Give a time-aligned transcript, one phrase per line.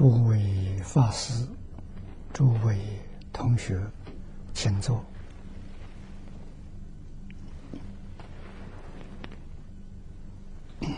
[0.00, 0.40] 诸位
[0.82, 1.46] 法师、
[2.32, 2.78] 诸位
[3.34, 3.78] 同学，
[4.54, 5.04] 请坐。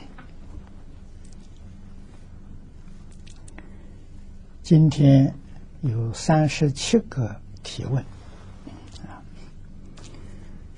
[4.63, 5.35] 今天
[5.81, 8.05] 有三十七个提问。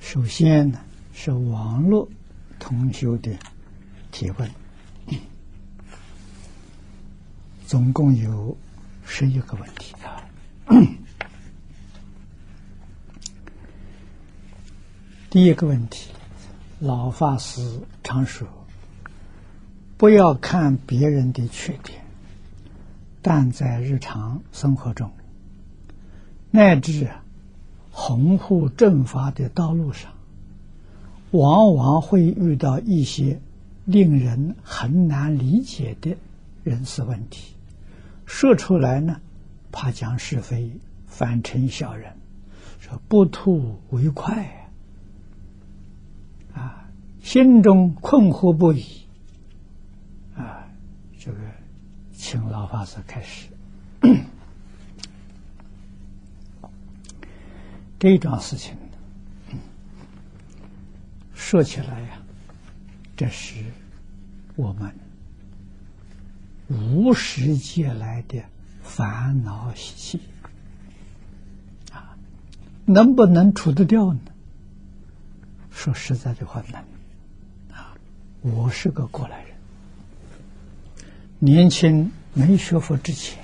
[0.00, 0.81] 首先呢
[1.12, 2.09] 是网络
[2.59, 3.38] 同学的
[4.11, 4.50] 提问，
[7.67, 8.57] 总共有
[9.05, 10.23] 十一个问题啊。
[15.31, 16.11] 第一个问题，
[16.79, 18.47] 老法师常说，
[19.97, 22.05] 不要看别人的缺点。
[23.21, 25.11] 但在日常生活中，
[26.51, 27.09] 乃至
[27.91, 30.12] 弘护正法的道路上，
[31.31, 33.41] 往往会遇到一些
[33.87, 36.17] 令人很难理解的
[36.65, 37.55] 人事问题。
[38.27, 39.20] 说出来呢，
[39.70, 40.73] 怕讲是非，
[41.06, 42.12] 反成小人，
[42.81, 44.69] 说不吐为快
[46.55, 46.89] 啊，
[47.23, 49.06] 心中困惑不已
[50.34, 50.67] 啊，
[51.19, 51.39] 这个。
[52.17, 53.49] 请老法师开始。
[57.99, 58.75] 这桩事情
[61.34, 62.19] 说起来呀，
[63.15, 63.62] 这是
[64.56, 64.91] 我们
[66.75, 68.43] 无始劫来的
[68.83, 70.21] 烦恼习气
[71.93, 72.17] 啊，
[72.85, 74.21] 能不能除得掉呢？
[75.71, 76.85] 说实在的话，难
[77.73, 77.95] 啊！
[78.41, 79.55] 我是个过来人。
[81.39, 83.43] 年轻没学佛之前，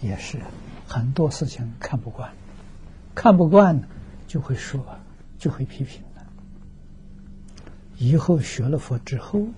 [0.00, 0.40] 也是
[0.86, 2.32] 很多事情看不惯，
[3.14, 3.82] 看不惯
[4.26, 4.84] 就会说，
[5.38, 6.26] 就会批评的。
[7.98, 9.48] 以后学了佛之后，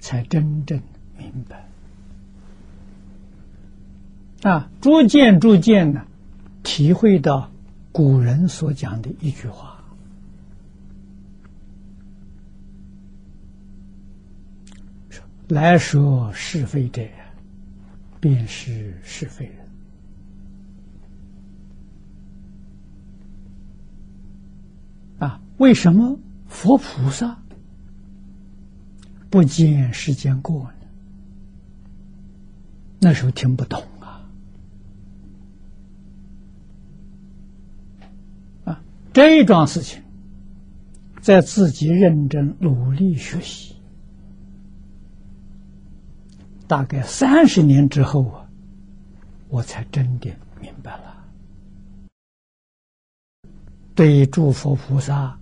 [0.00, 0.82] 才真正
[1.16, 1.68] 明白，
[4.50, 6.04] 啊，逐渐逐渐的
[6.62, 7.50] 体会到
[7.92, 9.72] 古人所讲的一句话。
[15.48, 17.02] 来说是非者，
[18.18, 19.56] 便是是非人。
[25.18, 27.38] 啊，为什么佛菩萨
[29.28, 30.73] 不见世间过呢？
[33.04, 34.24] 那时候听不懂啊！
[38.64, 38.80] 啊，
[39.12, 40.02] 这一桩事情，
[41.20, 43.76] 在自己认真努力学习。
[46.66, 48.48] 大概三十年之后啊，
[49.48, 51.26] 我才真的明白了。
[53.94, 55.38] 对诸佛菩萨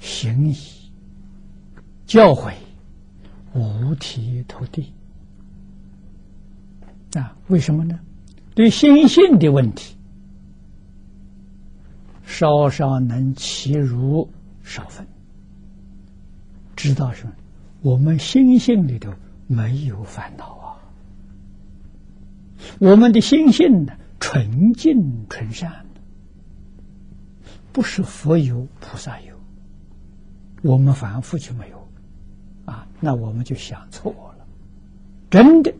[0.00, 0.56] 行仪
[2.04, 2.52] 教诲，
[3.54, 4.92] 五体投地
[7.18, 7.36] 啊！
[7.48, 7.98] 为什么呢？
[8.54, 9.96] 对心性的问题，
[12.24, 14.30] 稍稍能其如
[14.62, 15.06] 少分，
[16.76, 17.32] 知道什么？
[17.82, 19.12] 我们心性里头。
[19.46, 20.80] 没有烦恼啊！
[22.78, 25.84] 我们的心性呢，纯净纯善，
[27.74, 29.36] 不是佛有菩萨有，
[30.62, 31.88] 我们凡夫就没有
[32.64, 32.88] 啊！
[33.00, 34.46] 那我们就想错了，
[35.28, 35.70] 真的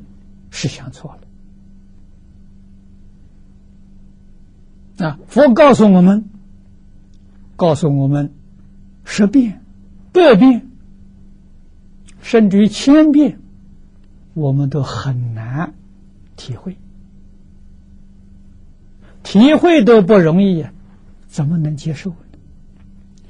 [0.50, 1.23] 是想错了
[4.98, 5.18] 啊！
[5.26, 6.30] 佛告诉我们，
[7.56, 8.32] 告诉我们
[9.04, 9.60] 十遍、
[10.12, 10.70] 百遍，
[12.20, 13.40] 甚至于千遍。
[14.34, 15.74] 我们都很难
[16.36, 16.76] 体会，
[19.22, 20.72] 体会都不容易呀，
[21.28, 22.16] 怎么能接受呢？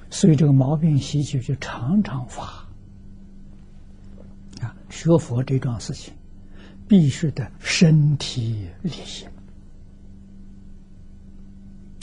[0.09, 2.45] 所以这个毛病习气就常常发
[4.63, 4.75] 啊！
[4.89, 6.15] 学佛这桩事情，
[6.89, 9.29] 必须得身体力行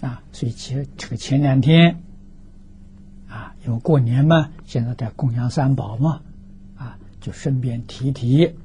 [0.02, 0.22] 啊！
[0.32, 2.02] 所以前这个前两天
[3.30, 6.22] 啊，因为过年嘛，现在在供养三宝嘛，
[6.76, 8.56] 啊，就顺便提提。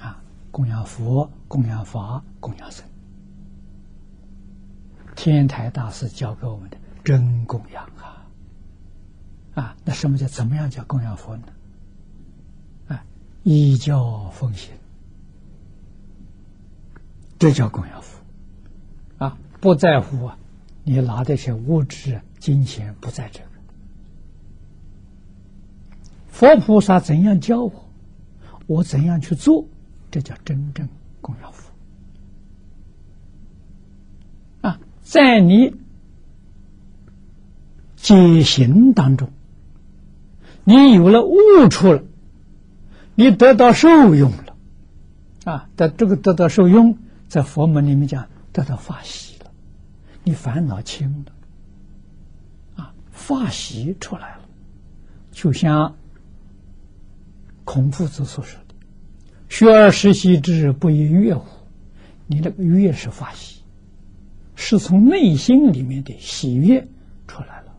[0.00, 2.84] 啊供养佛、供养法、供养僧，
[5.14, 8.26] 天台大师教给我们的真供养啊！
[9.54, 11.42] 啊，那什么叫怎么样叫供养佛呢？
[12.88, 13.04] 啊，
[13.42, 14.72] 依教奉行，
[17.38, 18.18] 这叫供养佛
[19.18, 19.38] 啊！
[19.60, 20.38] 不在乎啊，
[20.88, 23.46] 你拿的些物质金钱不在这个，
[26.28, 27.90] 佛菩萨怎样教我，
[28.66, 29.66] 我怎样去做。
[30.10, 30.88] 这叫真正
[31.20, 31.70] 供养佛
[34.62, 34.80] 啊！
[35.02, 35.74] 在你
[37.96, 39.28] 解行当中，
[40.64, 42.02] 你有了悟处了，
[43.14, 44.56] 你得到受用了
[45.44, 46.96] 啊，得这个得到受用，
[47.28, 49.27] 在佛门里面讲得到法喜，
[50.28, 51.32] 你烦恼轻了，
[52.84, 54.46] 啊，发喜出来了，
[55.32, 55.96] 就像
[57.64, 58.74] 孔夫子所说的
[59.48, 61.48] “学而时习之，不亦乐乎”，
[62.28, 63.62] 你那个乐是发喜，
[64.54, 66.86] 是从内心里面的喜悦
[67.26, 67.74] 出来了，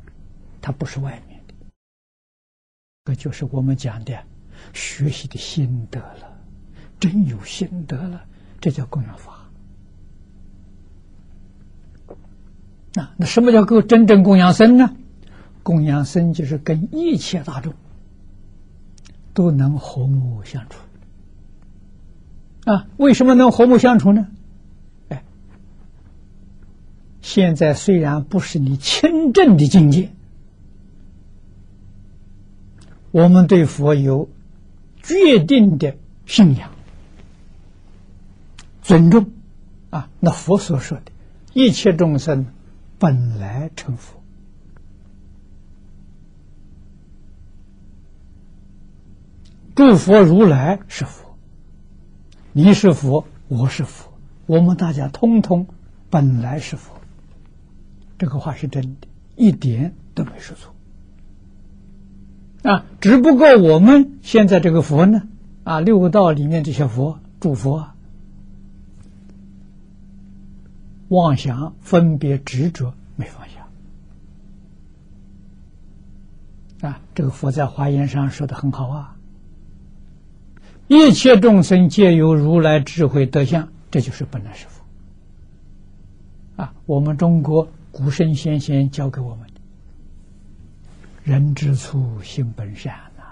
[0.60, 1.54] 它不是外面的，
[3.06, 4.20] 这就是我们讲的
[4.74, 6.36] 学习的心得了。
[7.00, 8.26] 真有心得了，
[8.60, 9.39] 这叫供养法。
[13.18, 14.96] 那什么叫够真正供养僧呢？
[15.64, 17.74] 供养僧就是跟一切大众
[19.34, 20.80] 都能和睦相处。
[22.66, 24.28] 啊，为什么能和睦相处呢？
[25.10, 25.24] 哎，
[27.22, 30.10] 现在虽然不是你亲正的境界，
[33.12, 34.30] 我们对佛有
[35.02, 36.72] 决定的信仰。
[38.82, 39.30] 尊重
[39.92, 40.10] 啊！
[40.20, 41.12] 那佛所说的，
[41.54, 42.48] 一切众生
[43.00, 44.22] 本来成佛，
[49.74, 51.38] 诸佛如来是佛，
[52.52, 54.12] 你是佛，我是佛，
[54.48, 55.66] 我们大家通通
[56.10, 56.94] 本来是佛。
[58.18, 59.08] 这个话是真的，
[59.38, 60.76] 一点都没说错
[62.70, 62.86] 啊！
[63.00, 65.22] 只不过我们现在这个佛呢，
[65.64, 67.96] 啊，六道里面这些佛，诸佛啊。
[71.10, 73.68] 妄想、分别、执着没放下
[76.88, 77.02] 啊！
[77.14, 79.16] 这个佛在华严上说的很好啊。
[80.88, 84.84] 一切众生皆有如来智慧德相，这就是本来是佛
[86.64, 86.74] 啊。
[86.86, 89.54] 我们中国古圣先贤教给我们的：
[91.24, 93.24] 人之初，性本善呐，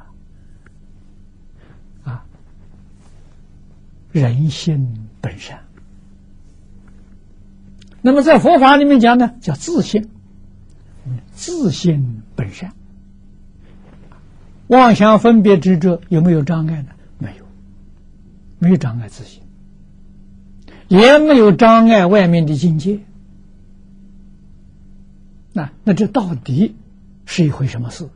[2.12, 2.26] 啊，
[4.12, 5.67] 人心本善。
[8.08, 10.08] 那么在佛法里面讲呢，叫自信，
[11.34, 12.72] 自信本善，
[14.68, 16.92] 妄想分别执着有没有障碍呢？
[17.20, 17.46] 没有，
[18.60, 19.44] 没有障碍自信，
[20.88, 23.02] 也没有障碍外面的境界。
[25.52, 26.78] 那那这到底
[27.26, 28.08] 是一回什么事？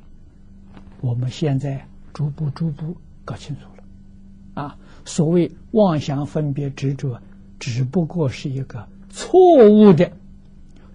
[1.01, 2.95] 我们现在逐步逐步
[3.25, 4.63] 搞清楚了。
[4.63, 7.19] 啊，所谓妄想分别执着，
[7.59, 8.87] 只不过是一个。
[9.11, 10.13] 错误的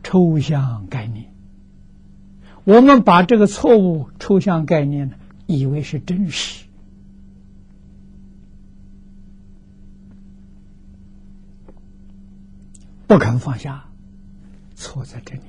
[0.02, 1.32] 抽象概念，
[2.64, 5.14] 我们把这个错误抽象概念呢，
[5.46, 6.64] 以为是真实，
[13.06, 13.84] 不肯放下，
[14.74, 15.42] 错在这里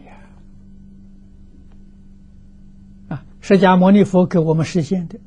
[3.10, 3.16] 啊！
[3.16, 5.20] 啊，释迦牟尼佛给我们实现的，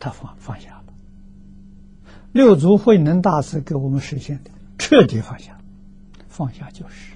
[0.00, 0.92] 他放放下了；
[2.32, 5.57] 六祖慧能大师给我们实现的，彻底放下。
[6.38, 7.14] 放下就是。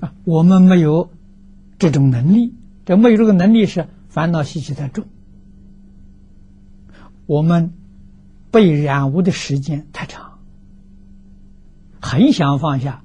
[0.00, 1.10] 啊，我们没有
[1.78, 2.54] 这种能力，
[2.84, 5.06] 这没有这个能力是烦恼习气太重，
[7.24, 7.72] 我们
[8.50, 10.38] 被染污的时间太长，
[12.02, 13.02] 很想放下。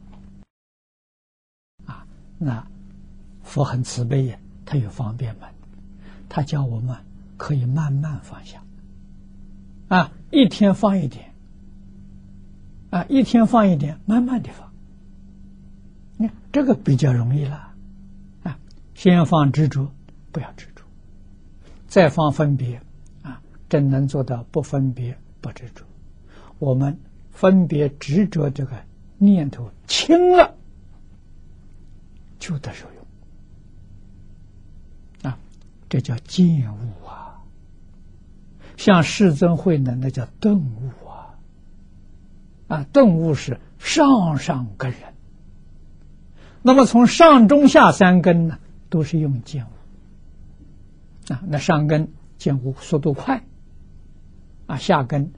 [1.86, 2.06] 啊。
[2.38, 2.68] 那
[3.42, 5.48] 佛很慈悲呀，他有方便门，
[6.28, 6.98] 他教我们
[7.38, 8.62] 可以慢慢放下。
[9.88, 11.29] 啊，一天放一点。
[12.89, 14.72] 啊，一天放一点，慢慢的放，
[16.17, 17.74] 你看这个比较容易了。
[18.43, 18.60] 啊，
[18.96, 19.91] 先放执着，
[20.31, 20.84] 不要执着，
[21.88, 22.81] 再放分别，
[23.22, 25.86] 啊，真能做到不分别不执着。
[26.58, 27.00] 我们
[27.31, 28.75] 分别执着这个
[29.17, 30.55] 念头轻了，
[32.39, 32.88] 就得受
[35.22, 35.31] 用。
[35.31, 35.38] 啊，
[35.88, 37.39] 这叫见悟啊。
[38.77, 40.91] 像世尊慧能，那叫顿悟。
[42.70, 45.02] 啊，顿悟是上上根人。
[46.62, 48.60] 那么从上中下三根呢，
[48.90, 51.34] 都是用见悟。
[51.34, 53.44] 啊，那上根见悟速度快，
[54.68, 55.34] 啊，下根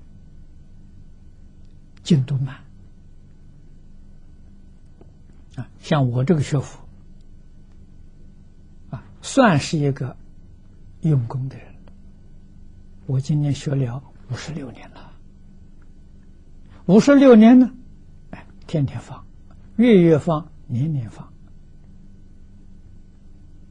[2.04, 2.58] 进度慢。
[5.56, 6.80] 啊，像我这个学佛，
[8.90, 10.18] 啊，算是一个
[11.02, 11.66] 用功的人。
[13.06, 14.91] 我今年学了五十六年。
[16.92, 17.72] 五十六年呢，
[18.32, 19.26] 哎，天天放，
[19.78, 21.32] 月月放，年年放，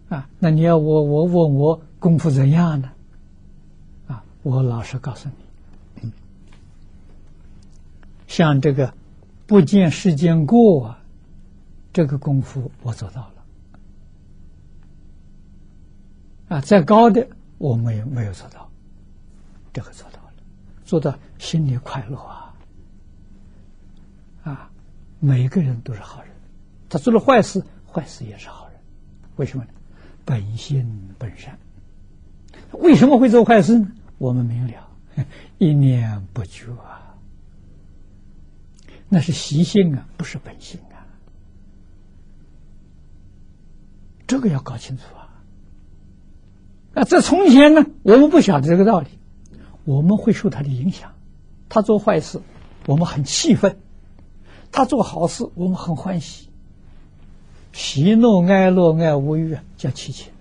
[0.09, 2.91] 啊，那你要我我问我功夫怎样呢？
[4.07, 5.35] 啊，我老实告诉你，
[6.03, 6.11] 嗯
[8.27, 8.95] 像这个
[9.47, 10.99] 不见时间过，啊，
[11.93, 13.21] 这个功夫我做到
[16.49, 18.67] 了，啊，再高的我没有没有做到，
[19.75, 20.33] 这个做到了，
[20.87, 22.39] 做到心里快乐啊！
[25.21, 26.33] 每个人都是好人，
[26.89, 28.81] 他做了坏事，坏事也是好人。
[29.37, 29.71] 为什么呢？
[30.25, 31.59] 本心本善。
[32.73, 33.93] 为什么会做坏事呢？
[34.19, 34.89] 我们明了，
[35.59, 37.17] 一念不觉啊，
[39.09, 41.05] 那是习性啊，不是本性啊。
[44.27, 45.43] 这个要搞清楚啊！
[46.95, 49.09] 啊，在从前呢，我们不晓得这个道理，
[49.85, 51.12] 我们会受他的影响。
[51.69, 52.41] 他做坏事，
[52.87, 53.73] 我们很气愤；
[54.73, 56.49] 他做好事，我们很欢喜。
[57.73, 60.33] 喜怒哀乐爱无欲叫七情。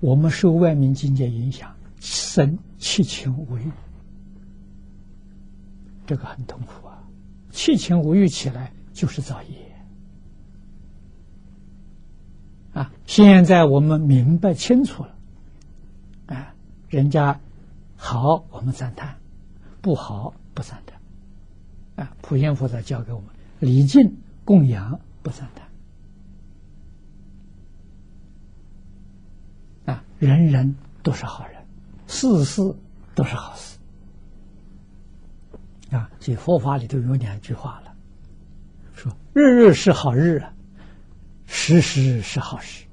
[0.00, 3.70] 我们受外面境界影响，生七情无欲，
[6.06, 7.02] 这个很痛苦啊！
[7.50, 9.48] 七情无欲起来就是造业。
[12.74, 15.14] 啊，现在我们明白清楚了，
[16.26, 16.54] 啊，
[16.88, 17.40] 人家
[17.96, 19.16] 好我们赞叹，
[19.80, 20.93] 不好不赞叹，
[21.96, 23.28] 啊，普贤菩萨教给我们
[23.60, 25.48] 礼敬供养不赞
[29.86, 31.64] 叹，啊，人人都是好人，
[32.06, 32.62] 事事
[33.14, 33.78] 都是好事，
[35.90, 37.94] 啊，所以佛法里头有两句话了，
[38.94, 40.50] 说日日是好日啊。
[41.46, 42.86] 时时是好事，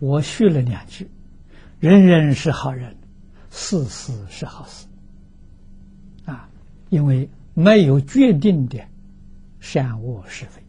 [0.00, 1.08] 我续了两句：
[1.78, 2.96] 人人是好人，
[3.50, 4.86] 事事是好事。
[6.24, 6.48] 啊，
[6.88, 8.78] 因为没有决定的
[9.60, 10.62] 善恶是非，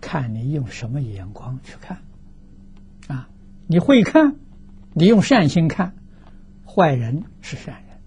[0.00, 1.98] 看你用什么眼光去看。
[3.06, 3.28] 啊，
[3.66, 4.34] 你会看，
[4.94, 5.94] 你用善心看，
[6.66, 8.00] 坏人是善人，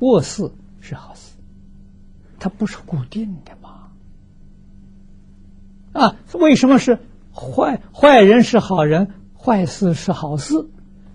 [0.00, 1.32] 恶事是好事，
[2.38, 3.88] 它不是固定的嘛？
[5.94, 6.98] 啊，为什么是？
[7.34, 10.68] 坏坏人是好人，坏事是好事，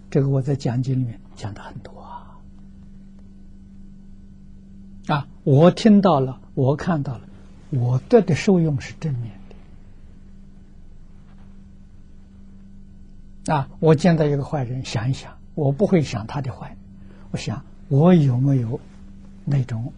[0.09, 2.41] 这个我在讲经里面讲的很多啊。
[5.05, 7.21] 啊，我听到了，我看到了，
[7.69, 9.31] 我得的受用是正面
[13.45, 13.53] 的。
[13.53, 16.75] 啊，我见到一个坏人，想一想，我不会想他的坏，
[17.31, 18.81] 我想我有没有
[19.45, 19.93] 那种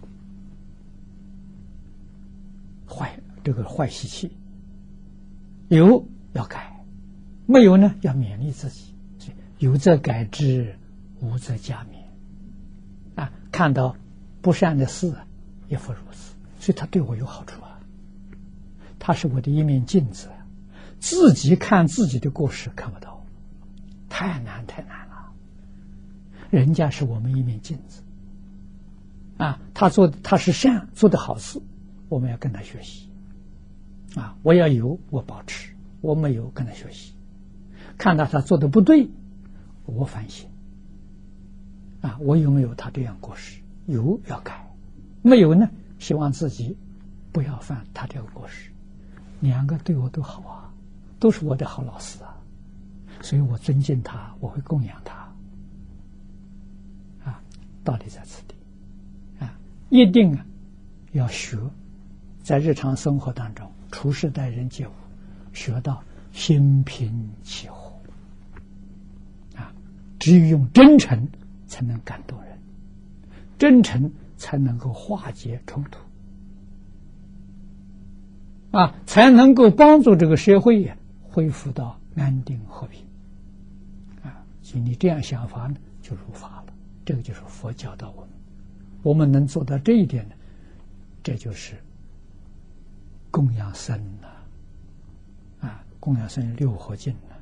[2.87, 4.31] 坏这个坏习气。
[5.67, 6.85] 有要改，
[7.47, 8.93] 没有呢要勉励自己，
[9.57, 10.75] 有则改之，
[11.21, 13.19] 无则加勉。
[13.19, 13.95] 啊，看到
[14.43, 15.11] 不善的事
[15.69, 17.79] 也复如此，所以他对我有好处啊。
[18.99, 20.29] 他是我的一面镜子，
[20.99, 23.25] 自己看自己的过失看不到，
[24.09, 25.31] 太难太难了。
[26.49, 28.03] 人家是我们一面镜子，
[29.37, 31.61] 啊，他做他是善做的好事，
[32.09, 33.07] 我们要跟他学习。
[34.15, 34.35] 啊！
[34.41, 35.71] 我要有，我保持；
[36.01, 37.13] 我没有，跟他学习。
[37.95, 39.07] 看到他做的不对，
[39.85, 40.49] 我反省。
[42.01, 42.17] 啊！
[42.19, 43.61] 我有没有他这样过失？
[43.85, 44.67] 有要改，
[45.21, 45.69] 没有呢？
[45.99, 46.77] 希望自己
[47.31, 48.71] 不要犯他这个过失。
[49.41, 50.71] 两个对我都好啊，
[51.19, 52.35] 都是我的好老师啊，
[53.21, 55.15] 所以我尊敬他，我会供养他。
[57.23, 57.41] 啊，
[57.83, 58.55] 道理在此地。
[59.39, 59.57] 啊，
[59.89, 60.45] 一定啊，
[61.11, 61.57] 要学，
[62.41, 63.69] 在日常生活当中。
[63.91, 64.91] 处事待人接物，
[65.51, 67.91] 学到心平气和
[69.55, 69.73] 啊！
[70.19, 71.27] 只有用真诚
[71.65, 72.59] 才能感动人，
[73.57, 75.99] 真诚才能够化解冲突
[78.71, 80.91] 啊，才能够帮助这个社会
[81.21, 83.05] 恢复到安定和平
[84.23, 84.43] 啊！
[84.63, 86.73] 所以你这样想法呢，就入法了。
[87.05, 88.29] 这个就是佛教导我们，
[89.03, 90.35] 我们能做到这一点呢，
[91.21, 91.75] 这就是。
[93.31, 94.27] 供养僧呢？
[95.61, 97.35] 啊，供养僧六合敬呢？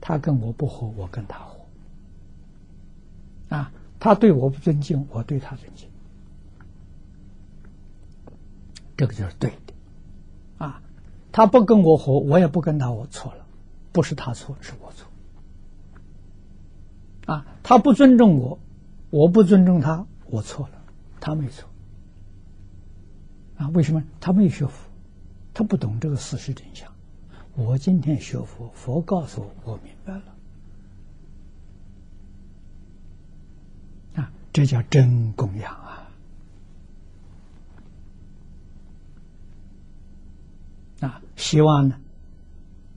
[0.00, 1.56] 他跟我不和，我跟他和。
[3.56, 5.87] 啊，他对我不尊敬，我对他尊敬，
[8.98, 9.72] 这个就是对的。
[10.66, 10.82] 啊，
[11.32, 13.46] 他不跟我和，我也不跟他，我错了，
[13.92, 15.08] 不是他错，是我错。
[17.32, 18.58] 啊，他不尊重我，
[19.08, 20.74] 我不尊重他，我错了，
[21.20, 21.66] 他没错。
[23.56, 24.04] 啊，为什么？
[24.20, 24.86] 他没学佛。
[25.54, 26.88] 他不懂这个事实真相，
[27.56, 30.22] 我今天学佛，佛告诉我，我明白了。
[34.14, 35.87] 啊，这叫真供养啊！
[41.00, 41.96] 啊，希望呢，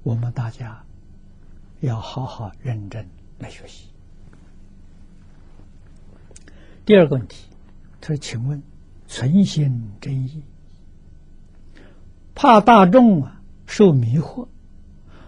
[0.03, 0.83] 我们大家
[1.81, 3.87] 要好好认真来学习。
[6.83, 7.45] 第二个问题，
[8.01, 8.61] 他说：“请问，
[9.07, 10.41] 存心真意。”
[12.33, 14.47] 怕大众啊受迷惑，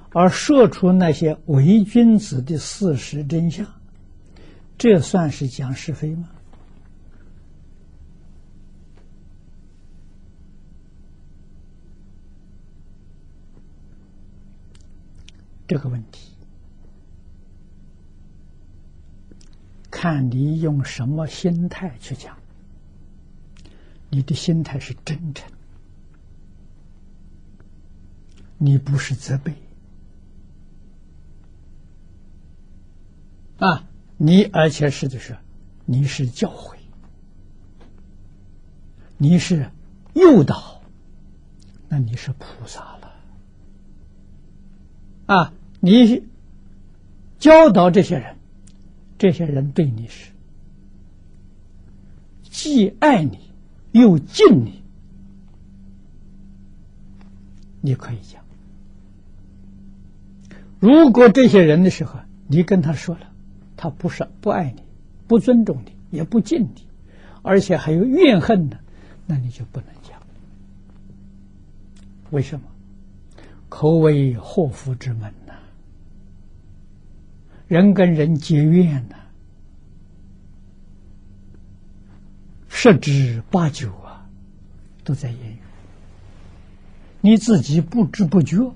[0.09, 3.67] 而说出那些伪君子的事实真相，
[4.79, 6.29] 这算是讲是非吗？
[15.67, 16.33] 这个问题，
[19.89, 22.37] 看你用什么心态去讲。
[24.09, 25.51] 你的心态是真诚，
[28.59, 29.55] 你不是责备。
[33.57, 35.35] 啊，你而且是的是，
[35.85, 36.75] 你是教诲，
[39.17, 39.71] 你是
[40.13, 40.83] 诱导，
[41.87, 43.02] 那你是菩萨了。
[45.25, 45.53] 啊！
[45.79, 46.23] 你
[47.39, 48.37] 教导这些人，
[49.17, 50.31] 这些人对你是
[52.43, 53.39] 既爱你。
[53.93, 54.81] 又敬你，
[57.79, 58.41] 你可以讲。
[60.79, 63.27] 如果这些人的时候，你跟他说了，
[63.77, 64.81] 他不是不爱你，
[65.27, 66.87] 不尊重你，也不敬你，
[67.43, 68.79] 而且还有怨恨呢，
[69.27, 70.19] 那你就不能讲。
[72.31, 72.65] 为什么？
[73.75, 75.53] 口为祸福之门呐，
[77.67, 79.15] 人跟人结怨呐。
[82.69, 84.29] 十之八九啊，
[85.03, 85.57] 都在言语。
[87.19, 88.71] 你自己不知不觉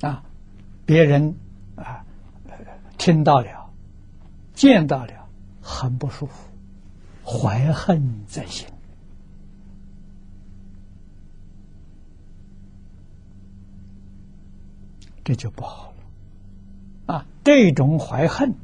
[0.00, 0.22] 啊，
[0.86, 1.34] 别人
[1.74, 2.04] 啊
[2.96, 3.68] 听到了、
[4.54, 5.28] 见到了，
[5.60, 6.48] 很不舒服，
[7.24, 8.68] 怀恨在心，
[15.24, 15.92] 这就不好
[17.06, 17.26] 了啊！
[17.42, 18.54] 这种怀恨。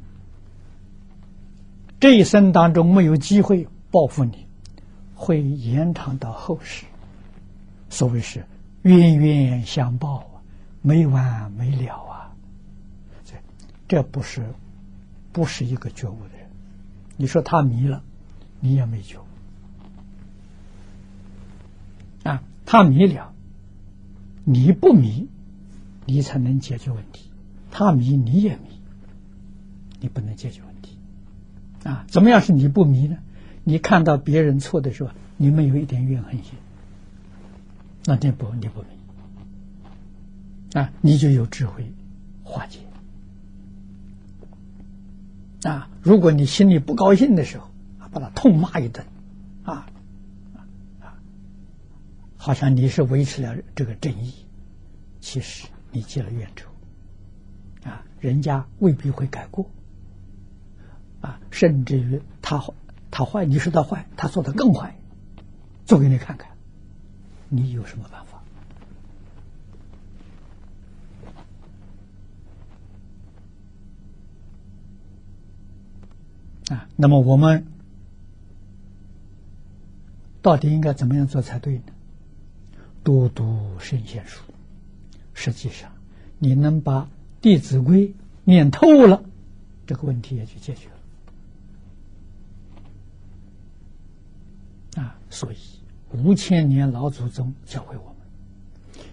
[1.99, 4.45] 这一生当中没有机会报复你，
[5.15, 6.85] 会延长到后世。
[7.89, 8.45] 所谓是
[8.83, 10.41] 冤冤相报啊，
[10.81, 12.31] 没完没了啊。
[13.25, 13.35] 这
[13.87, 14.53] 这不是
[15.31, 16.47] 不是一个觉悟的人。
[17.17, 18.01] 你说他迷了，
[18.59, 19.23] 你也没觉悟
[22.23, 22.41] 啊。
[22.65, 23.33] 他迷了，
[24.43, 25.27] 你不迷，
[26.05, 27.29] 你才能解决问题。
[27.69, 28.79] 他迷，你也迷，
[29.99, 30.97] 你不能解决问题。
[31.83, 33.17] 啊，怎么样是你不迷呢？
[33.63, 36.53] 你看到别人错的时候，你们有一点怨恨心，
[38.05, 38.87] 那你不你不迷
[40.73, 41.91] 啊，你就有智慧
[42.43, 42.79] 化解
[45.63, 45.89] 啊。
[46.01, 47.69] 如果你心里不高兴的时候，
[48.11, 49.05] 把他痛骂一顿，
[49.63, 49.87] 啊
[50.99, 51.15] 啊，
[52.35, 54.33] 好像你是维持了这个正义，
[55.19, 56.69] 其实你结了怨仇
[57.83, 59.69] 啊，人家未必会改过。
[61.21, 62.63] 啊，甚至于他
[63.11, 64.97] 他坏，你说他坏，他做的更坏，
[65.85, 66.49] 做给你看看，
[67.49, 68.41] 你有什么办法？
[76.75, 77.67] 啊，那么我们
[80.41, 81.83] 到底应该怎么样做才对呢？
[83.03, 84.41] 多读圣贤书，
[85.43, 85.91] 实际上
[86.37, 87.01] 你能把
[87.41, 88.07] 《弟子规》
[88.43, 89.23] 念透了，
[89.87, 90.87] 这个问题也就解决
[94.95, 95.01] 了。
[95.03, 95.57] 啊，所以
[96.11, 98.17] 五千年老祖宗教会我们，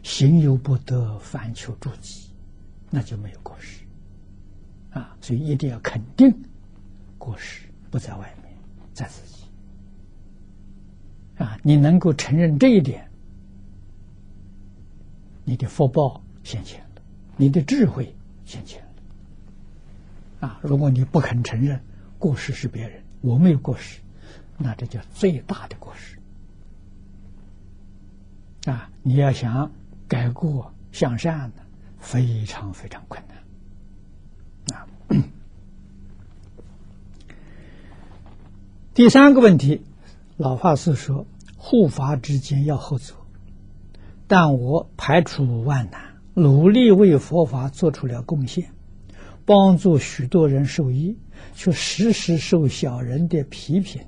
[0.02, 2.28] 行有不得，反求诸己，
[2.90, 3.80] 那就没有过失。
[4.90, 6.30] 啊，所以一定要肯定，
[7.16, 8.54] 过失不在外面，
[8.92, 9.44] 在自己。
[11.42, 13.07] 啊，你能够承认这一点，
[15.48, 17.00] 你的福报现前了，
[17.38, 20.46] 你的智慧现前了。
[20.46, 21.80] 啊，如果你不肯承认
[22.18, 24.00] 过失是别人，我没有过失。
[24.58, 26.18] 那这叫最大的过失
[28.70, 28.90] 啊！
[29.02, 29.72] 你要想
[30.06, 31.62] 改过向善呢，
[31.98, 33.22] 非常非常困
[34.68, 34.86] 难啊。
[38.92, 39.80] 第三个问题，
[40.36, 43.16] 老法师说，护法之间要合作，
[44.28, 46.00] 但我排除万难，
[46.34, 48.70] 努力为佛法做出了贡献，
[49.44, 51.16] 帮助许多人受益，
[51.54, 54.02] 却时时受小人的批评。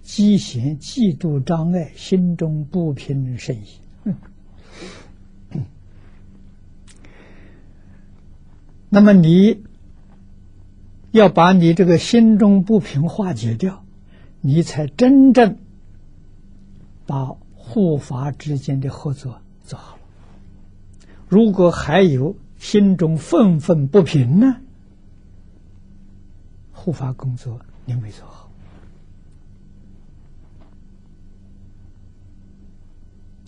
[0.00, 3.66] 积嫌、嫉妒、障碍，心中不平甚矣。
[8.88, 9.64] 那么，你
[11.10, 13.84] 要把你这个心中不平化解掉，
[14.40, 15.58] 你才真正
[17.04, 20.02] 把护法之间的合作做好了。
[21.28, 24.56] 如果还有心中愤愤不平呢，
[26.72, 28.50] 护法工作你没做好。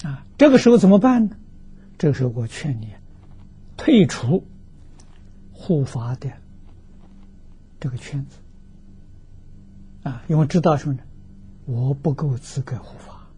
[0.04, 1.37] 啊，这个时候怎么办呢？
[1.98, 2.88] 这个时候我劝你
[3.76, 4.46] 退出
[5.52, 6.30] 护法的
[7.78, 8.37] 这个圈子
[10.02, 11.02] 啊，因为知道什么呢？
[11.66, 13.28] 我不够资格护法，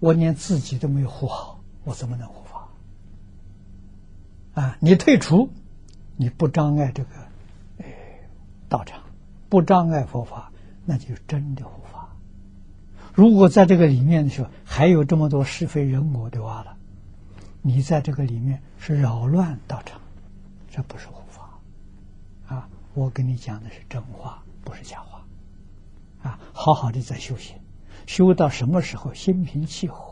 [0.00, 1.57] 我连自己都没有护好，
[1.88, 2.68] 我怎么能护法
[4.52, 5.48] 啊，你退出，
[6.16, 7.10] 你不障碍这个，
[7.78, 7.86] 呃，
[8.68, 9.00] 道场，
[9.48, 10.52] 不障碍佛法，
[10.84, 12.10] 那就真的护法。
[13.14, 16.76] 如果在这个里面的时候，还有这么多是非人我的话了，
[17.62, 19.98] 你在这个里面是扰乱道场，
[20.70, 21.58] 这不是护法。
[22.54, 25.24] 啊，我跟你讲的是真话，不是假话。
[26.22, 27.56] 啊，好好的在修行，
[28.06, 30.07] 修到什么时候心平气和，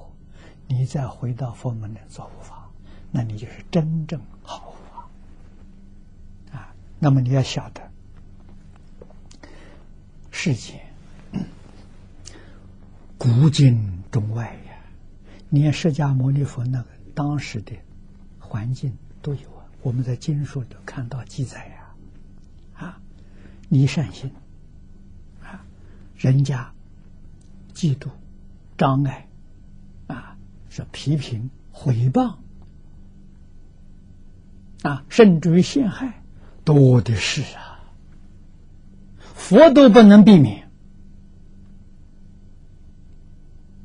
[0.69, 2.69] 你再回到佛门来做护法，
[3.11, 5.09] 那你就是真正好法。
[6.57, 7.91] 啊，那么你要晓得，
[10.31, 10.81] 世间
[13.17, 14.73] 古今中外呀，
[15.51, 17.75] 连释迦牟尼佛那个当时的
[18.39, 23.01] 环境都有啊，我们在经书里都看到记载呀，啊，
[23.69, 24.31] 你善心
[25.43, 25.65] 啊。
[26.17, 26.73] 人家
[27.75, 28.09] 嫉妒、
[28.79, 29.29] 障碍，
[30.77, 32.35] 是批评、毁谤
[34.83, 36.23] 啊，甚至于陷害，
[36.65, 37.81] 多的是啊。
[39.35, 40.69] 佛都不能避免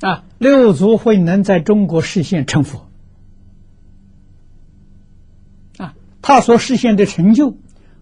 [0.02, 0.26] 啊。
[0.38, 2.90] 六祖慧能在中国实现成佛
[5.78, 7.56] 啊，他所实现的成就，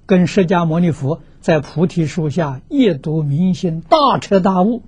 [0.08, 1.21] 跟释迦牟尼佛。
[1.41, 4.84] 在菩提树下夜读明心，大彻大悟，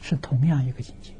[0.00, 1.12] 是同样一个境界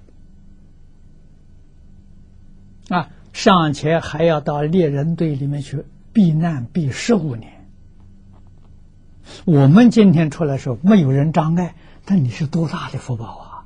[2.88, 3.10] 啊！
[3.32, 7.52] 尚且还要到猎人队里面去避难，避十五年。
[9.44, 11.74] 我们今天出来说没有人障碍，
[12.04, 13.64] 但你是多大的福报啊！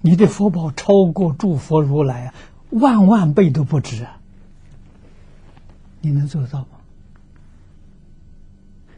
[0.00, 2.34] 你的福报超过诸佛如来啊，
[2.70, 4.18] 万万倍都不止啊！
[6.00, 6.68] 你能做得到吗？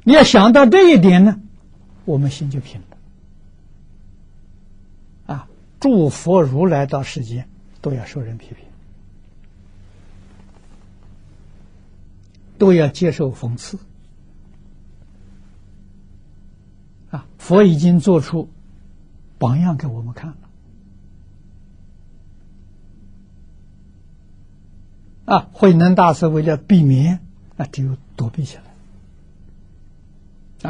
[0.04, 1.40] 你要想到这一点呢，
[2.04, 2.80] 我们心就平
[5.26, 5.34] 了。
[5.34, 5.48] 啊，
[5.80, 7.48] 诸佛如来到世间
[7.80, 8.64] 都要受人批评，
[12.60, 13.78] 都要接受讽刺。
[17.10, 18.50] 啊，佛已经做出
[19.38, 20.36] 榜样给我们看了。
[25.24, 27.20] 啊，慧能大师为了避免，
[27.56, 28.64] 那，只有躲避起来。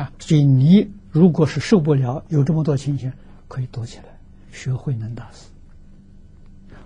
[0.00, 3.12] 啊，所以你如果是受不了有这么多情形，
[3.48, 4.05] 可以躲起来，
[4.53, 5.48] 学慧能大师，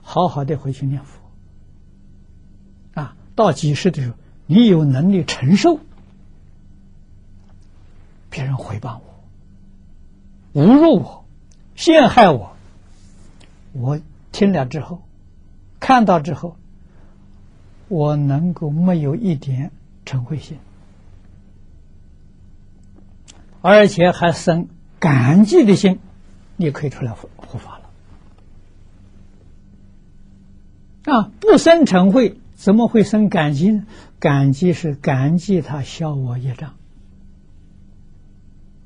[0.00, 1.20] 好好的回去念佛。
[2.94, 5.80] 啊，到几时的时候，你有能力承受
[8.30, 9.00] 别人诽谤
[10.52, 11.24] 我、侮辱我、
[11.74, 12.54] 陷害我，
[13.72, 14.00] 我
[14.33, 15.02] 听了之后，
[15.80, 16.57] 看到之后，
[17.88, 19.70] 我能够没有一点
[20.04, 20.59] 嗔恚心。
[23.62, 26.00] 而且还生感激的心，
[26.57, 27.78] 你可以出来护护法
[31.07, 31.14] 了。
[31.14, 33.86] 啊，不生嗔恚，怎么会生感激呢？
[34.18, 36.74] 感激是感激他消我业障。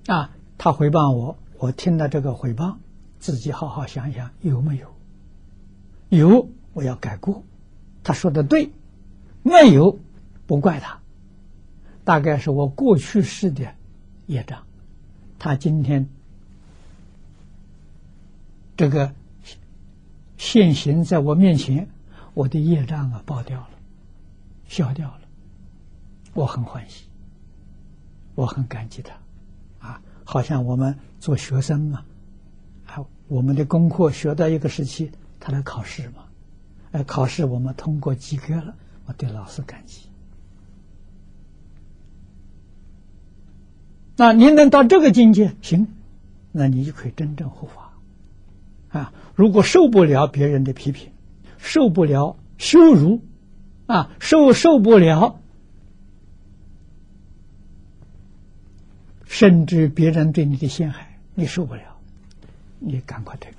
[0.06, 2.78] 啊，他回报我，我听了这个回报，
[3.18, 4.88] 自己好好想想有没有？
[6.08, 7.44] 有，我要改过。
[8.02, 8.72] 他说的对，
[9.42, 9.98] 没有，
[10.46, 11.00] 不怪他。
[12.04, 13.74] 大概是我过去式的
[14.26, 14.64] 业障。
[15.38, 16.08] 他今天
[18.76, 19.12] 这个
[20.38, 21.90] 现行在我面前，
[22.38, 23.70] 我的业障啊爆掉了，
[24.68, 25.22] 消掉了，
[26.34, 27.06] 我很欢喜，
[28.36, 29.12] 我很感激他，
[29.84, 32.04] 啊，好像我们做学生嘛，
[32.86, 36.26] 啊，我们的功课学到一个时期，他来考试嘛，
[36.92, 40.02] 哎，考试我们通过及格了，我对老师感激。
[44.14, 45.88] 那您能到这个境界，行，
[46.52, 47.94] 那你就可以真正护法
[48.96, 49.12] 啊！
[49.34, 51.10] 如果受不了别人的批评，
[51.58, 53.20] 受不了羞辱，
[53.86, 55.40] 啊，受受不了，
[59.24, 61.82] 甚至别人对你的陷害，你受不了，
[62.78, 63.58] 你赶快退出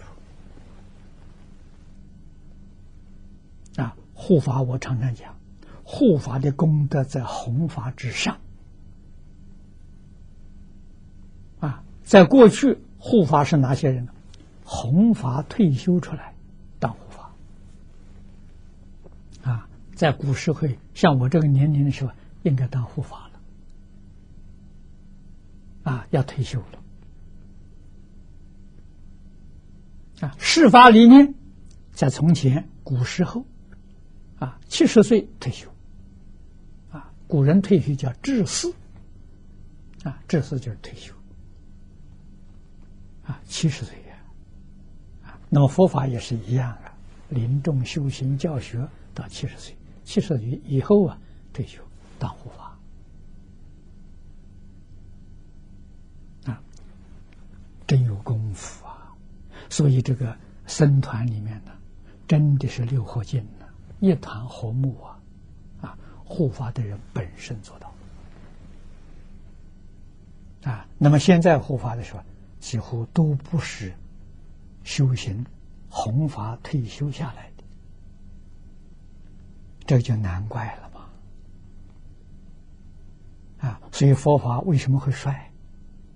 [3.81, 3.95] 啊！
[4.13, 5.37] 护法，我常常讲，
[5.83, 8.37] 护法的功德在弘法之上。
[11.59, 14.11] 啊在过去，护法是哪些人呢？
[14.63, 16.33] 弘法退休出来
[16.79, 17.33] 当护法
[19.49, 19.67] 啊，
[19.99, 23.41] 在古时会像我这个年龄的时候，应该当护法了。
[25.91, 26.79] 啊，要退休了。
[30.21, 30.33] 啊。
[30.39, 31.35] 事法里面，
[31.91, 33.45] 在从前古时候
[34.39, 35.69] 啊，七十岁退休。
[36.91, 38.73] 啊，古人退休叫致仕
[40.05, 41.13] 啊，致仕就是退休。
[43.25, 44.15] 啊，七十岁呀，
[45.25, 49.75] 啊，那么佛法也是一样啊，临终修行教学到七十岁，
[50.09, 51.21] 七十岁以后啊
[51.53, 51.83] 退休，
[52.17, 52.75] 当护法
[56.51, 56.59] 啊，
[57.85, 59.15] 真有功夫啊！
[59.69, 61.71] 所以这个僧团里面呢，
[62.27, 63.67] 真的是六合敬呢，
[63.99, 65.19] 一团和睦啊！
[65.81, 67.93] 啊，护法的人本身做到
[70.63, 70.87] 啊。
[70.97, 72.23] 那么现在护法的时候，
[72.59, 73.93] 几乎都不是
[74.83, 75.45] 修行
[75.87, 77.51] 弘法退休下来，
[79.89, 81.09] 这就难怪了嘛！
[83.67, 85.51] 啊，所以佛法为什么会衰？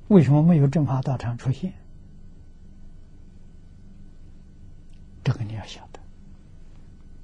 [0.10, 1.74] 为什么没有正法道场出现？
[5.24, 6.00] 这个你要晓得。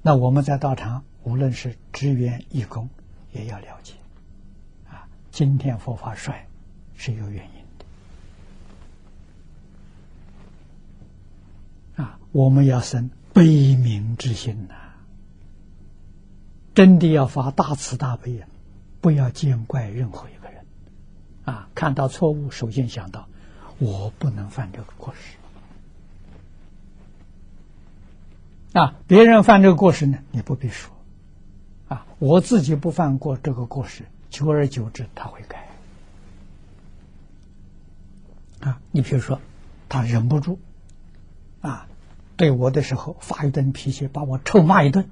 [0.02, 2.90] 那我们在道场，无论是职员、义工，
[3.30, 3.94] 也要了解。
[4.88, 6.48] 啊，今天佛法衰
[6.96, 7.52] 是有原因
[11.96, 12.02] 的。
[12.02, 14.89] 啊，我们要生悲悯之心呐！
[16.74, 18.46] 真的要发大慈大悲呀，
[19.00, 20.64] 不要见怪任何一个人。
[21.44, 23.28] 啊，看到错误，首先想到
[23.78, 25.36] 我不能犯这个过失。
[28.78, 30.94] 啊，别人犯这个过失呢，你不必说。
[31.88, 35.68] 啊，我自己不犯过这个过失，久而久之他会改。
[38.60, 39.40] 啊，你比如说，
[39.88, 40.58] 他忍不住，
[41.60, 41.86] 啊。
[42.36, 45.10] 对我的时候发一顿脾气，把我臭骂一顿，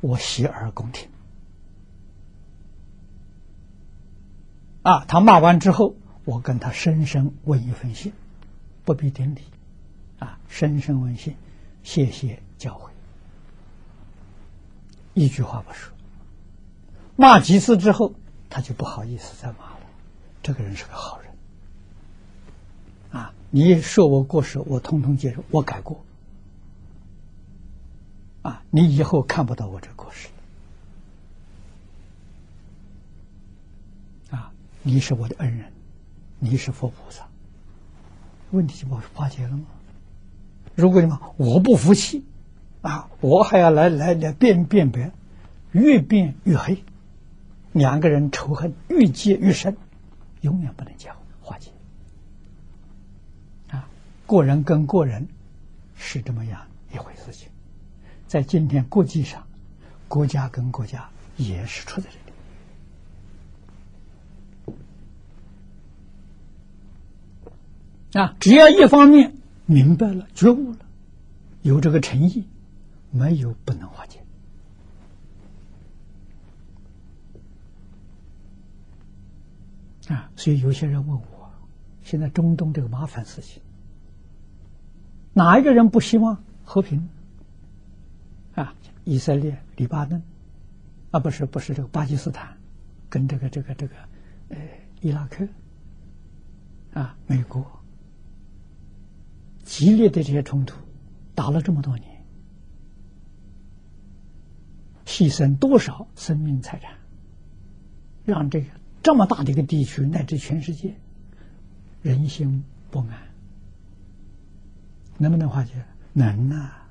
[0.00, 1.08] 我洗耳恭听。
[4.82, 8.12] 啊，他骂完之后，我跟他深深问一封信，
[8.84, 9.42] 不必顶礼，
[10.18, 11.36] 啊，深深问信，
[11.82, 12.88] 谢谢教诲，
[15.14, 15.92] 一句话不说。
[17.16, 18.14] 骂几次之后，
[18.48, 19.80] 他就不好意思再骂了。
[20.42, 21.32] 这个人是个好人。
[23.10, 26.04] 啊，你说我过失，我通通接受，我改过。
[28.42, 28.62] 啊！
[28.70, 30.28] 你以后看不到我这故事
[34.30, 34.52] 啊！
[34.82, 35.72] 你是我的恩人，
[36.38, 37.26] 你是佛菩萨，
[38.52, 39.64] 问题就把我化解了吗？
[40.76, 42.24] 如果你们我不服气
[42.82, 45.10] 啊，我还要来来来辩辩别，
[45.72, 46.84] 越辩越黑，
[47.72, 49.76] 两个人仇恨越结越深，
[50.42, 51.72] 永远不能结婚化解
[53.70, 53.88] 啊！
[54.26, 55.26] 过人跟过人
[55.96, 56.67] 是这么样。
[58.28, 59.46] 在今天国际上，
[60.06, 62.16] 国家跟国家也是出在这
[68.12, 68.36] 里啊。
[68.38, 70.78] 只要一方面明白了、觉悟了，
[71.62, 72.46] 有这个诚意，
[73.10, 74.20] 没有不能化解
[80.08, 80.30] 啊。
[80.36, 81.50] 所以有些人问我，
[82.02, 83.62] 现在中东这个麻烦事情，
[85.32, 87.08] 哪一个人不希望和平？
[89.08, 90.22] 以色列、黎巴嫩，
[91.12, 92.58] 啊，不是不是这个巴基斯坦，
[93.08, 93.94] 跟这个这个这个，
[94.50, 94.58] 呃，
[95.00, 95.48] 伊拉克，
[96.92, 97.64] 啊，美国，
[99.64, 100.76] 激烈的这些冲突，
[101.34, 102.22] 打了这么多年，
[105.06, 106.92] 牺牲多少生命财产，
[108.26, 108.66] 让这个
[109.02, 110.94] 这么大的一个地区乃至全世界
[112.02, 113.08] 人心不安，
[115.16, 115.72] 能不能化解？
[116.12, 116.84] 能啊。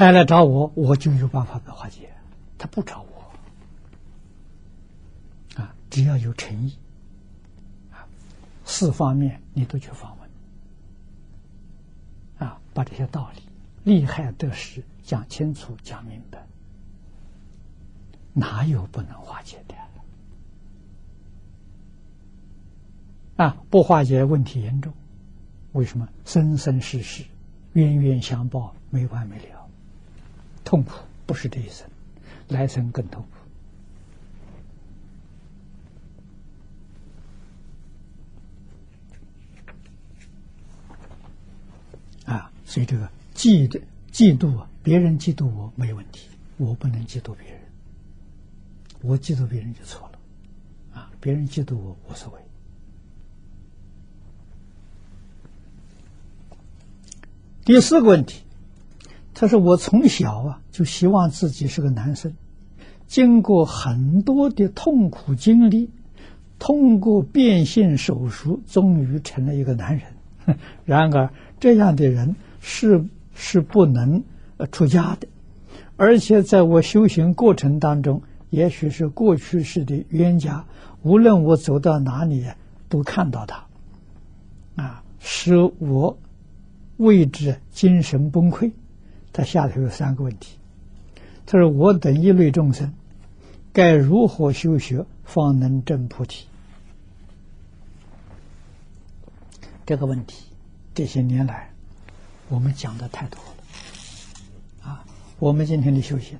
[0.00, 2.08] 他来找我，我就有办法给化解。
[2.56, 3.30] 他不找我，
[5.60, 6.78] 啊，只要有诚意，
[7.90, 8.08] 啊，
[8.64, 10.16] 四方面你都去访
[12.38, 13.42] 问，啊，把这些道理、
[13.84, 16.46] 利害得失讲清楚、讲明白，
[18.32, 19.74] 哪有不能化解的？
[23.44, 24.94] 啊，不化解问题严重，
[25.72, 26.08] 为什么？
[26.24, 27.22] 生生世世
[27.74, 29.59] 冤冤相报，没完没了。
[30.64, 30.92] 痛苦
[31.26, 31.88] 不是这一生，
[32.48, 33.24] 来生更痛
[42.26, 42.52] 苦啊！
[42.64, 43.80] 所以这个嫉妒
[44.12, 47.60] 嫉妒啊，别人嫉妒我没问题，我不能嫉妒别人，
[49.02, 50.18] 我嫉妒别人就错了
[50.92, 51.10] 啊！
[51.20, 52.40] 别人嫉妒我无所谓。
[57.64, 58.42] 第四个问题。
[59.40, 62.34] 他说：“我从小啊就希望自己是个男生，
[63.06, 65.88] 经过很多的痛苦经历，
[66.58, 70.58] 通过变性手术，终于成了一个男人。
[70.84, 73.02] 然而，这样的人是
[73.34, 74.22] 是不能
[74.72, 75.26] 出家的，
[75.96, 80.66] 而且在我修行过程当中，也许是过去式的冤家，
[81.00, 82.44] 无论我走到哪里，
[82.90, 83.64] 都看到他，
[84.76, 86.18] 啊，使我
[86.98, 88.72] 为之精神崩溃。”
[89.40, 90.58] 他下头有三个问题，
[91.46, 92.92] 他说：“我等一类众生，
[93.72, 96.46] 该如何修学，方能证菩提？”
[99.86, 100.44] 这个问题，
[100.94, 101.70] 这些年来
[102.50, 104.90] 我们讲的太多了。
[104.90, 105.06] 啊，
[105.38, 106.38] 我们今天的修行，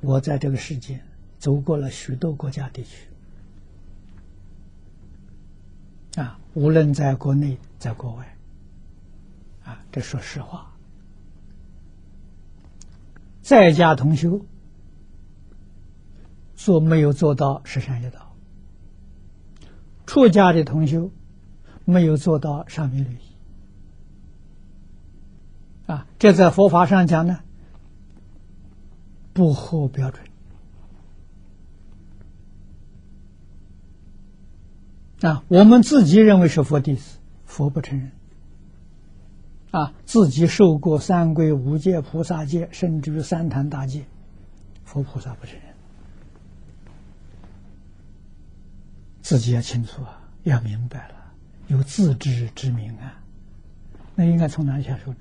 [0.00, 0.98] 我在这个世界
[1.38, 3.11] 走过了许多国家地区。
[6.16, 8.36] 啊，无论在国内，在国外，
[9.64, 10.72] 啊，这说实话，
[13.40, 14.44] 在家同修
[16.54, 18.36] 做没有做到十善业道，
[20.06, 21.10] 出家的同修
[21.84, 23.16] 没有做到上面律，
[25.86, 27.40] 啊，这在佛法上讲呢，
[29.32, 30.24] 不合标准。
[35.22, 38.10] 啊，我们自己认为是佛弟子，佛不承认。
[39.70, 44.04] 啊，自己受过三皈五戒、菩萨戒，甚至于三坛大戒，
[44.84, 45.62] 佛菩萨不承认。
[49.22, 51.14] 自己要清楚啊，要明白了，
[51.68, 53.20] 有自知之明啊。
[54.14, 55.18] 那应该从哪下手呢？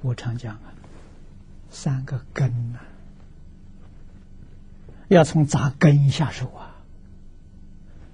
[0.00, 0.72] 我常讲啊，
[1.68, 2.78] 三个根呐，
[5.08, 6.75] 要从扎根下手啊。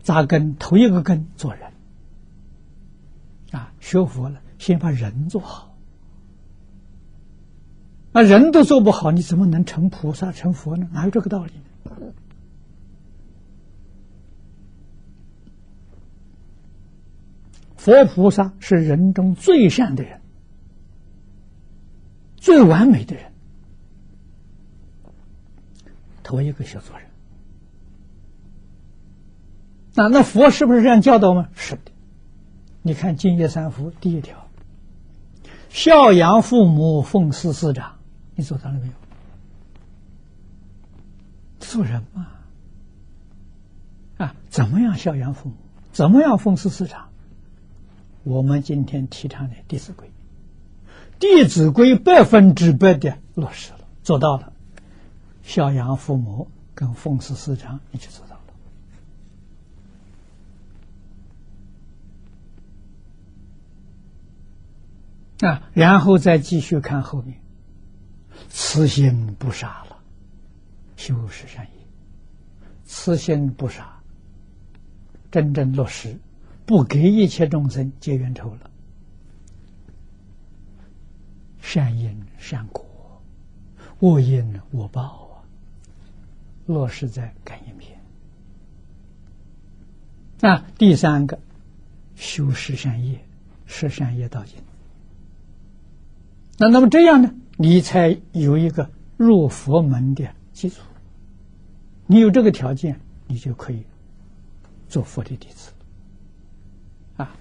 [0.03, 1.73] 扎根头一个根做人
[3.53, 5.77] 啊，学佛了，先把人做好。
[8.12, 10.88] 那人都做不好，你怎么能成菩萨成佛呢？
[10.93, 11.62] 哪有这个道理呢？
[17.77, 20.21] 佛菩萨是人中最善的人，
[22.37, 23.33] 最完美的人，
[26.23, 27.09] 头一个学做人。
[29.94, 31.48] 那那佛是不是这样教导吗？
[31.55, 31.92] 是的。
[32.83, 34.48] 你看《净业三福》第一条，
[35.68, 37.96] 孝养父母，奉事师长，
[38.35, 38.92] 你做到了没有？
[41.61, 42.26] 做人嘛，
[44.16, 45.55] 啊，怎么样孝养父母？
[45.92, 47.09] 怎么样奉事师长？
[48.24, 50.09] 我们今天提倡的《弟子规》，
[51.18, 54.52] 《弟子规》百分之百的落实了，做到了。
[55.42, 58.32] 孝养父母跟奉事师长，你就做到。
[65.42, 67.37] 啊，然后再继续看后面，
[68.48, 69.98] 慈心不杀了，
[70.96, 71.87] 修十善业，
[72.85, 74.00] 慈心不杀，
[75.33, 76.16] 真正落实，
[76.64, 78.70] 不给一切众生结冤仇了，
[81.61, 83.20] 善因善果，
[83.98, 85.42] 恶因恶报啊，
[86.66, 87.98] 落实在感应篇。
[90.38, 91.37] 那第三个，
[92.14, 93.24] 修十善业，
[93.66, 94.55] 十善业道经。
[96.62, 97.35] 那那么这样呢？
[97.57, 100.81] 你才有一个入佛门的基础。
[102.07, 103.85] 你有这个条件，你就可以
[104.87, 105.72] 做佛的弟子
[107.16, 107.35] 啊，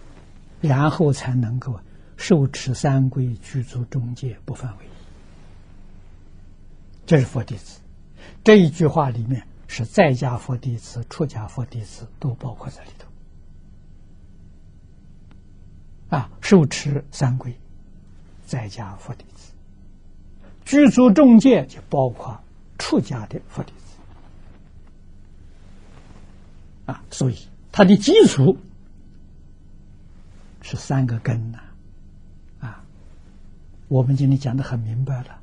[0.59, 1.79] 然后才能够
[2.17, 4.85] 受持三规，具足中戒，不犯违。
[7.05, 7.79] 这是佛弟子。
[8.43, 13.07] 这一句话里面是在家佛弟子、出家佛弟子都包括在里头
[16.17, 17.55] 啊，受持三规。
[18.51, 19.53] 在家佛弟子，
[20.65, 22.41] 居住中介就包括
[22.77, 23.97] 出家的佛弟子
[26.91, 28.57] 啊，所以它的基础
[30.61, 31.59] 是三个根呐
[32.59, 32.83] 啊。
[33.87, 35.39] 我们今天讲的很明白了，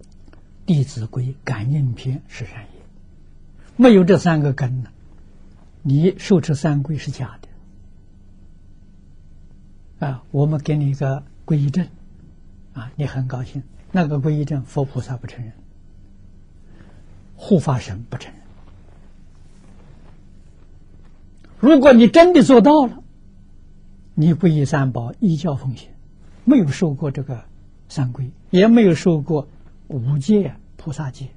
[0.64, 2.70] 《弟子规》感应篇是善业，
[3.76, 4.90] 没有这三个根呢，
[5.82, 7.38] 你受持三规是假
[10.00, 10.24] 的啊。
[10.30, 11.86] 我们给你一个皈依证。
[12.78, 15.52] 啊，你很高兴，那个皈依证佛菩萨不承认，
[17.34, 18.42] 护法神不承认。
[21.58, 23.02] 如果你真的做到了，
[24.14, 25.88] 你皈依三宝，依教奉行，
[26.44, 27.44] 没有受过这个
[27.88, 29.48] 三皈，也没有受过
[29.88, 31.30] 五戒、菩萨戒，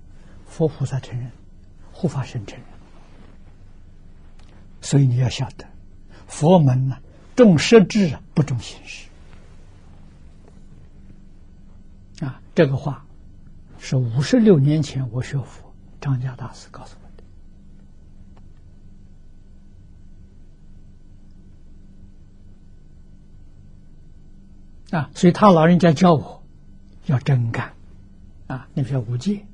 [0.46, 1.32] 佛菩萨承认，
[1.92, 2.68] 护法神承认。
[4.80, 5.66] 所以你要晓得，
[6.28, 7.00] 佛门呢，
[7.36, 9.08] 重实质啊，不重形式。
[12.26, 13.06] 啊，这个话
[13.80, 17.08] 是五十六年前我学佛，张家大师告诉我
[24.91, 24.97] 的。
[24.97, 26.43] 啊，所以他老人家教我
[27.06, 27.74] 要真干。
[28.47, 29.45] 啊，你说五戒，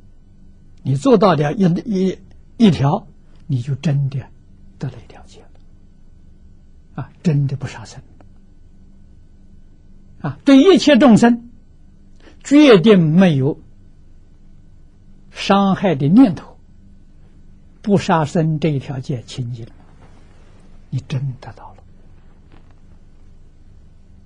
[0.81, 2.17] 你做到了一一
[2.57, 3.05] 一条，
[3.45, 4.19] 你就真的
[4.79, 7.03] 得了一条戒了。
[7.03, 8.01] 啊，真的不杀生。
[10.19, 11.46] 啊，对一切众生，
[12.47, 13.59] 决定没有
[15.31, 16.57] 伤害的念头，
[17.81, 19.67] 不杀生这一条戒清净，
[20.89, 21.75] 你真得到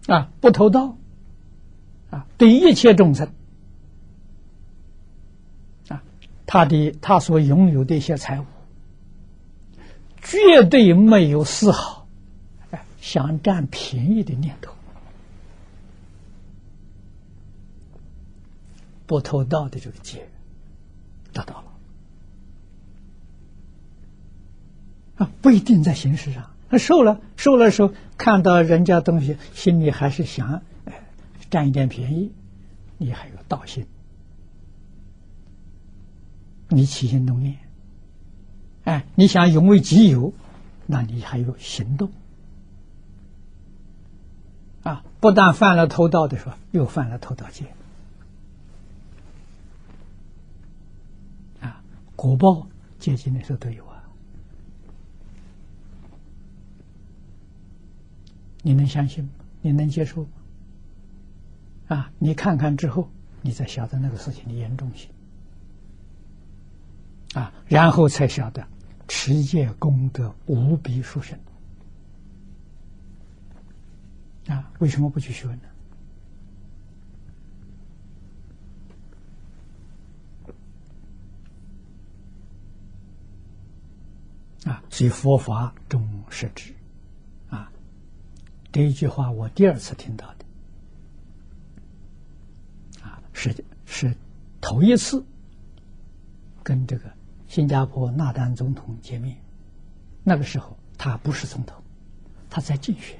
[0.08, 0.30] 了啊！
[0.40, 0.96] 不偷盗
[2.12, 3.34] 啊，对一切众生
[5.88, 6.04] 啊，
[6.46, 8.46] 他的他所拥有的一些财物，
[10.22, 12.06] 绝对没有丝毫
[13.00, 14.74] 想占便宜的念头。
[19.12, 20.30] 不偷盗的这个戒
[21.34, 21.66] 得到了
[25.18, 26.50] 啊，不一定在形式上。
[26.70, 30.94] 他受了受了时候，看到人家东西，心里还是想哎
[31.50, 32.32] 占一点便宜，
[32.98, 33.86] 你还有道心，
[36.70, 37.58] 你起心动念，
[38.86, 40.34] 哎，你想拥为己有，
[40.86, 42.14] 那你还有行动
[44.84, 45.04] 啊！
[45.20, 47.66] 不但犯了偷盗的时候，又犯了偷盗戒。
[52.22, 52.68] 果报
[53.00, 54.04] 接近的时候都有啊，
[58.62, 59.32] 你能相信吗？
[59.64, 60.30] 你能接受吗？
[61.88, 63.10] 啊，你看看之后，
[63.42, 65.10] 你才晓得那个事情的严重性
[67.34, 68.68] 啊，然后才晓得
[69.08, 71.40] 持戒功德无比殊胜
[74.46, 74.72] 啊！
[74.78, 75.71] 为什么不去学呢？
[84.66, 86.76] 啊，所以佛法中实质，
[87.50, 87.72] 啊，
[88.72, 90.46] 这一句话我第二次听到的，
[93.02, 94.16] 啊，是是
[94.60, 95.26] 头一次
[96.62, 97.12] 跟这个
[97.48, 99.36] 新加坡纳丹总统见面，
[100.24, 101.82] 那个时候他不是总统，
[102.48, 103.20] 他在竞选，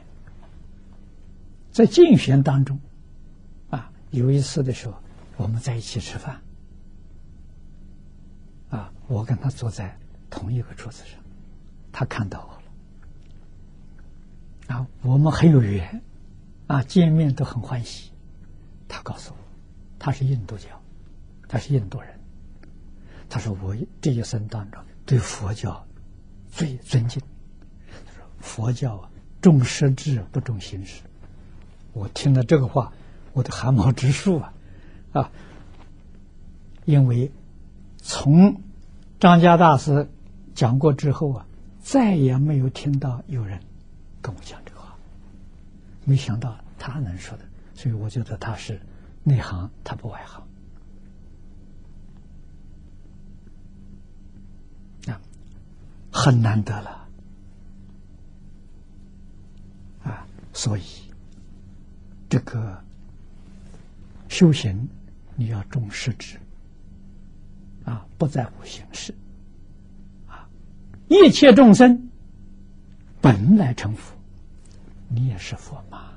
[1.72, 2.80] 在竞选当中，
[3.72, 4.96] 啊，有一次的时候
[5.38, 6.40] 我们在一起吃饭，
[8.70, 9.98] 啊，我跟他坐在
[10.30, 11.20] 同一个桌子上。
[11.94, 12.54] 他看到我
[14.74, 16.02] 了，啊，我们很有缘，
[16.68, 18.12] 啊，见面都很欢喜。
[18.88, 19.38] 他告诉我，
[20.00, 20.68] 他是印度教，
[21.50, 22.10] 他是印度人。
[23.30, 25.86] 他说我这一生当中对佛教
[26.50, 27.22] 最尊敬。
[28.06, 29.10] 他说佛教啊，
[29.42, 31.02] 重实质不重形式。
[31.92, 32.94] 我听了这个话，
[33.34, 34.54] 我的汗毛直竖啊，
[35.12, 35.32] 啊，
[36.86, 37.32] 因为
[37.98, 38.62] 从
[39.20, 40.10] 张家大师
[40.56, 41.46] 讲过之后啊。
[41.82, 43.60] 再也没有听到有人
[44.22, 44.96] 跟我讲这话，
[46.06, 48.80] 没想到他能说的，所以我觉得他是
[49.24, 50.48] 内行，他不外行
[55.08, 55.20] 啊，
[56.12, 57.08] 很难得了
[60.04, 60.84] 啊，所以
[62.30, 62.82] 这个
[64.30, 64.88] 修行
[65.36, 66.40] 你要重实质
[67.84, 69.14] 啊，不在乎形式。
[71.12, 72.10] 一切众生
[73.20, 74.16] 本来成佛，
[75.10, 76.10] 你也是佛吗？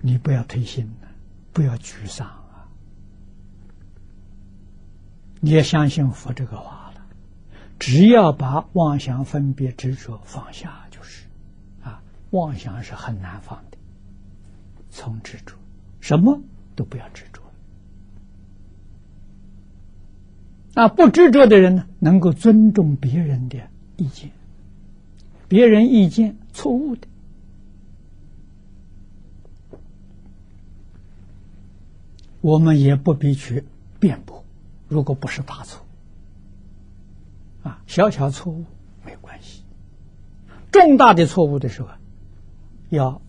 [0.00, 1.08] 你不要推心了，
[1.52, 2.66] 不要沮丧啊！
[5.38, 7.00] 你也相信佛这个话了，
[7.78, 11.24] 只要把妄想、分别、执着放下，就是
[11.80, 13.78] 啊，妄想是很难放的，
[14.90, 15.54] 从执着，
[16.00, 16.40] 什么
[16.74, 17.37] 都不要执着。
[20.78, 23.58] 啊，不执着的人呢，能够尊重别人的
[23.96, 24.30] 意见，
[25.48, 27.08] 别人意见错误的，
[32.40, 33.64] 我们也不必去
[33.98, 34.44] 辩驳。
[34.86, 35.84] 如果不是大错，
[37.64, 38.64] 啊，小小错误
[39.04, 39.64] 没关系，
[40.70, 41.88] 重大的错误的时候，
[42.90, 43.20] 要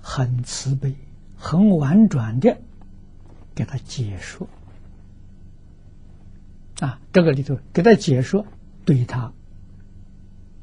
[0.00, 0.94] 很慈悲、
[1.36, 2.56] 很婉转的
[3.52, 4.46] 给他解说。
[6.80, 8.46] 啊，这个里头给他解说，
[8.84, 9.32] 对他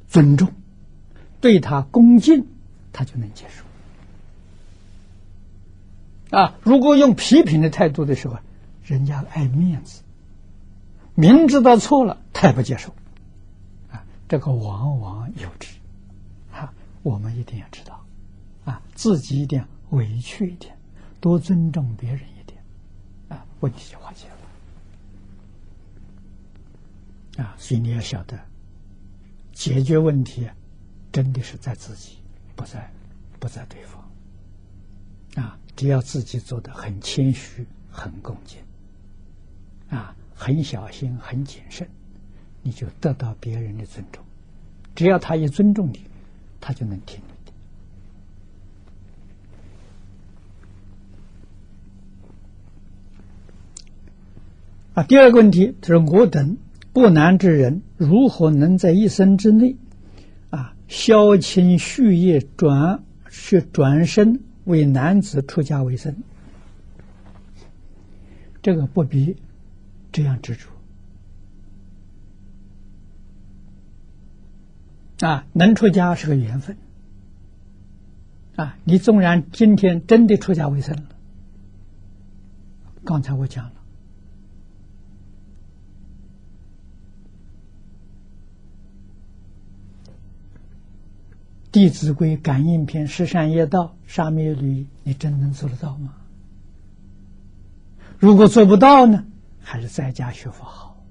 [0.07, 0.53] 尊重，
[1.41, 2.45] 对他恭敬，
[2.93, 3.65] 他就能接受。
[6.37, 8.37] 啊，如果用批评的态度的时候，
[8.83, 10.01] 人家爱面子，
[11.13, 12.93] 明知道错了，他也不接受。
[13.91, 15.67] 啊，这个往往有之。
[16.53, 18.05] 啊，我们一定要知道，
[18.63, 20.77] 啊，自己一点委屈一点，
[21.19, 22.61] 多尊重别人一点，
[23.27, 24.35] 啊，问题就化解了。
[27.37, 28.39] 啊，所以你要晓得，
[29.53, 30.47] 解决问题
[31.11, 32.17] 真的是在自己，
[32.55, 32.91] 不在
[33.39, 34.01] 不在对方。
[35.43, 38.59] 啊，只要自己做的很谦虚、很恭敬，
[39.89, 41.89] 啊，很小心、很谨慎，
[42.61, 44.23] 你就得到别人的尊重。
[44.95, 45.99] 只要他一尊重你，
[46.61, 47.51] 他就能听你的。
[55.01, 56.57] 啊，第二个问题就是我等
[56.95, 59.75] 不男之人，如何能在一生之内，
[60.49, 66.15] 啊，消清蓄业，转去转身为男子出家为僧？
[68.61, 69.35] 这个不必
[70.13, 70.69] 这样执着。
[75.19, 76.77] 啊，能出家是个缘分。
[78.55, 81.09] 啊，你纵然今天真的出家为僧了，
[83.03, 83.71] 刚才我讲了，
[91.75, 96.15] 《弟子规》感应篇十善业道，沙弥律，你真能做得到吗？
[98.17, 99.25] 如果做不到呢，
[99.59, 101.03] 还是在家学佛好。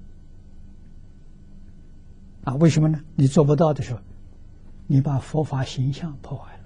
[2.45, 2.99] 啊，为什么呢？
[3.13, 3.99] 你做不到的时候，
[4.87, 6.63] 你把佛法形象破坏了。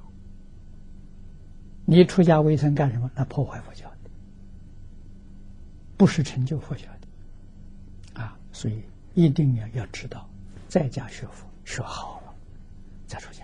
[1.84, 3.12] 你出家为僧干什么？
[3.14, 4.10] 那破坏佛教的，
[5.98, 6.84] 不是成就佛教
[8.14, 8.22] 的。
[8.22, 8.82] 啊，所以
[9.14, 10.26] 一定要要知道，
[10.70, 12.34] 在家学佛学好了，
[13.06, 13.39] 再出家。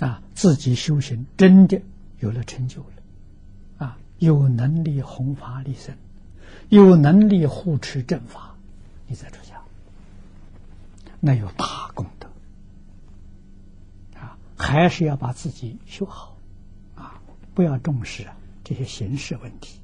[0.00, 1.80] 啊，自己修行真的
[2.20, 5.94] 有了成就了，啊，有能力弘法利生，
[6.68, 8.54] 有能力护持正法，
[9.06, 9.60] 你再出家。
[11.18, 12.28] 那有大功德
[14.18, 14.36] 啊！
[14.56, 16.36] 还是要把自己修好
[16.94, 17.20] 啊！
[17.54, 18.26] 不要重视
[18.62, 19.80] 这些形式问题。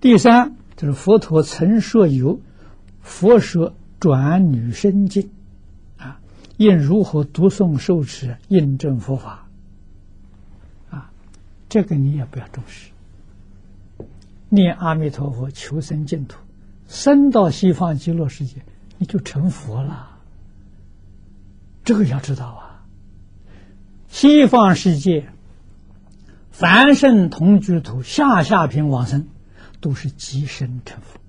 [0.00, 2.38] 第三，就是佛陀曾说有
[3.00, 5.22] 《佛说转女身经》，
[6.58, 9.46] 应如何读诵受持印证佛法
[10.90, 11.10] 啊？
[11.68, 12.90] 这个你也不要重视。
[14.50, 16.38] 念阿弥陀佛，求生净土，
[16.88, 18.62] 生到西方极乐世界。
[19.00, 20.18] 你就成佛了，
[21.84, 22.84] 这个要知道啊。
[24.08, 25.28] 西方世界，
[26.50, 29.28] 凡圣同居土、下下品往生，
[29.80, 31.20] 都是即身成佛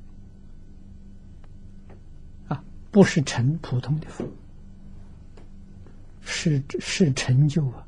[2.56, 4.26] 啊，不是成普通的佛，
[6.32, 7.86] 是是成就啊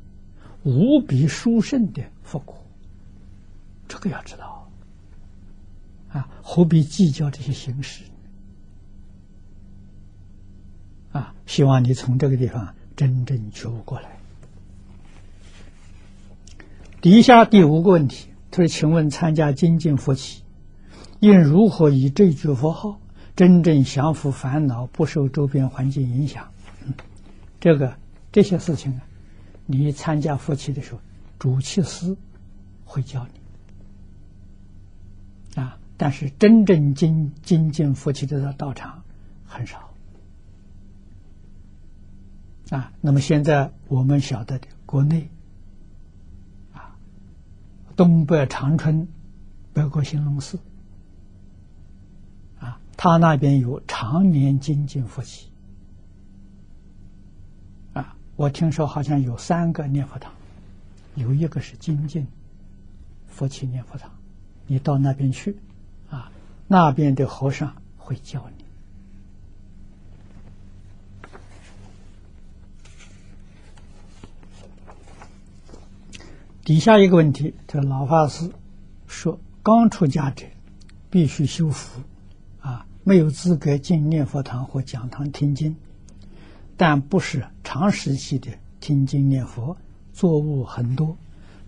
[0.64, 2.60] 无比殊胜的佛果。
[3.86, 4.68] 这个要知道
[6.12, 8.04] 啊，何必计较这些形式？
[11.12, 14.18] 啊，希望你从这个地方真正觉悟过来。
[17.00, 20.42] 底下第五个问题，他说：“请问参加精进佛起，
[21.20, 23.00] 应如何以这句佛号
[23.36, 26.48] 真正降服烦恼，不受周边环境影响？”
[27.60, 27.96] 这个
[28.32, 29.02] 这些事情啊，
[29.66, 31.00] 你参加佛起的时候，
[31.38, 32.16] 主持师
[32.84, 33.24] 会教
[35.54, 35.78] 你啊。
[35.98, 39.04] 但是真正精精进佛起的道场
[39.44, 39.90] 很少。
[42.70, 45.28] 啊，那么现在我们晓得的，国内
[46.72, 46.96] 啊，
[47.94, 49.06] 东北长春
[49.74, 50.58] 北国兴隆寺
[52.58, 55.51] 啊，他那边有常年精进佛起啊，
[58.36, 60.32] 我听说好像有三个念佛堂，
[61.14, 62.26] 有一个是精进
[63.28, 64.10] 佛起念佛堂，
[64.66, 65.56] 你到那边去
[66.10, 66.32] 啊，
[66.66, 68.64] 那边的和尚会教你。
[76.64, 78.50] 底下一个问题，这老法师
[79.06, 80.46] 说：刚出家者
[81.10, 82.00] 必须修福，
[82.60, 85.76] 啊，没有资格进念佛堂或讲堂听经，
[86.84, 89.76] 但不是长时期的听经念佛，
[90.12, 91.16] 作物很多，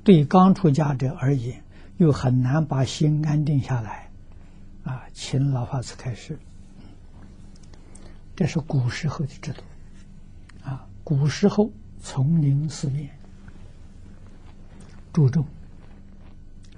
[0.03, 1.62] 对刚出家者而言，
[1.99, 4.11] 又很难把心安定下来，
[4.83, 6.37] 啊，请老法师开始。
[8.35, 9.62] 这是古时候的制度，
[10.65, 11.71] 啊，古时候
[12.03, 13.09] 丛林寺院。
[15.12, 15.47] 注重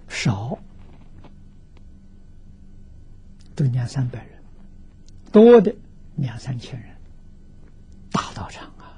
[0.09, 0.59] 少，
[3.55, 4.43] 都两三百人，
[5.32, 5.74] 多的
[6.16, 6.95] 两三千人，
[8.16, 8.96] 大道场啊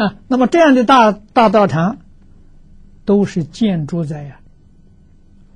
[0.00, 0.16] 啊！
[0.28, 1.98] 那么这样的大大道场，
[3.04, 4.40] 都是建筑在呀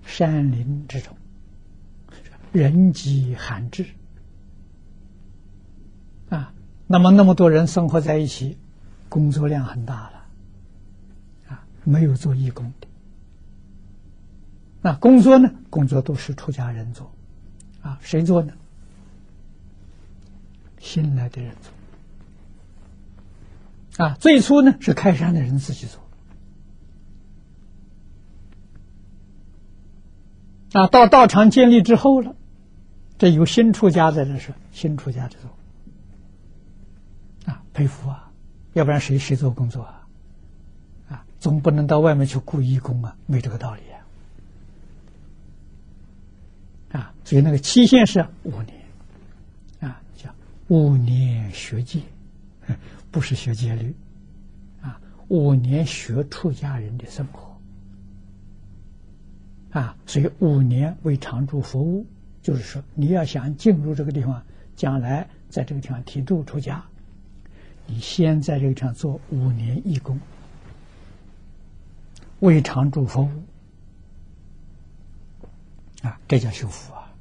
[0.05, 1.16] 山林之中，
[2.51, 3.86] 人迹罕至
[6.28, 6.53] 啊。
[6.89, 8.59] 那么那么多人生活在一起，
[9.09, 10.24] 工作量很大了
[11.49, 11.64] 啊。
[11.84, 12.89] 没有做义工的，
[14.82, 15.53] 那工作呢？
[15.70, 17.12] 工作都是出家人做，
[17.80, 18.55] 啊，谁做呢？
[20.89, 21.55] 新来的人
[23.97, 26.01] 做，啊，最初呢是开山的人自己做，
[30.72, 32.34] 啊，到道场建立之后了，
[33.18, 35.51] 这有新出家的人是新出家的做，
[37.53, 38.32] 啊，佩服啊！
[38.72, 40.07] 要不然谁谁做工作啊？
[41.11, 43.82] 啊，总不能到外面去雇义工啊，没这个道理
[46.93, 46.99] 啊！
[46.99, 48.78] 啊，所以那个期限是五年，
[50.69, 52.01] 五年学戒，
[53.11, 53.95] 不是学戒律，
[54.81, 57.59] 啊，五年学出家人的生活，
[59.71, 62.07] 啊，所以五年为常住服务，
[62.43, 64.45] 就是说你要想进入这个地方，
[64.77, 66.85] 将来在这个地方剃度出家。
[67.87, 70.21] 你先在这个地方做五年义工，
[72.41, 73.43] 为常住服务，
[76.03, 77.14] 啊，这叫修福啊，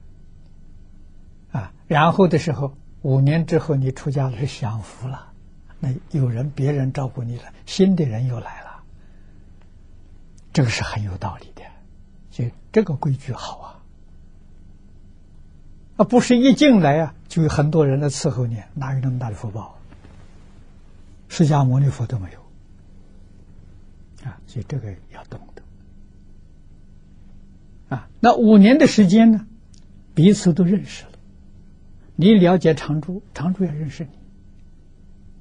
[1.54, 2.78] 啊，然后的时候，
[3.08, 5.32] 五年之后你出家了是享福了，
[5.80, 8.84] 那有人别人照顾你了，新的人又来了，
[10.52, 11.62] 这个是很有道理的，
[12.32, 13.80] 所以这个规矩好啊，
[15.96, 19.78] 啊，不是一进来啊就有很多人来伺候你，哪有那么大的福报？
[21.30, 22.40] 释迦牟尼佛都没有。
[24.28, 25.62] 啊，所以这个要懂得。
[27.96, 28.10] 啊。
[28.20, 29.48] 那五年的时间呢，
[30.14, 31.06] 彼此都认识，
[32.20, 34.10] 你了解常住，常住也认识你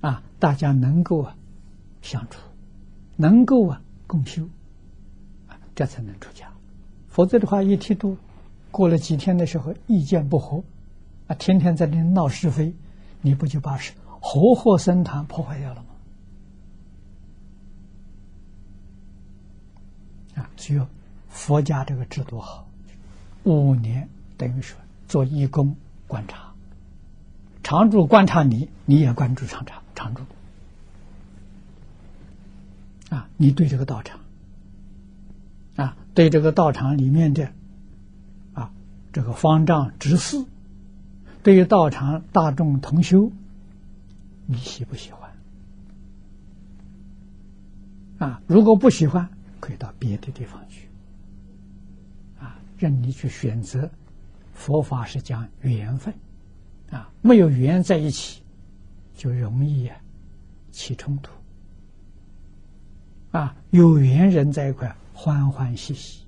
[0.02, 1.36] 啊，大家能够啊
[2.02, 2.38] 相处，
[3.16, 4.48] 能够啊共修
[5.48, 6.52] 啊，这才能出家。
[7.08, 8.18] 否则的话，一剃度
[8.70, 10.62] 过了几天的时候，意见不合
[11.28, 12.74] 啊，天天在那闹是非，
[13.22, 13.94] 你不就把是？
[14.20, 15.88] 活活生堂破坏掉了吗？
[20.42, 20.86] 啊，只有
[21.30, 22.68] 佛家这个制度好，
[23.44, 24.06] 五年
[24.36, 25.74] 等于说做义工
[26.06, 26.45] 观察，
[27.66, 30.22] 常住观察你，你也关注常常常住。
[33.10, 34.20] 啊，你对这个道场，
[35.74, 37.50] 啊，对这个道场里面的
[38.54, 38.70] 啊
[39.12, 40.44] 这个方丈执事，
[41.42, 43.32] 对于道场大众同修。
[44.46, 45.32] 你喜不喜欢？
[48.18, 50.88] 啊，如果不喜欢，可以到别的地方去。
[52.38, 53.90] 啊，任你去选择。
[54.54, 56.14] 佛法是讲缘分，
[56.90, 58.42] 啊，没有缘在一起，
[59.14, 59.96] 就容易啊
[60.72, 61.32] 起冲突。
[63.30, 66.24] 啊，有缘人在一块欢欢喜喜，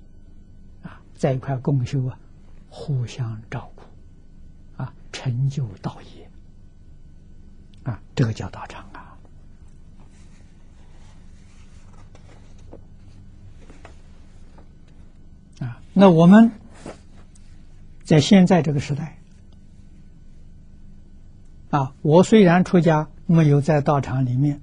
[0.83, 2.19] 啊，在一块共修啊，
[2.69, 3.83] 互相照顾，
[4.81, 6.29] 啊，成就道业。
[7.83, 9.17] 啊，这个叫道场啊！
[15.59, 16.51] 啊，那我们
[18.03, 19.17] 在现在这个时代，
[21.69, 24.61] 啊，我虽然出家，没有在道场里面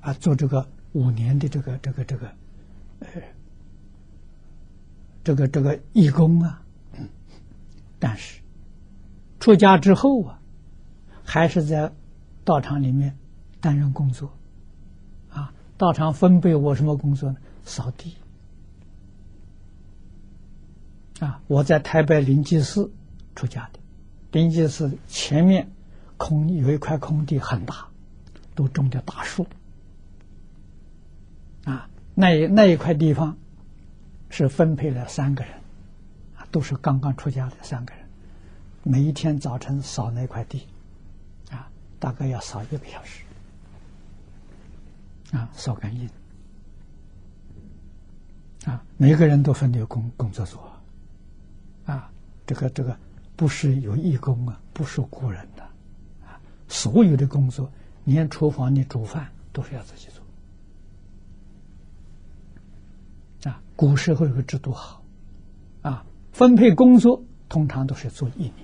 [0.00, 2.26] 啊做这个五年的这个这个这个
[3.00, 3.08] 呃
[5.24, 6.62] 这个这个义工啊，
[7.98, 8.40] 但是
[9.40, 10.40] 出家之后啊。
[11.28, 11.90] 还是在
[12.44, 13.18] 道场里面
[13.60, 14.30] 担任工作，
[15.28, 17.36] 啊，道场分配我什么工作呢？
[17.64, 18.14] 扫地。
[21.18, 22.92] 啊，我在台北灵济寺
[23.34, 23.80] 出家的，
[24.30, 25.68] 灵济寺前面
[26.16, 27.86] 空有一块空地很大，
[28.54, 29.46] 都种的大树，
[31.64, 33.36] 啊，那那一块地方
[34.30, 35.52] 是分配了三个人，
[36.36, 38.04] 啊，都是刚刚出家的三个人，
[38.82, 40.66] 每一天早晨扫那块地。
[41.50, 43.24] 啊大概要扫一个小时，
[45.32, 46.10] 啊，扫干净，
[48.66, 50.70] 啊，每个人都分有工工作做，
[51.86, 52.12] 啊，
[52.46, 52.94] 这个这个
[53.34, 55.48] 不是有义工啊，不是雇人，
[56.68, 57.70] 所有的工作，
[58.04, 60.08] 连厨房的煮饭都是要自己
[63.42, 65.02] 做，啊，古时候有个制度好，
[65.82, 68.54] 啊，分配工作通常都是做一年，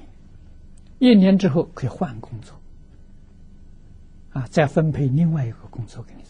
[0.99, 2.57] 一年之后可以换工作。
[4.33, 6.23] 啊，再分配另外一个工作给你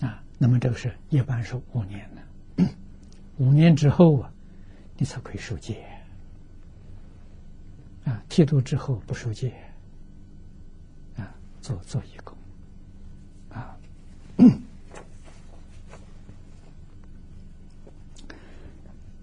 [0.00, 2.64] 做，啊，那么这个是一般是五年的，
[3.36, 4.32] 五年之后啊，
[4.96, 5.84] 你才可以受戒，
[8.10, 9.52] 啊，剃度之后不受戒，
[11.16, 12.36] 啊，做做义工，
[13.50, 13.76] 啊，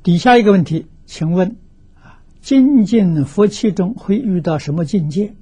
[0.03, 1.49] 底下一个问题，请问。
[1.49, 1.55] 啊
[2.39, 5.33] 精进佛气中会遇到什么境界？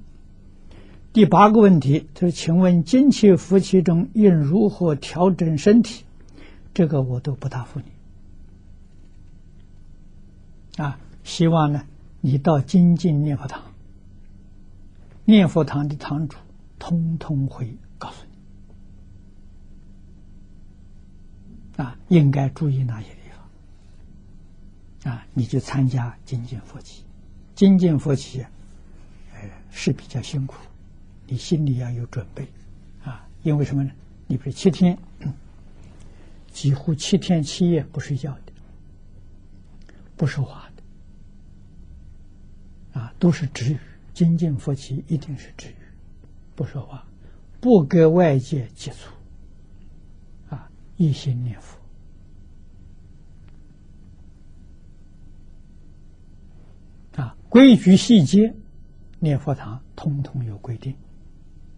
[1.12, 6.04] 第八个问题，他说：“请问精气福气中应如何调整身体？”
[6.74, 7.86] 这个我都不答复你。
[10.82, 11.86] 啊，希望呢，
[12.26, 13.62] 你到精进念佛堂，
[15.24, 16.36] 念佛堂的堂主
[16.76, 18.24] 通通会告诉
[21.76, 21.84] 你。
[21.84, 23.20] 啊，应该注意哪些地
[25.04, 25.12] 方？
[25.12, 27.04] 啊，你就参加精进佛起，
[27.54, 28.44] 精进佛起，
[29.70, 30.56] 是比较辛苦，
[31.28, 32.48] 你心里要有准备
[33.04, 33.24] 啊。
[33.44, 33.92] 因为什么呢？
[34.26, 34.98] 你不是七天，
[36.50, 38.52] 几乎七天七夜不睡觉的，
[40.16, 40.65] 不说话，
[42.96, 43.78] 啊，都是止语。
[44.14, 45.76] 精进佛起一定是止语，
[46.54, 47.06] 不说话，
[47.60, 49.12] 不跟外界接触，
[50.48, 51.78] 啊，一心念佛。
[57.20, 58.54] 啊，规矩细节，
[59.18, 60.96] 念佛堂通通有规定，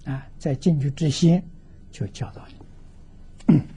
[0.05, 1.43] 啊，在进去之前
[1.91, 2.47] 就教导
[3.49, 3.61] 你。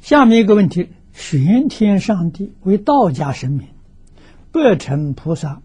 [0.00, 0.88] 下面一个问题。
[1.12, 3.68] 玄天上帝为道家神明，
[4.52, 5.62] 白乘菩萨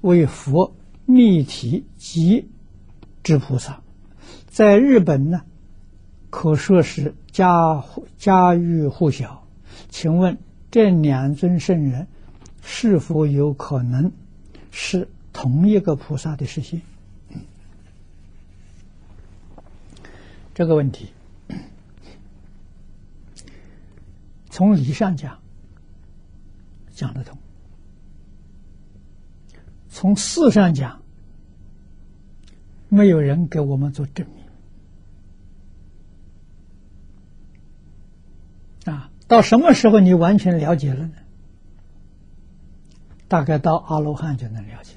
[0.00, 0.74] 为佛
[1.06, 2.48] 密体及
[3.22, 3.82] 之菩萨，
[4.46, 5.42] 在日本呢，
[6.30, 7.84] 可说是家
[8.18, 9.46] 家喻户晓。
[9.88, 10.38] 请问
[10.70, 12.06] 这两尊圣人
[12.62, 14.12] 是否有可能
[14.70, 16.82] 是同一个菩萨的实现？
[20.54, 21.13] 这个问题。
[24.54, 25.40] 从理上讲，
[26.92, 27.36] 讲得通；
[29.88, 31.02] 从事上讲，
[32.88, 34.24] 没有人给我们做证
[38.84, 38.94] 明。
[38.94, 41.14] 啊，到什么时候你完全了解了呢？
[43.26, 44.96] 大概到阿罗汉就能了解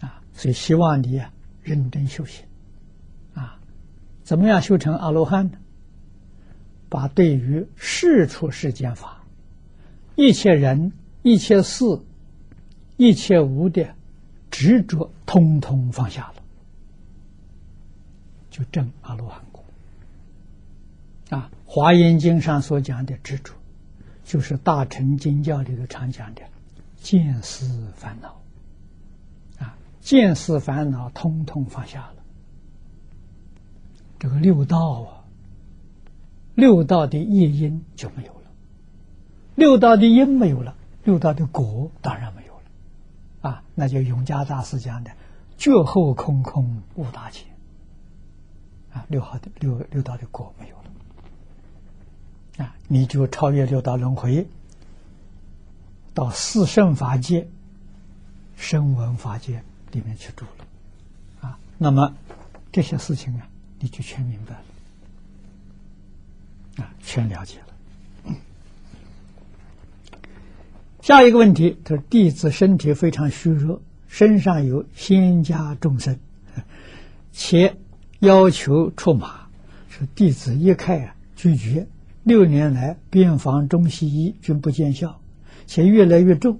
[0.00, 0.08] 了。
[0.08, 1.30] 啊，所以希望你啊
[1.62, 2.46] 认真修行。
[3.34, 3.60] 啊，
[4.24, 5.58] 怎么样修成阿罗汉呢？
[6.88, 9.24] 把对于世出世间法、
[10.14, 11.84] 一切人、一切事、
[12.96, 13.94] 一切无的
[14.50, 16.42] 执着，通通放下了，
[18.50, 19.64] 就证阿罗汉果。
[21.30, 23.52] 啊，《华严经》上所讲的执着，
[24.24, 26.42] 就是大乘经教里头常讲的
[26.96, 28.40] 见思烦恼。
[29.58, 32.22] 啊，见思烦恼通通放下了，
[34.20, 35.15] 这个六道啊。
[36.56, 38.50] 六道的业因就没有了，
[39.54, 45.10] 六道的因没有了，六道的果当然没有了，啊，那就永嘉大师讲的
[45.58, 47.46] “绝后空空无大千”，
[48.90, 54.48] 啊，六号的六六道的果没有了，啊，你就超越六道轮回，
[56.14, 57.48] 到四圣法界、
[58.56, 62.14] 声闻法界里面去住了，啊，那么
[62.72, 63.46] 这些事情啊，
[63.78, 64.62] 你就全明白了。
[66.76, 67.64] 啊，全了解了。
[71.02, 76.18] 下一个问题，他说：“弟子身体非常虚弱，身上有仙家众生，
[77.32, 77.76] 且
[78.18, 79.46] 要求出马，
[79.88, 81.86] 说弟子一概啊拒绝。
[82.24, 85.20] 六年来，病房中西医均不见效，
[85.66, 86.58] 且越来越重。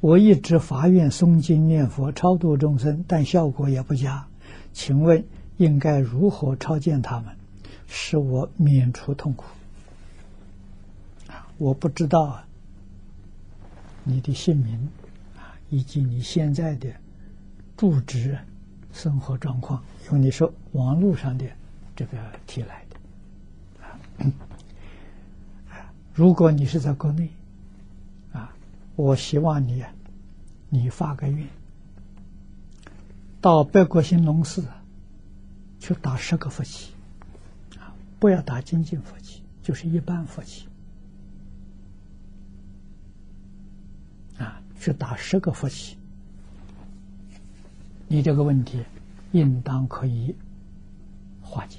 [0.00, 4.26] 我一直发愿诵经念佛超度众生，但效果也不佳。
[4.74, 5.24] 请问
[5.56, 7.35] 应该如何超荐他们，
[7.86, 9.46] 使我免除痛苦
[11.28, 12.48] 啊？”我不知道啊，
[14.04, 14.88] 你的姓名
[15.36, 16.92] 啊，以及你现在的
[17.76, 18.38] 住址、
[18.92, 21.46] 生活状况，用你说网络上的
[21.94, 22.96] 这个提来的
[23.84, 23.98] 啊。
[26.14, 27.28] 如果你是在国内
[28.32, 28.54] 啊，
[28.94, 29.84] 我希望你
[30.70, 31.46] 你发个愿，
[33.40, 34.64] 到北国兴隆寺
[35.78, 36.95] 去打十个佛旗啊，
[38.18, 40.66] 不要打精进佛旗，就是一般佛旗。
[44.78, 45.96] 去打十个佛系，
[48.06, 48.84] 你这个问题
[49.32, 50.32] 应当可以
[51.40, 51.78] 化解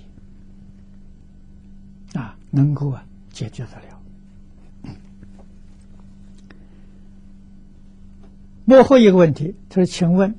[2.20, 4.02] 啊，能够啊解决得了。
[8.66, 10.36] 幕后一个问题，他说：“请问，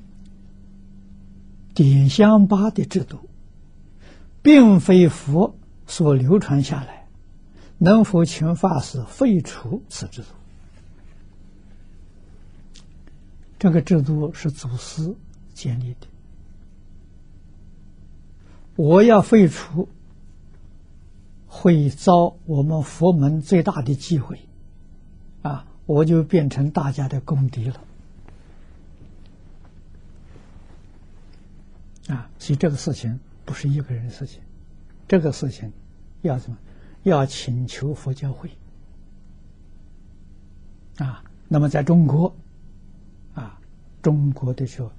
[1.73, 3.17] 点香吧的制度，
[4.43, 5.55] 并非佛
[5.89, 7.07] 所流传下来，
[7.79, 10.27] 能否请法师废除此制度？”
[13.57, 15.13] 这个制度是祖师
[15.53, 16.07] 建立的，
[18.77, 19.89] 我要废除，
[21.47, 24.39] 会遭我们佛门最大的忌讳，
[25.41, 27.81] 啊，我就变成大家的公敌了，
[32.07, 34.39] 啊，所以这个事情不是一个人的事情，
[35.09, 35.69] 这个事情
[36.21, 36.57] 要什么？
[37.03, 38.49] 要请求佛教会，
[40.97, 42.33] 啊，那么在中国
[43.33, 43.59] 啊。
[44.01, 44.91] 中国的说，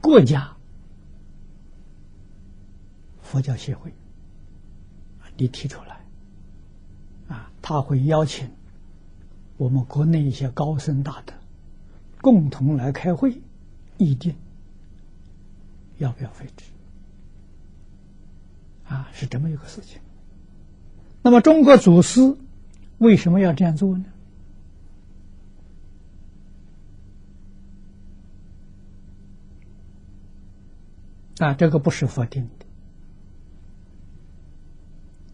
[0.00, 0.56] 国家
[3.22, 3.92] 佛教协会，
[5.36, 6.00] 你提出来，
[7.28, 8.48] 啊，他会邀请
[9.56, 11.34] 我们国内一些高僧大德
[12.20, 13.40] 共同来开会
[13.98, 14.34] 议定
[15.98, 16.64] 要不要废止
[18.88, 20.00] 啊，是这么一个事情。
[21.22, 22.36] 那么中国祖师
[22.98, 24.04] 为什么要这样做呢？
[31.38, 32.48] 啊，这个不是否定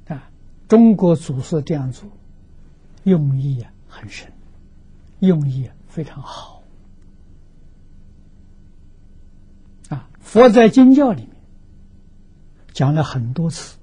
[0.06, 0.30] 的啊，
[0.68, 2.08] 中国祖师这样做
[3.04, 3.70] 用意啊。
[3.94, 4.32] 很深，
[5.18, 6.62] 用意非常好
[9.90, 10.08] 啊！
[10.18, 11.28] 佛在经教里
[12.72, 13.78] 讲了很多次。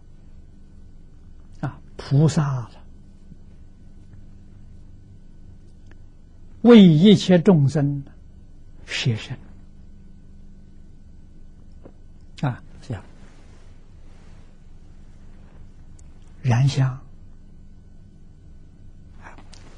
[1.61, 2.69] 啊，菩萨
[6.61, 8.03] 为一切众生
[8.85, 9.37] 舍身。
[12.41, 13.03] 啊，这样。
[16.41, 16.99] 燃香。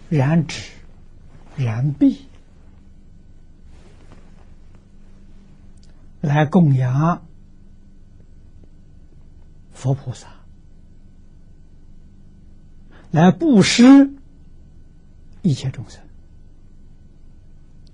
[0.09, 0.71] 燃纸、
[1.55, 2.27] 燃币，
[6.19, 7.23] 来供养。
[9.81, 10.27] 佛菩萨，
[13.09, 14.13] 来布施
[15.41, 16.03] 一切众生。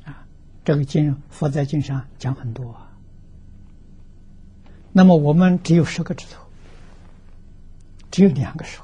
[0.04, 0.28] 啊，
[0.66, 2.92] 这个经佛在经上讲很多啊。
[4.92, 6.44] 那么我们只有十个指头，
[8.12, 8.84] 只有两个手。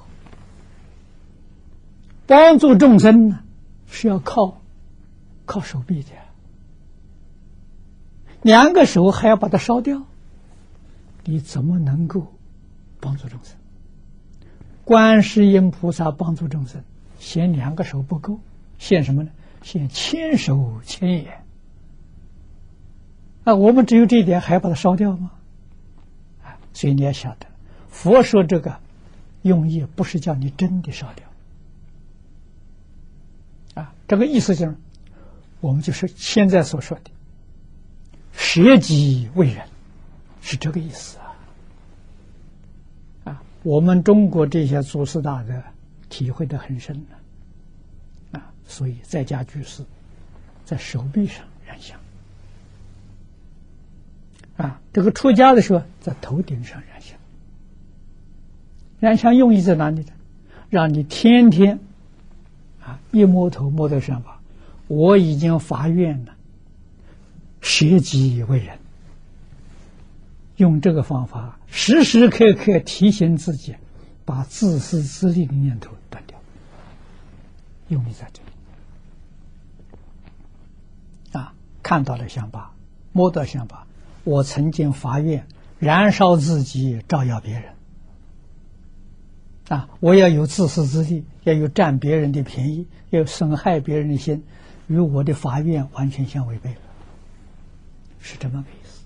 [2.26, 3.44] 帮助众生呢，
[3.86, 4.62] 是要靠
[5.46, 6.12] 靠手臂的，
[8.44, 10.04] 两个手还要把它烧掉，
[11.26, 12.34] 你怎么能够
[13.04, 13.58] 帮助众生？
[14.86, 16.82] 观世音菩萨帮助众生，
[17.20, 18.40] 嫌两个手不够，
[18.78, 19.32] 现什么呢？
[19.62, 21.44] 现千手千眼。
[23.44, 25.32] 啊，我们只有这一点，还要把它烧掉吗？
[26.44, 27.46] 啊，所以你要晓得，
[27.90, 28.78] 佛说这个
[29.42, 31.28] 用意不是叫你真的烧掉。
[33.84, 34.76] 啊，这个意思就是，
[35.60, 37.12] 我们就是现在所说的
[38.32, 39.66] “舍己为人”，
[40.42, 41.18] 是这个意思。
[43.64, 45.64] 我们中国这些祖师大德
[46.10, 48.40] 体会的很深呢。
[48.40, 49.84] 啊，所以在家居士
[50.66, 51.98] 在手臂上燃香。
[54.58, 57.18] 啊，这个出家的时候在头顶上燃香。
[59.00, 60.12] 燃香用意在哪里呢？
[60.70, 61.80] 让你天天。
[62.86, 63.00] 啊！
[63.12, 64.42] 一摸头摸到上吧，
[64.88, 66.36] 我已经发愿了，
[67.62, 68.78] 舍己为人。
[70.58, 73.76] 用这个方法，时时刻刻提醒自己，
[74.26, 76.40] 把自私自利的念头断掉。
[77.88, 78.50] 用意在这里。
[81.38, 82.76] 啊，看到了想法，
[83.12, 83.88] 摸到想法，
[84.24, 85.48] 我曾经发愿，
[85.80, 87.74] 燃烧自己，照耀别人。
[89.70, 89.90] 啊！
[90.00, 94.44] 我要有自私自利，要有占别人的便宜，要损害别人的心，
[94.86, 96.82] 与我的法愿完全相违背了，
[98.20, 99.02] 是这么个意思。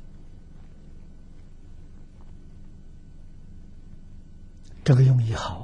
[4.88, 5.59] 这个用意好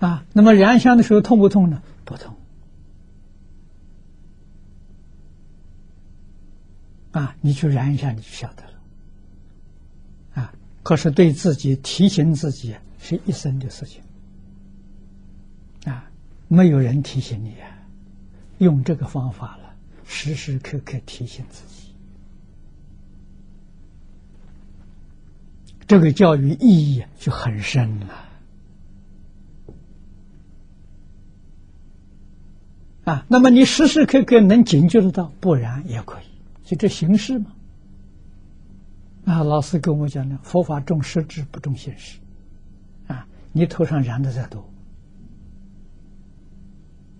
[0.00, 0.08] 啊！
[0.08, 1.80] 啊，那么燃香的时候痛不痛呢？
[2.04, 2.34] 不痛。
[7.12, 10.42] 啊，你去燃一下，你就晓得了。
[10.42, 14.02] 啊可是对自己提醒自己是一生的事情
[15.84, 16.10] 啊！
[16.48, 17.86] 没有人提醒你啊，
[18.58, 21.85] 用这个方法了，时时刻刻提醒自己，
[25.86, 28.06] 这个教育意义就很深了
[33.04, 33.24] 啊！
[33.28, 36.24] 那么你时时刻刻能警觉得到，不然也可以，
[36.64, 37.52] 就这形式嘛。
[39.26, 42.18] 啊，老师跟我讲的，佛法重实质不重形式，
[43.06, 44.68] 啊，你头上染的再多，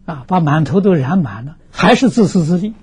[0.06, 2.74] 啊，把满头都染满了，还是自私自利，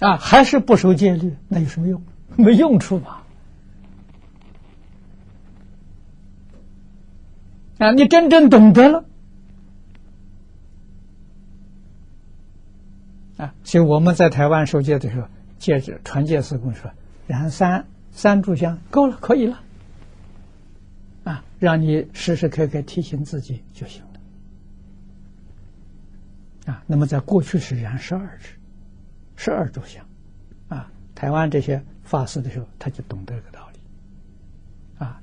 [0.00, 2.02] 啊，还是不守戒律，那有什么用？
[2.42, 3.24] 没用处吧？
[7.78, 9.04] 啊，你真正懂得了，
[13.38, 15.26] 啊，所以我们在台湾受戒的时候。
[15.58, 16.88] 戒指传戒师公说
[17.26, 19.60] ：“燃三三炷香够了，可以了。”
[21.24, 24.04] 啊，让你时时刻刻提醒自己就行
[26.64, 26.72] 了。
[26.72, 28.50] 啊，那么在过去是燃十二支，
[29.34, 30.06] 十二炷香。
[30.68, 33.78] 啊，台湾这些发誓的时候，他就懂得这个道理。
[35.04, 35.20] 啊，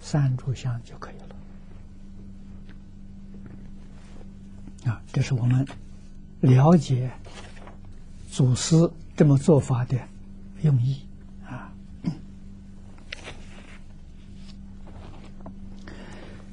[0.00, 1.14] 三炷香就可以
[4.86, 4.92] 了。
[4.92, 5.66] 啊，这是我们
[6.40, 7.10] 了解
[8.30, 8.90] 祖师。
[9.14, 9.98] 这么做法的
[10.62, 10.96] 用意
[11.46, 11.70] 啊，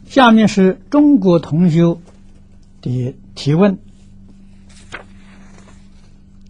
[0.05, 2.01] 下面是中国同修
[2.82, 3.80] 的提问，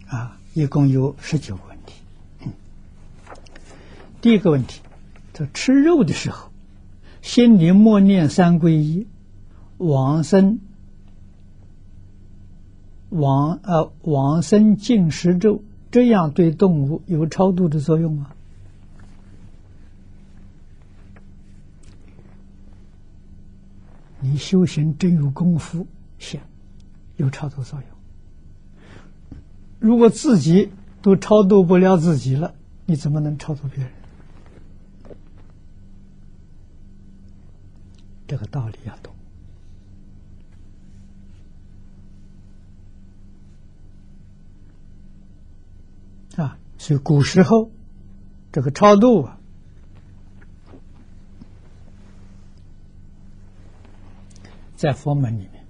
[0.08, 1.69] 啊，一共有十九个。
[4.20, 4.80] 第一个问题，
[5.32, 6.50] 在吃肉的时候，
[7.22, 9.06] 心里默念三皈依，
[9.78, 10.58] 往生，
[13.08, 18.30] 往呃往生净食咒，这样对动物有超度的作用吗？
[24.20, 25.86] 你修行真有功夫，
[26.18, 26.40] 行，
[27.16, 27.88] 有超度作用。
[29.78, 32.54] 如果自己都超度不了自己了，
[32.84, 33.90] 你怎么能超度别人？
[38.30, 39.12] 这个道理要懂
[46.36, 46.56] 啊！
[46.78, 47.72] 所以古时候
[48.52, 49.40] 这个超度啊。
[54.76, 55.66] 在佛门里面，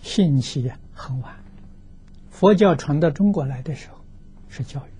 [0.00, 1.36] 兴起很晚。
[2.30, 3.98] 佛教传到中国来的时候，
[4.48, 4.90] 是教育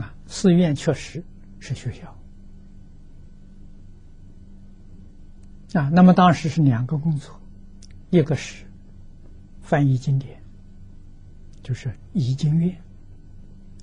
[0.00, 1.24] 啊，寺院确实
[1.58, 2.16] 是学校
[5.74, 5.88] 啊。
[5.92, 7.40] 那么当时是两个工作，
[8.10, 8.64] 一个是
[9.60, 10.42] 翻译经典，
[11.62, 12.76] 就是译经院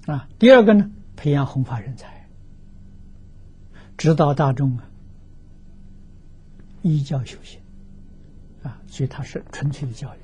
[0.05, 2.27] 啊；第二个呢，培养弘法人才，
[3.97, 4.85] 指导大众啊。
[6.81, 7.59] 依教修行，
[8.63, 10.19] 啊，所以它是纯粹的教育，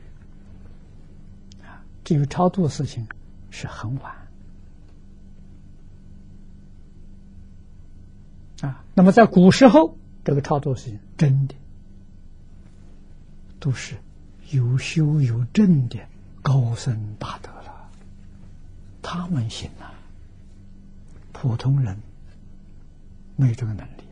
[1.62, 3.06] 啊，至于超度的事情
[3.50, 4.16] 是很晚，
[8.62, 11.56] 啊，那么在古时候，这个超度事情真的。
[13.60, 13.96] 都是
[14.52, 16.00] 有修有证的
[16.44, 17.90] 高僧大德了，
[19.02, 19.92] 他们行啊，
[21.34, 21.98] 普通人
[23.36, 24.04] 没这个能力。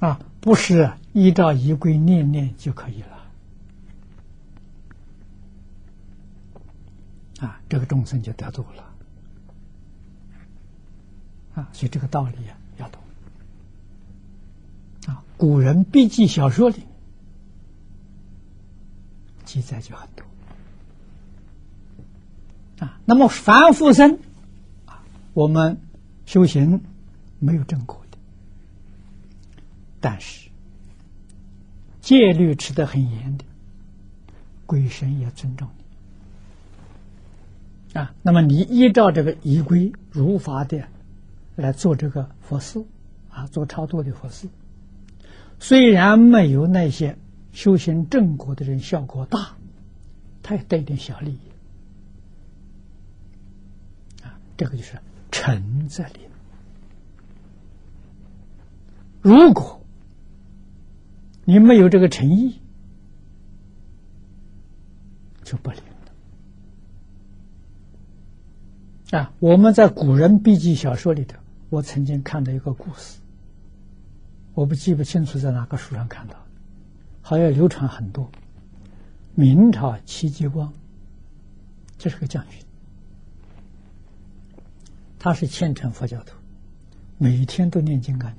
[0.00, 3.26] 啊，不是依照仪规念念就可以了，
[7.46, 8.84] 啊，这个众生就得度了，
[11.54, 12.56] 啊，所以这个道理，啊，
[15.44, 16.76] 古人笔记小说里
[19.44, 20.24] 记载就很多，
[22.82, 24.18] 啊，那么凡夫生，
[24.86, 25.78] 啊，我们
[26.24, 26.80] 修行
[27.40, 28.16] 没有正果的。
[30.00, 30.48] 但是
[32.00, 33.44] 戒律持得很严的，
[34.64, 35.68] 鬼神也尊重
[37.92, 38.14] 你啊。
[38.22, 40.88] 那么你依照这个仪规如法的
[41.54, 42.82] 来做这个佛事
[43.28, 44.48] 啊，做超度的佛事，
[45.60, 47.16] 虽然没有那些
[47.52, 49.56] 修行正果的人效果大，
[50.42, 51.38] 他也带一点小利益
[54.22, 54.38] 啊。
[54.56, 54.98] 这个就是
[55.30, 56.20] 诚在里。
[59.22, 59.80] 如果
[61.44, 62.60] 你没有这个诚意，
[65.42, 65.80] 就不灵
[69.10, 69.18] 了。
[69.18, 71.38] 啊，我们在古人笔记小说里头，
[71.70, 73.20] 我曾经看到一个故事，
[74.54, 76.36] 我不记不清楚在哪个书上看到，
[77.22, 78.30] 好像流传很多。
[79.34, 80.72] 明朝戚继光，
[81.98, 82.60] 这是个将军，
[85.18, 86.36] 他是虔诚佛教徒，
[87.18, 88.32] 每天都念经干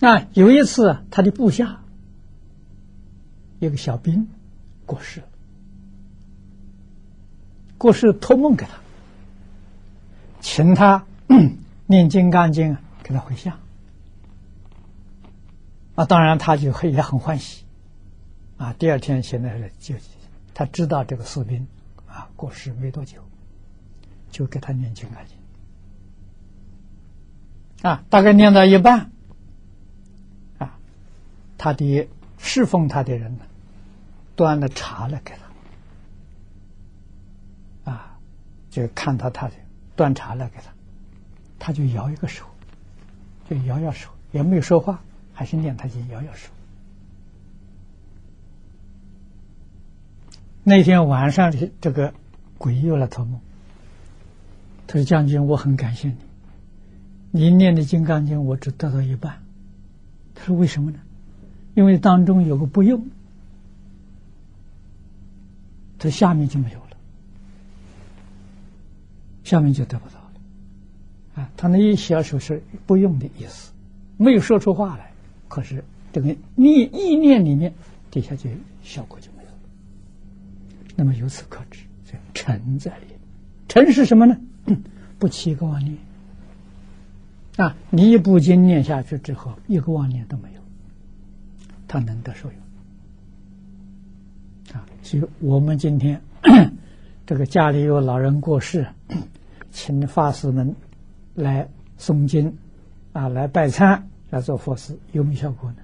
[0.00, 0.08] 经。
[0.08, 1.80] 啊，有一次，他的部下
[3.60, 4.26] 一个小兵
[4.84, 5.26] 过世了，
[7.78, 8.72] 过世托梦给他，
[10.40, 11.06] 请他
[11.92, 13.60] 念《金刚经》给他回向。
[15.94, 17.66] 啊，当然他就也很欢喜。
[18.56, 19.94] 啊，第二天现在就
[20.54, 21.66] 他知道这个士兵
[22.06, 23.20] 啊过世没多久，
[24.30, 25.36] 就给他念《金刚经》。
[27.88, 29.10] 啊，大概念到一半。
[30.56, 30.78] 啊
[31.58, 33.44] 他的侍奉他的人呢，
[34.34, 35.34] 端了茶来给
[37.84, 38.18] 他，啊，
[38.70, 39.54] 就看到他的
[39.94, 40.71] 端茶来给他，
[41.64, 42.44] 他就摇一个手，
[43.48, 45.00] 就摇摇手，也没有说话，
[45.32, 46.50] 还是念他经摇摇手。
[50.64, 52.12] 那天晚上的，这个
[52.58, 53.40] 鬼又来托梦，
[54.88, 56.16] 他说：“将军，我很感谢你，
[57.30, 59.40] 你念的《金刚经》我只得到一半。”
[60.34, 60.98] 他说：“为什么呢？”
[61.74, 63.06] 因为当中有个不用，
[66.00, 66.96] 这下面就没有了，
[69.44, 70.21] 下面就得不到。
[71.34, 73.72] 啊，他那一小手是不用的意思，
[74.16, 75.12] 没有说出话来，
[75.48, 77.72] 可是这个念意念里面
[78.10, 78.50] 底下就
[78.82, 79.56] 效果就没有了。
[80.94, 83.06] 那么由此可知，这诚在里，
[83.68, 84.36] 诚是什么呢？
[85.18, 85.96] 不起一个妄念，
[87.56, 90.60] 啊，你一部经念下去之后，一个妄念都没有，
[91.88, 92.58] 他能得受用。
[94.78, 96.20] 啊，所以我们今天
[97.24, 98.86] 这个家里有老人过世，
[99.70, 100.74] 请法师们
[101.34, 101.68] 来
[101.98, 102.56] 诵经，
[103.12, 105.76] 啊，来拜忏，来做佛事，有没有效果呢？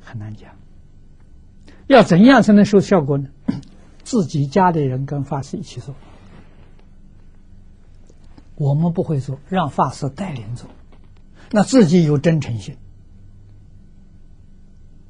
[0.00, 0.50] 很难讲。
[1.86, 3.28] 要怎样才能收效果呢？
[4.04, 5.94] 自己家里人跟法师一起做，
[8.56, 10.68] 我们不会做，让法师带领做，
[11.50, 12.76] 那自己有真诚心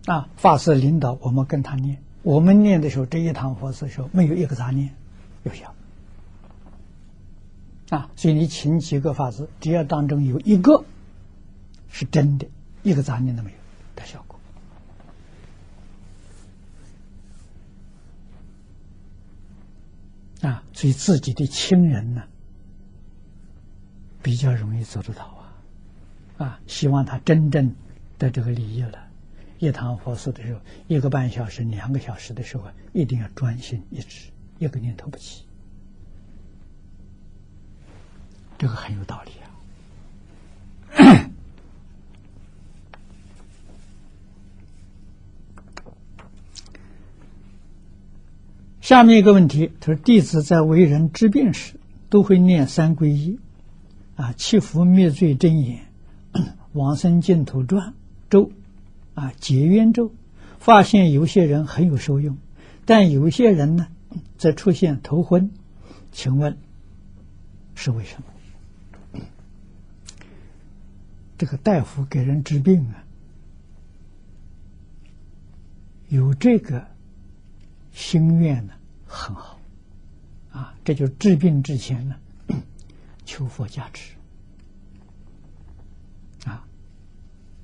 [0.07, 0.29] 啊。
[0.37, 4.95] 法师领导我们跟他念，我们念的时候，这一堂佛事的时候没有一个杂念，
[5.45, 5.73] 有效
[7.91, 8.11] 啊。
[8.17, 10.85] 所以你请几个法师，只要当中有一个
[11.89, 12.47] 是真的，
[12.83, 13.57] 一个杂念都没有，
[13.95, 14.39] 的效果。
[20.41, 22.23] 啊，所以自己的亲人呢，
[24.23, 25.25] 比较容易做得到
[26.37, 27.75] 啊，啊，希望他真正
[28.19, 29.09] 的这个利益了。
[29.59, 34.31] 一堂佛事的时候，一个半小时、两个小时的时候，一定要专心一致，
[34.61, 35.43] 一个念头不起，
[38.59, 39.47] 这个很有道理啊。
[48.81, 51.75] 下面一个问题，他说：“弟子在为人治病时，
[52.09, 53.39] 都会念三皈依，
[54.17, 55.87] 啊，祈福灭罪真言，
[56.73, 57.95] 往生净土传
[58.31, 58.51] 咒，
[59.15, 60.11] 啊，结缘咒。
[60.59, 62.37] 发现有些人很有受用，
[62.85, 63.87] 但有些人呢，
[64.39, 65.53] 则出现头昏。
[66.11, 66.59] 请问
[67.75, 68.25] 是为什么？
[71.39, 73.05] 这个大夫给人治病啊，
[76.09, 76.87] 有这个
[77.93, 78.75] 心愿呢？”
[79.11, 79.59] 很好，
[80.53, 82.17] 啊，这就治病之前呢，
[83.25, 84.13] 求佛加持，
[86.45, 86.67] 啊，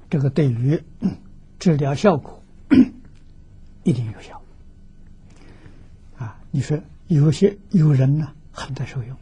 [0.09, 0.83] 这个对于
[1.61, 2.43] 治疗效果
[3.85, 4.41] 一定有效，
[6.17, 9.19] 啊，你说有些有人呢很得受用，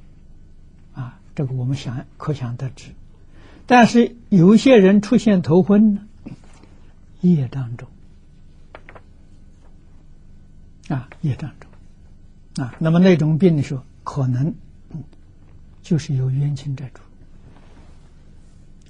[0.94, 2.94] 啊，这个我们想可想而知，
[3.72, 6.06] 但是有些人出现头昏呢，
[7.22, 7.88] 业当中，
[10.88, 12.62] 啊，业当中。
[12.62, 14.54] 啊，那么那种病的时候，可能
[15.80, 17.00] 就是有冤亲债主。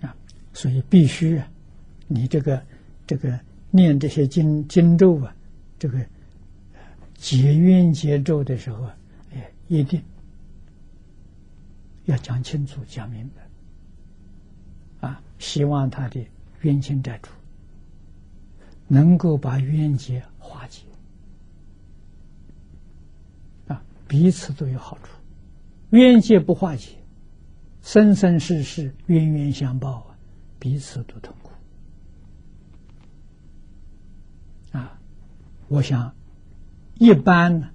[0.05, 0.17] 啊，
[0.53, 1.49] 所以必须啊，
[2.09, 2.61] 你这个
[3.07, 3.39] 这个
[3.71, 5.33] 念这些经经咒啊，
[5.79, 6.05] 这个
[7.15, 8.97] 结冤结咒的时候啊，
[9.33, 10.03] 哎，一定
[12.07, 13.42] 要讲清楚、讲明白，
[15.43, 16.25] 希望他的
[16.61, 17.29] 冤亲债主
[18.87, 20.85] 能够把冤结化解
[23.67, 23.83] 啊。
[24.07, 25.09] 彼此都有好处，
[25.91, 26.93] 冤结不化解，
[27.83, 30.17] 生生世世冤冤相报啊，
[30.61, 31.51] 彼此都痛苦
[34.79, 34.97] 啊！
[35.67, 36.15] 我想，
[36.95, 37.69] 一般呢，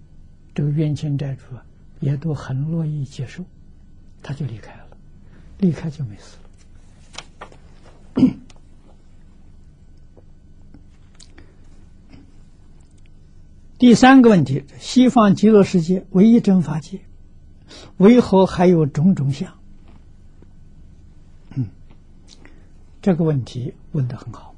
[0.55, 1.65] 这个冤亲债主啊
[1.99, 3.43] 也都很乐意接受，
[4.23, 4.97] 他就离开了，
[5.59, 6.46] 离开就没事了。
[13.77, 16.99] 第三个问题：西方极乐世界唯一真法界，
[17.97, 19.53] 为何还有种种相？
[21.55, 21.69] 嗯，
[23.03, 24.55] 这个问题问的很好。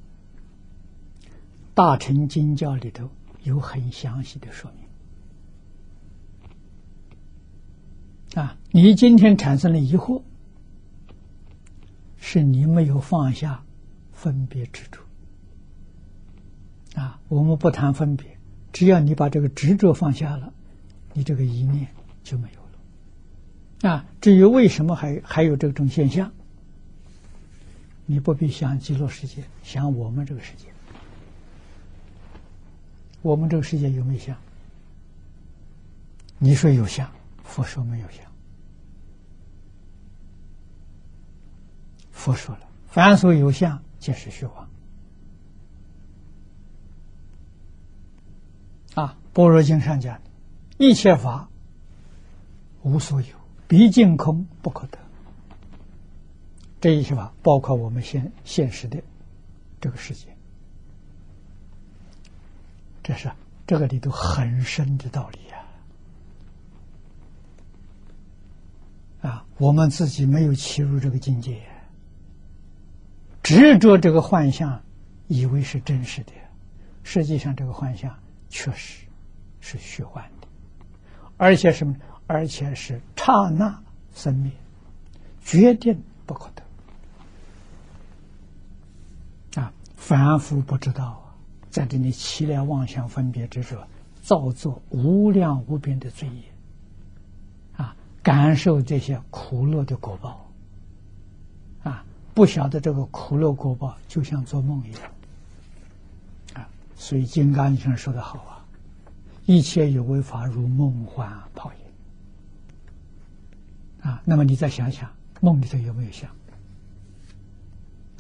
[1.74, 3.10] 大乘经教里头
[3.44, 4.72] 有很详细的说
[8.32, 8.42] 明。
[8.42, 10.22] 啊，你今天产生了疑惑，
[12.16, 13.66] 是你没有放下
[14.14, 15.02] 分别执着。
[16.96, 18.39] 啊，我们不谈分别。
[18.72, 20.54] 只要你把这个执着放下了，
[21.14, 21.88] 你这个一念
[22.24, 23.90] 就没有了。
[23.92, 26.32] 啊，至于为什么还还有这种现象，
[28.06, 30.66] 你不必想极乐世界，想我们这个世界。
[33.22, 34.38] 我们这个世界有没有相？
[36.38, 37.12] 你说有相，
[37.44, 38.24] 佛说没有相。
[42.12, 44.70] 佛说了，凡所有相，皆是虚妄。
[48.96, 50.20] 啊，《般若经》上讲，
[50.78, 51.50] 一切法
[52.82, 53.28] 无所有，
[53.68, 54.98] 毕竟空不可得。
[56.82, 59.02] 这一切法包括我们现现实的
[59.82, 60.28] 这个世界，
[63.04, 63.32] 这是
[63.68, 65.40] 这个里头很深的道理
[69.24, 69.30] 呀！
[69.30, 71.62] 啊，我们自己没有切入这个境界，
[73.44, 74.82] 执着这个幻象，
[75.28, 76.32] 以为是真实的，
[77.04, 78.18] 实际上这个幻象。
[78.52, 79.06] 确实
[79.62, 80.48] 是虚幻的，
[81.38, 81.96] 而且什么？
[82.28, 83.82] 而且是刹那
[84.14, 84.52] 生灭，
[85.42, 86.52] 决定不可
[89.54, 89.74] 得啊。
[89.96, 91.34] 凡夫不知道啊，
[91.72, 93.88] 在这里起了妄想分别执着，
[94.22, 96.44] 造作无量无边的罪业，
[97.78, 100.46] 啊，感受这些苦乐的果报，
[101.82, 102.06] 啊，
[102.36, 105.02] 不晓得这个苦乐果报就像做梦一样，
[106.54, 108.59] 啊，所以《金刚经》说的好啊，
[109.50, 111.80] 一切有为法如梦幻泡影，
[114.08, 115.12] 啊，那么你再想想，
[115.42, 116.30] 梦里头有没有想？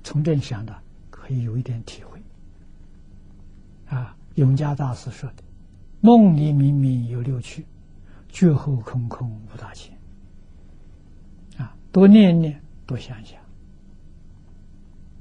[0.03, 0.75] 从这里想的。
[1.11, 2.19] 可以有一点体会，
[3.87, 5.43] 啊，永嘉大师说的
[6.01, 7.63] ：“梦里明明有六趣，
[8.29, 9.95] 觉后空空无大千。”
[11.59, 13.39] 啊，多念念，多想想，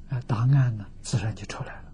[0.08, 1.87] 啊，答案呢，自然就出来了。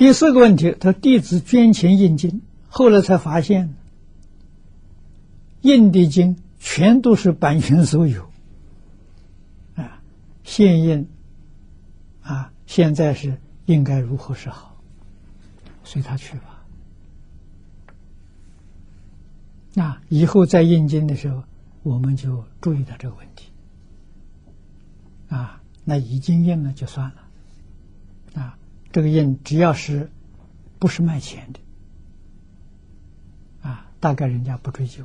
[0.00, 2.40] 第四个问题，他弟子捐钱印经，
[2.70, 3.74] 后来才发现，
[5.60, 6.38] 印的经。
[6.58, 8.30] 全都是版权所有，
[9.74, 10.00] 啊，
[10.42, 11.06] 现印，
[12.22, 14.74] 啊，现在是应该如何是好？
[15.84, 16.64] 随他去吧。
[19.74, 21.44] 那以后再印经的时候，
[21.82, 23.50] 我们就注意到这个问题。
[25.28, 28.58] 啊，那已经印了就算了，啊，
[28.92, 30.10] 这个印只要是
[30.78, 31.60] 不是卖钱的，
[33.68, 35.04] 啊，大概人家不追究。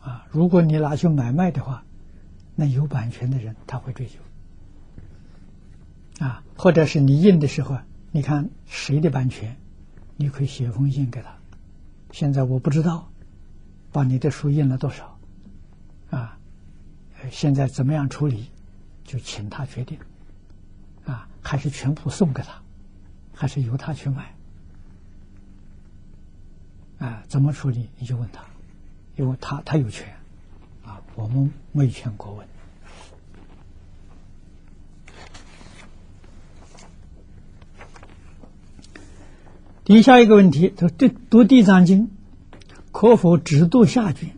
[0.00, 1.84] 啊，如果你拿去买卖的话，
[2.54, 4.18] 那有版权的人他会追究。
[6.24, 7.78] 啊，或者是你印的时候，
[8.10, 9.56] 你看谁的版权，
[10.16, 11.34] 你可以写封信给他。
[12.12, 13.10] 现在我不知道，
[13.90, 15.18] 把你的书印了多少，
[16.10, 16.38] 啊，
[17.30, 18.50] 现在怎么样处理，
[19.02, 19.98] 就请他决定。
[21.04, 22.61] 啊，还是全部送给他，
[23.42, 24.36] 还是由他去买？
[27.00, 28.44] 啊，怎么处理你就问他。
[29.16, 30.14] 因为他他有权，
[30.84, 32.46] 啊，我们没权过问。
[39.82, 42.06] 底下一个问题，他读读《地藏经》，
[42.92, 44.36] 可否只读下卷？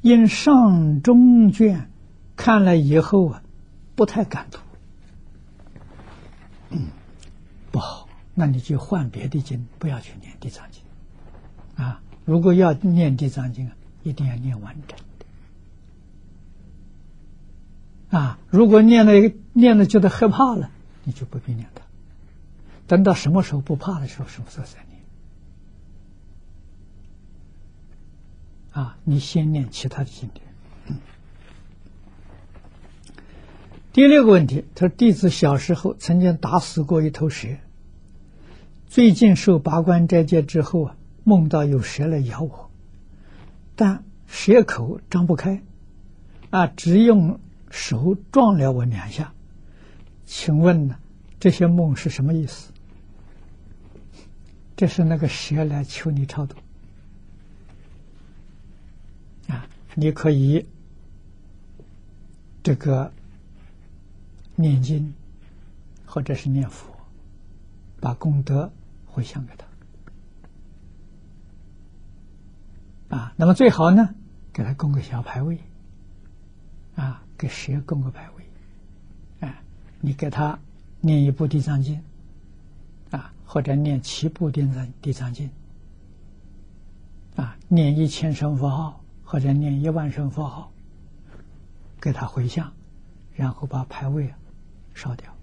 [0.00, 1.90] 因上中卷
[2.34, 3.42] 看了以后啊，
[3.94, 4.58] 不太敢读，
[7.70, 8.01] 不好。
[8.34, 10.82] 那你就换别的经，不要去念《地藏经》
[11.82, 12.02] 啊。
[12.24, 13.76] 如果要念《地藏经》啊。
[14.04, 14.98] 一定要念完整
[18.08, 18.36] 的啊！
[18.50, 19.12] 如果念了
[19.52, 20.72] 念了觉得害怕了，
[21.04, 21.82] 你就不必念它。
[22.88, 25.00] 等到什么时候不怕的时候，什么时候再念
[28.72, 28.98] 啊！
[29.04, 30.44] 你先念其他的经典。
[33.92, 37.46] 第六个问题，他说：弟子小时候曾经打死过一头蛇，
[38.92, 42.70] 最近受八关斋戒之后啊，梦到有蛇来咬我。
[43.74, 45.62] 但蛇口张不开，
[46.50, 47.40] 啊，只用
[47.70, 49.32] 手撞了我两下。
[50.26, 50.98] 请问呢，
[51.40, 52.70] 这些梦是什么意思？
[54.76, 56.54] 这是那个蛇来求你超度
[59.48, 59.66] 啊！
[59.94, 60.66] 你可以
[62.62, 63.10] 这个
[64.54, 65.14] 念经，
[66.04, 66.94] 或者是念佛，
[67.98, 68.70] 把功德
[69.12, 69.66] 回向给他。
[73.16, 74.14] 啊，那么最好呢，
[74.54, 75.60] 给他供个小牌位，
[76.96, 79.62] 啊，给蛇供个牌位，啊，
[80.00, 80.58] 你给他
[81.02, 82.02] 念一部地藏经，
[83.10, 85.50] 啊，或者念七部地藏地藏经，
[87.36, 90.72] 啊，念一千声佛号，或者念一万声佛号，
[92.00, 92.72] 给他回向，
[93.34, 94.32] 然后把牌位
[94.94, 95.36] 烧掉，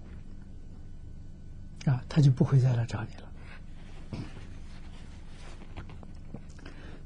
[1.84, 3.29] 啊，他就不会再来找你了。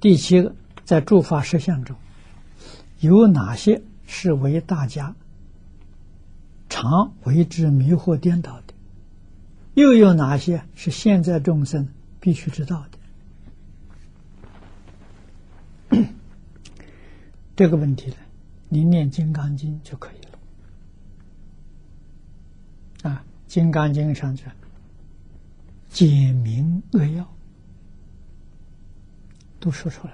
[0.04, 0.54] 第七个，
[0.84, 1.96] 在诸法实相中，
[3.00, 5.16] 有哪些是为大家
[6.68, 8.74] 常为之迷惑颠倒的？
[9.72, 11.88] 又有哪些是现在众生
[12.20, 12.84] 必须知道
[15.88, 16.04] 的？
[17.56, 18.16] 这个问题呢，
[18.68, 20.18] 你念《金刚经》就可以
[23.04, 23.10] 了。
[23.10, 24.52] 啊，《金刚经》上讲，
[25.88, 27.33] 简明扼要。
[29.64, 30.12] 都说出来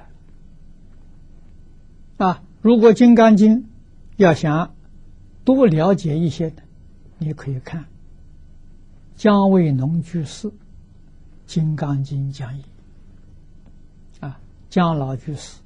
[2.24, 2.40] 啊！
[2.60, 3.62] 如果《金刚经》
[4.16, 4.77] 要想
[5.43, 6.62] 多了解一些的，
[7.18, 7.85] 你可以看
[9.16, 10.47] 姜维农居士
[11.47, 12.64] 《金刚经讲义》
[14.24, 15.59] 啊，姜老居士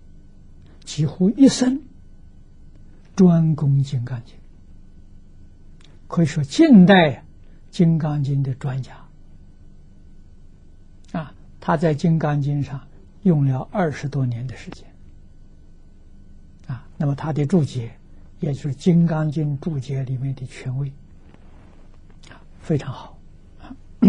[0.82, 1.82] 几乎一生
[3.14, 4.34] 专攻《金刚经》，
[6.08, 7.10] 可以说近代
[7.70, 8.96] 《金刚经》的专家
[11.12, 12.80] 啊，他在《金刚经》上。
[13.24, 14.86] 用了二十多年的时间，
[16.66, 17.90] 啊，那么他的注解
[18.38, 20.92] 也就是《金刚经》注解里面的权威，
[22.60, 23.18] 非常好。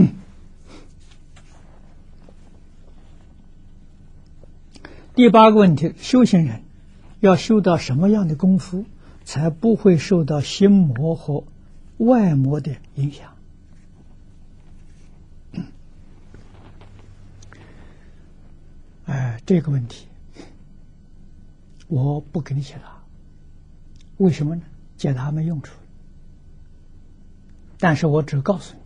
[5.16, 6.64] 第八个问题：修行人
[7.22, 8.84] 要修到什么样的功夫，
[9.24, 11.46] 才不会受到心魔和
[11.98, 13.35] 外魔的影响？
[19.06, 20.07] 哎，这个问题
[21.88, 23.03] 我不给你解答，
[24.18, 24.64] 为什么呢？
[24.98, 25.76] 解答没用处。
[27.77, 28.80] 但是我只告诉你，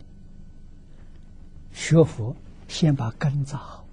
[1.72, 2.36] 学佛
[2.68, 3.86] 先把根扎好，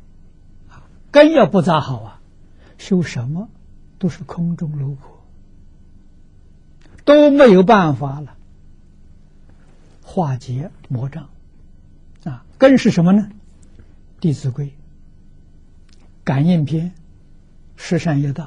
[0.70, 2.22] 啊，根要不扎好啊。
[2.78, 3.50] 修什么
[3.98, 5.08] 都是空中楼阁，
[7.06, 8.36] 都没有办法了。
[10.04, 11.30] 化解魔障
[12.24, 13.30] 啊，根是什么呢？
[14.20, 14.66] 《弟子规》
[16.28, 16.88] 《感应篇》
[17.78, 18.44] 《十善业道》。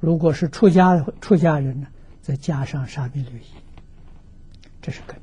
[0.00, 1.86] 如果是出家出家人呢，
[2.20, 3.42] 再加上《沙弥律仪》，
[4.82, 5.16] 这是根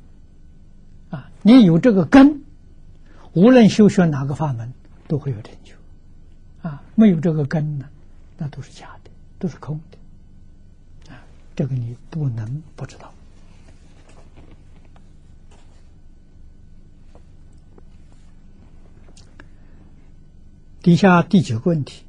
[1.11, 1.29] 啊。
[1.43, 2.41] 你有这个根，
[3.33, 4.73] 无论修学哪个法门，
[5.07, 5.75] 都会有成就。
[6.67, 7.87] 啊，没有这个根呢，
[8.39, 11.13] 那都是假的，都是空的。
[11.13, 11.21] 啊，
[11.55, 13.13] 这个你不能不知道。
[20.85, 22.03] 底下第九个问题，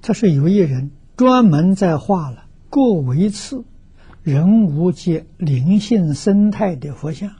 [0.00, 3.64] 他是有一人专门在画了过维次
[4.22, 7.32] 人物界灵性生态的佛像，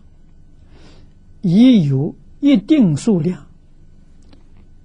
[1.40, 3.46] 已有一定数量。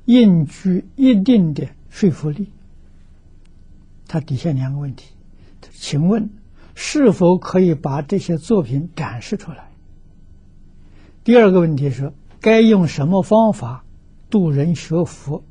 [0.05, 2.47] 应具一定的说服力。
[4.07, 5.09] 他底下两个问题，
[5.73, 6.29] 请问
[6.75, 9.67] 是否可以把这些作品展示出来？
[11.25, 13.83] 第二个问题是，该用什么方法
[14.35, 15.45] 度人学佛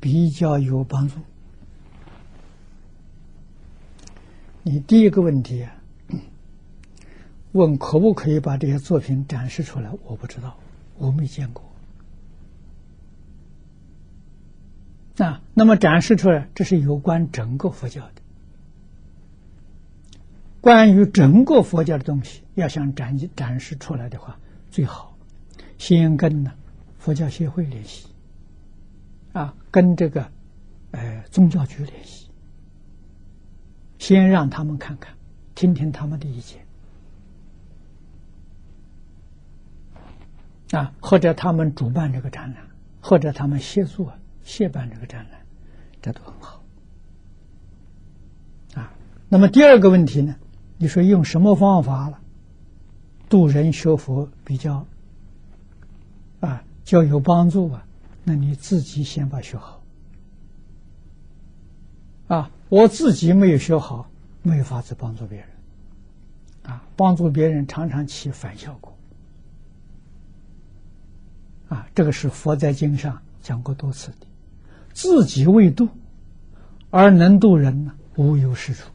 [0.00, 1.20] 比较有帮助？
[4.64, 5.64] 你第一个问题
[7.52, 9.88] 问可不可以把这些作品展示出来？
[10.04, 10.56] 我不知道，
[10.98, 11.62] 我没见过。
[15.24, 18.14] 啊，那么展示出来，这是有关整个佛教的。
[20.60, 24.40] 关于整个佛教的东西，要想展展示出来的话，
[24.72, 25.16] 最好
[25.78, 26.52] 先跟呢
[26.98, 28.08] 佛教协会联系，
[29.74, 30.30] 跟这个
[30.92, 32.30] 呃宗教局联系，
[33.98, 35.12] 先让他们看看，
[35.56, 36.64] 听听他们的意见，
[40.78, 42.62] 啊，或者他们主办这个展览，
[43.00, 44.08] 或者他们协助。
[44.44, 45.40] 协办这个展览，
[46.00, 46.62] 这都很好
[48.74, 48.92] 啊。
[49.28, 50.36] 那么第二个问题呢？
[50.78, 52.20] 你说用什么方法了
[53.28, 54.86] 度人学佛比较
[56.38, 57.86] 啊较有帮助啊？
[58.24, 59.84] 那你自己先把学好
[62.26, 62.50] 啊。
[62.68, 64.10] 我自己没有学好，
[64.42, 65.48] 没有法子帮助别人
[66.64, 66.84] 啊。
[66.96, 68.96] 帮助别人常常起反效果
[71.68, 71.86] 啊。
[71.94, 74.26] 这个是佛在经上讲过多次的。
[74.92, 75.88] 自己未度，
[76.90, 77.92] 而能度人呢？
[78.16, 78.90] 无有是处。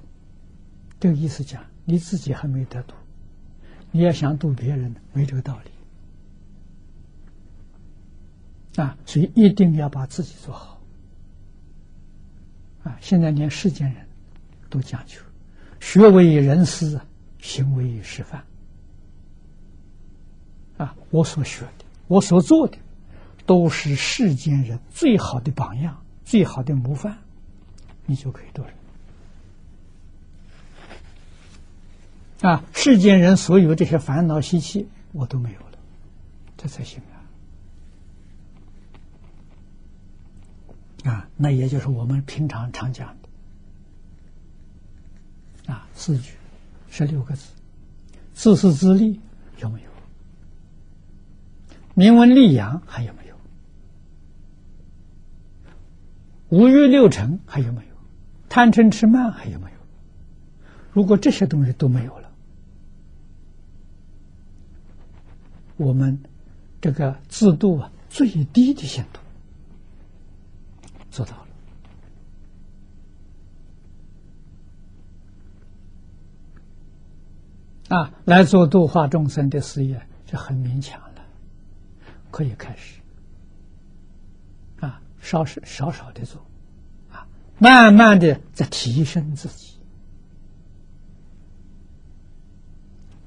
[0.99, 2.93] 这个意思讲，你自己还没得度，
[3.91, 5.71] 你要想度别人，没这个道理。
[8.81, 10.79] 啊，所以一定要把自己做好。
[12.83, 14.07] 啊，现在连世间人
[14.69, 15.19] 都讲究，
[15.79, 16.99] 学为人师，
[17.39, 18.43] 行为示范。
[20.77, 22.77] 啊，我所学的，我所做的。
[23.45, 27.17] 都是世间人最好的榜样，最好的模范，
[28.05, 28.75] 你就可以做人。
[32.41, 35.79] 啊，世间人所有这些烦恼习气，我都没有了，
[36.57, 37.01] 这才行
[41.03, 41.29] 啊！
[41.37, 43.29] 那也就是我们平常常讲的
[45.73, 46.33] 啊，四句
[46.89, 47.51] 十六个字，
[48.33, 49.19] 自私自利
[49.59, 49.89] 有没有？
[51.93, 53.35] 名闻利养还有没有？
[56.49, 57.95] 五欲六尘还有没有？
[58.49, 59.77] 贪嗔痴慢还有没有？
[60.91, 62.29] 如果这些东西都没有了，
[65.77, 66.19] 我们
[66.81, 69.18] 这个自度啊最低的限度
[71.09, 71.35] 做到
[77.89, 77.97] 了。
[77.97, 81.21] 啊，来做度化众生的事业就很勉强了，
[82.31, 82.99] 可以开始。
[85.21, 86.41] 少少少少的做，
[87.11, 87.27] 啊，
[87.57, 89.77] 慢慢的在提升自己，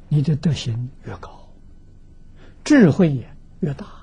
[0.08, 1.46] 你的德行越高，
[2.64, 4.01] 智慧也越大，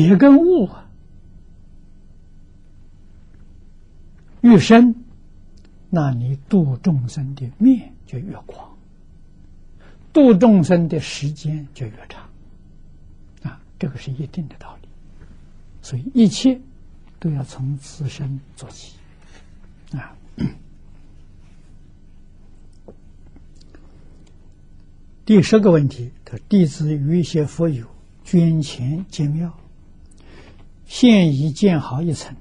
[0.00, 0.90] 结跟悟啊
[4.42, 4.94] 越深，
[5.88, 8.76] 那你度众生的面就越广，
[10.12, 12.28] 度众生的时间就越长，
[13.42, 14.88] 啊，这个是一定的道理。
[15.80, 16.60] 所以一切
[17.18, 18.96] 都要从自身做起，
[19.92, 20.14] 啊。
[25.24, 27.86] 第十个问题，他弟子与一些佛友
[28.22, 29.58] 捐钱建庙，
[30.86, 32.34] 现已建好一层，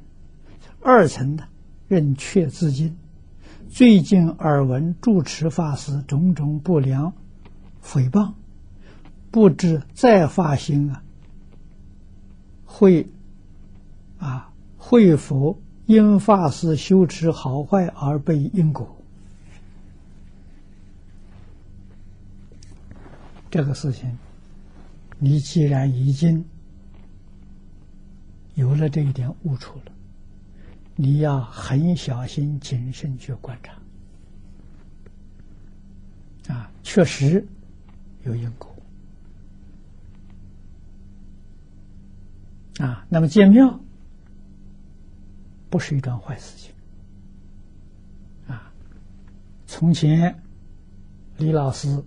[0.79, 1.43] 二层呢
[1.87, 2.95] 仍缺资金。
[3.67, 7.11] 最近耳闻住持法师种种不良
[7.83, 8.33] 诽谤，
[9.31, 11.03] 不知再发心啊，
[12.63, 13.09] 会
[14.17, 18.95] 啊会否因法师修持好坏而被因果？
[23.49, 24.17] 这个事情，
[25.17, 26.45] 你既然已经
[28.55, 29.91] 有了这一点悟处了，
[30.95, 33.73] 你要很小心谨慎去观察。
[36.53, 37.47] 啊，确实
[38.23, 38.75] 有因果。
[42.79, 43.79] 啊，那么建庙
[45.69, 46.73] 不是一桩坏事情。
[48.47, 48.71] 啊，
[49.67, 50.41] 从前
[51.37, 52.03] 李老师。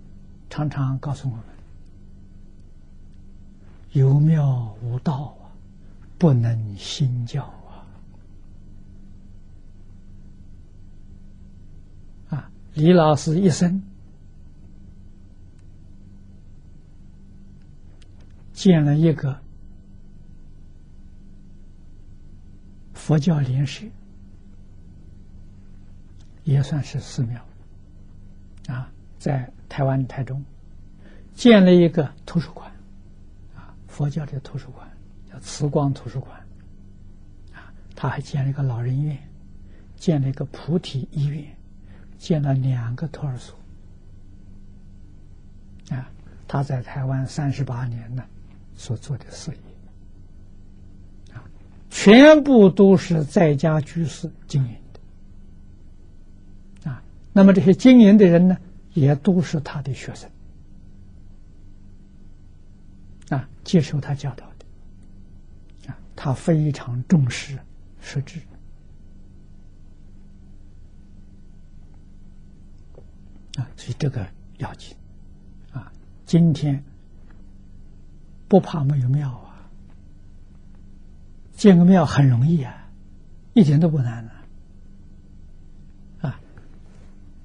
[0.51, 1.43] 常常告诉我们
[3.93, 5.37] ：“有庙无道，
[6.19, 7.87] 不能兴教啊！”
[12.37, 13.81] 啊，李老师一生
[18.53, 19.39] 建了一个
[22.93, 23.87] 佛教联社，
[26.43, 27.43] 也算是寺庙
[28.67, 29.51] 啊，在。
[29.69, 30.43] 台湾台中
[31.35, 32.71] 建了一个图书馆，
[33.55, 34.88] 啊，佛教的图书馆
[35.39, 36.39] 慈光图书馆，
[37.53, 39.17] 啊，他还建了一个老人院，
[39.97, 41.45] 建了一个菩提医院，
[42.17, 43.57] 建了两个托儿所，
[45.89, 46.09] 啊，
[46.47, 48.23] 他在台湾三十八年呢
[48.75, 51.43] 所做的事业，啊，
[51.89, 54.75] 全部都是在家居士经营
[56.83, 57.03] 的，啊，
[57.33, 58.57] 那么这些经营的人呢？
[58.95, 60.27] 也都是他的学生。
[63.29, 64.48] 啊，接受他教导，
[66.21, 67.57] 他非常重视
[68.01, 68.41] 实质
[73.55, 74.27] 啊，所以这个
[74.57, 74.93] 要紧
[75.71, 75.89] 啊。
[76.25, 76.83] 今天
[78.49, 79.71] 不怕没有庙啊，
[81.53, 82.89] 建个庙很容易啊，
[83.53, 84.29] 一点都不难
[86.19, 86.37] 啊。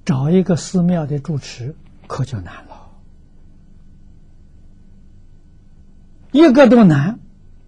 [0.05, 1.77] 找一个寺庙的住持
[2.09, 2.91] 可就难了，
[6.33, 7.21] 一个都难，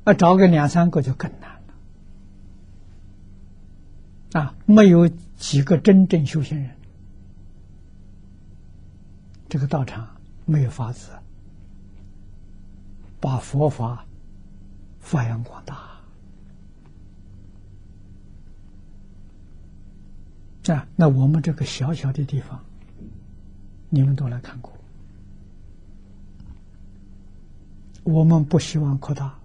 [0.07, 1.51] 啊，找个两三个就更难
[4.31, 6.71] 了，啊，没有几个真正修行人，
[9.49, 11.11] 这个道场没有法子
[13.21, 14.07] 把佛法
[15.01, 15.75] 发扬光大。
[20.73, 22.65] 啊，那我们这个小小的地方，
[23.89, 24.73] 你们都来看过。
[28.05, 29.37] 我们不希望扩大，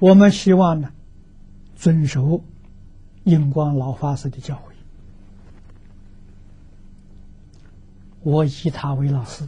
[0.00, 0.90] 我们希望呢，
[1.76, 2.42] 遵守
[3.24, 4.60] 印光老法师的教诲。
[8.22, 9.46] 我以他为老师，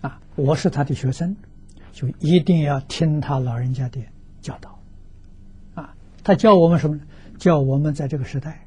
[0.00, 1.36] 啊，我是他的学生，
[1.92, 4.00] 就一定要听他老人家的
[4.40, 4.78] 教导。
[5.74, 7.02] 啊他教我们什么呢？
[7.38, 8.66] 教我们在这个时代，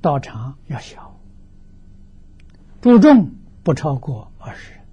[0.00, 1.18] 道场要小，
[2.80, 3.32] 注重
[3.64, 4.83] 不超过二十人。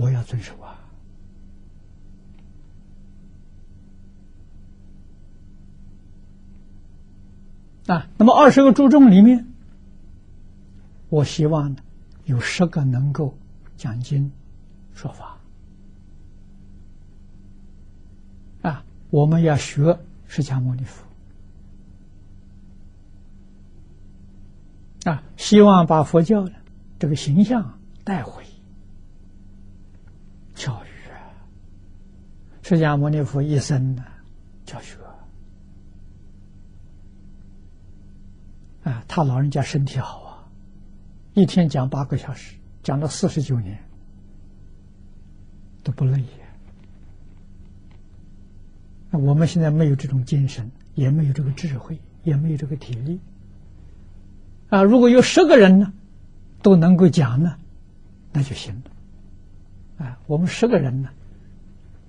[0.00, 0.80] 我要遵守啊！
[7.86, 9.46] 啊，那么二十个注重里面，
[11.10, 11.82] 我希望呢，
[12.24, 13.36] 有十个能够
[13.76, 14.32] 讲经。
[14.92, 15.38] 说法
[18.60, 21.06] 啊，我们要学释迦牟尼佛
[25.10, 26.52] 啊，希望把佛教的
[26.98, 28.42] 这个形象带回
[30.62, 31.16] 教育啊。
[32.62, 34.02] 释迦牟尼佛一生的
[34.66, 34.96] 教学
[38.84, 40.48] 啊，他老人家身体好啊，
[41.32, 43.78] 一天讲八个小时，讲了四十九年。
[45.82, 46.46] 都不累呀！
[49.10, 53.18] 那我们现在没有这种精神，也没有这个智慧，也没有这个体力，
[54.68, 55.94] 啊，如果有十个人呢，
[56.60, 57.56] 都能够讲呢，
[58.30, 58.89] 那就行了。
[60.00, 61.10] 啊，我们十个人呢，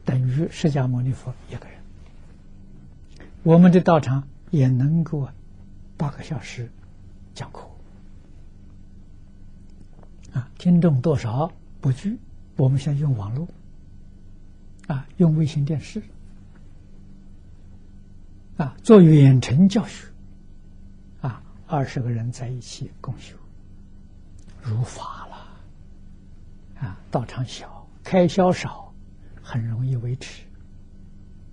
[0.05, 1.77] 等于释迦牟尼佛一个人。
[3.43, 5.27] 我们的道场也能够
[5.97, 6.71] 八个小时
[7.35, 7.67] 讲课。
[10.33, 11.51] 啊，听众多少
[11.81, 12.17] 不拘，
[12.55, 13.45] 我们现在用网络，
[14.87, 16.01] 啊，用卫星电视，
[18.55, 20.07] 啊，做远程教学，
[21.19, 23.35] 啊，二十个人在一起共修，
[24.61, 27.80] 如法了，啊，道场小，
[28.11, 28.93] 开销少，
[29.41, 30.43] 很容易维持，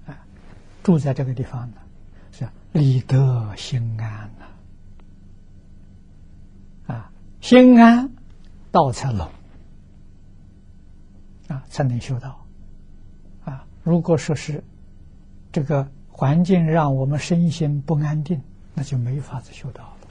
[0.06, 0.26] 啊，
[0.82, 1.76] 住在这个地方呢，
[2.32, 4.28] 是理德心安
[6.88, 8.10] 呐，啊，心安。
[8.72, 9.30] 道才拢
[11.46, 12.44] 啊，才能修道
[13.44, 13.64] 啊！
[13.84, 14.64] 如果说是
[15.52, 18.42] 这个环境让我们身心不安定，
[18.74, 20.08] 那就没法子修道了。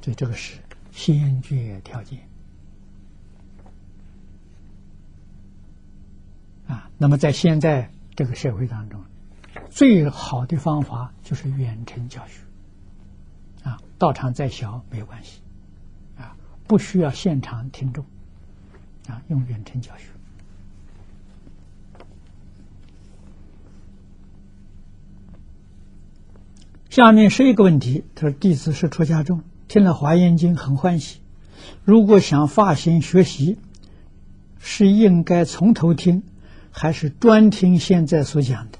[0.00, 0.58] 所以这个是
[0.90, 2.18] 先决条件
[6.72, 6.90] 啊。
[6.98, 9.00] 那么在现在这个社会当中，
[9.70, 15.40] 最好的方法就是远程教学啊，道场再小没有关系。
[16.18, 16.36] 啊
[16.66, 18.06] 不需要现场听众，
[19.06, 20.04] 啊，用远程教学。
[26.88, 31.20] 下面是一个问题，他说：“弟子是出家众，听了《华严经》很欢喜。
[31.84, 33.58] 如果想发心学习，
[34.58, 36.22] 是应该从头听，
[36.72, 38.78] 还是专听现在所讲的？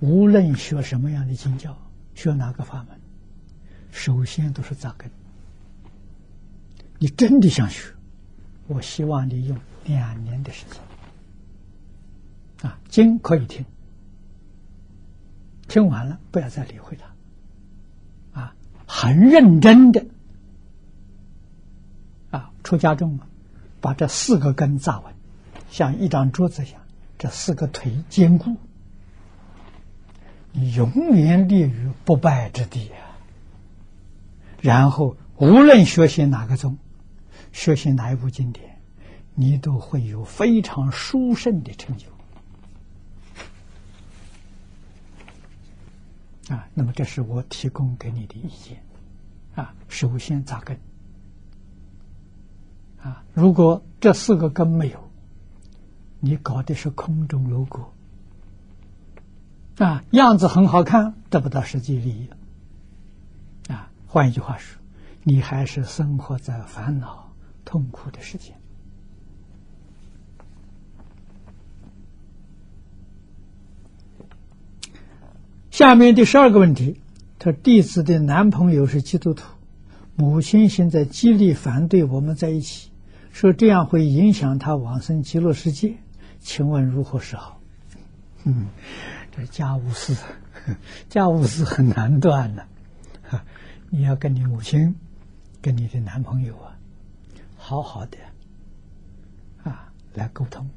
[0.00, 1.76] 无论学什么样的经教，
[2.14, 2.98] 学哪个法门。”
[3.92, 5.10] 首先都是扎根。
[6.98, 7.92] 你真的想学，
[8.66, 10.80] 我希望你用两年的时间。
[12.68, 13.64] 啊，经可以听，
[15.68, 18.40] 听完了不要再理会它。
[18.40, 20.06] 啊，很认真的，
[22.30, 23.26] 啊，出家众嘛，
[23.82, 25.12] 把这四个根扎稳，
[25.68, 26.80] 像一张桌子一样，
[27.18, 28.56] 这四个腿坚固，
[30.52, 33.18] 你永远立于不败之地啊。
[34.60, 36.78] 然后，无论学习哪个宗，
[37.50, 38.78] 学习哪一部经典，
[39.34, 42.06] 你都会有非常殊胜的成就。
[46.54, 48.80] 啊，那么这是我提供给你的意见。
[49.56, 50.78] 啊，首先扎根。
[53.02, 55.10] 啊，如果这四个根没有，
[56.20, 57.88] 你搞的是空中楼阁。
[59.84, 62.28] 啊，样子很好看，得不到实际利益。
[63.72, 64.78] 啊换一句话说，
[65.24, 67.32] 你还是生活在烦恼、
[67.64, 68.52] 痛苦的世界。
[75.70, 77.00] 下面第十二个问题，
[77.38, 79.44] 他弟子的男朋友是基督徒，
[80.14, 82.91] 母亲现在极力反对我们在一起，
[83.32, 85.96] 说这样会影响他往生极乐世界，
[86.38, 87.60] 请问如何是好？
[88.44, 88.66] 嗯，
[89.30, 90.16] 这家务事，
[91.08, 92.66] 家务事很难断的。
[93.90, 94.94] 你要跟你母亲、
[95.60, 96.78] 跟你的男朋友啊，
[97.56, 98.18] 好好的
[99.62, 100.68] 啊来沟通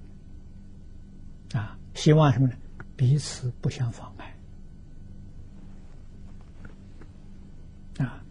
[1.54, 2.54] 啊，希望什么呢？
[2.96, 4.36] 彼此不相妨碍
[8.06, 8.24] 啊！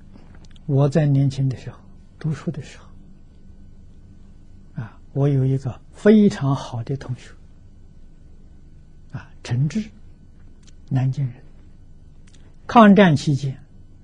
[0.67, 1.79] 我在年轻的时候
[2.19, 2.87] 读书的时候，
[5.15, 7.31] 我有一个非常好的同学
[9.13, 9.89] 啊，陈志，
[10.91, 11.35] 南京人，
[12.67, 13.59] 抗战期间。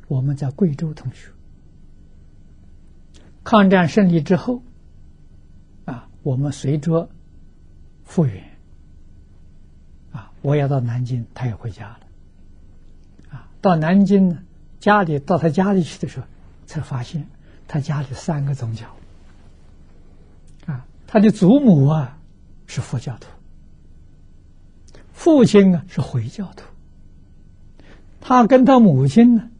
[0.07, 1.31] 我们在贵州同学，
[3.45, 4.61] 抗战胜利之后，
[5.85, 7.09] 啊，我们随着
[8.05, 8.43] 复员，
[10.11, 12.01] 啊，我要到南京，他也回家了，
[13.31, 14.43] 啊，到南京呢，
[14.81, 16.27] 家里到他家里去的时候，
[16.67, 17.29] 才发现
[17.69, 18.97] 他家里三个宗教，
[21.13, 22.17] 他的祖母啊
[22.69, 23.27] 是佛教徒，
[25.13, 26.63] 父亲啊是回教徒，
[28.21, 29.51] 他跟他母亲呢。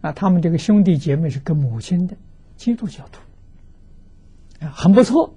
[0.00, 2.16] 啊，他们这个兄弟姐妹是跟母亲的
[2.56, 5.36] 基督教徒，啊，很不错，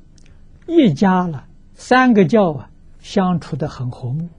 [0.67, 1.45] 一家了
[1.75, 2.71] 三个教啊，
[3.01, 4.29] 相处的很和睦，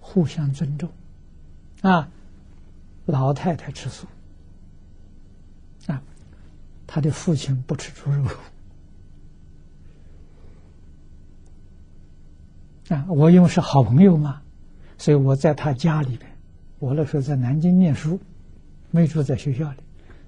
[0.00, 0.88] 互相尊重，
[1.82, 2.08] 啊，
[3.04, 4.06] 老太太吃素，
[5.86, 6.02] 啊，
[6.88, 8.24] 他的父亲不吃猪肉，
[12.90, 14.42] 啊，我因为是好朋友嘛，
[14.98, 16.30] 所以我在他家里边，
[16.78, 18.20] 我那时候在南京念书。
[18.92, 19.76] 没住在学校里，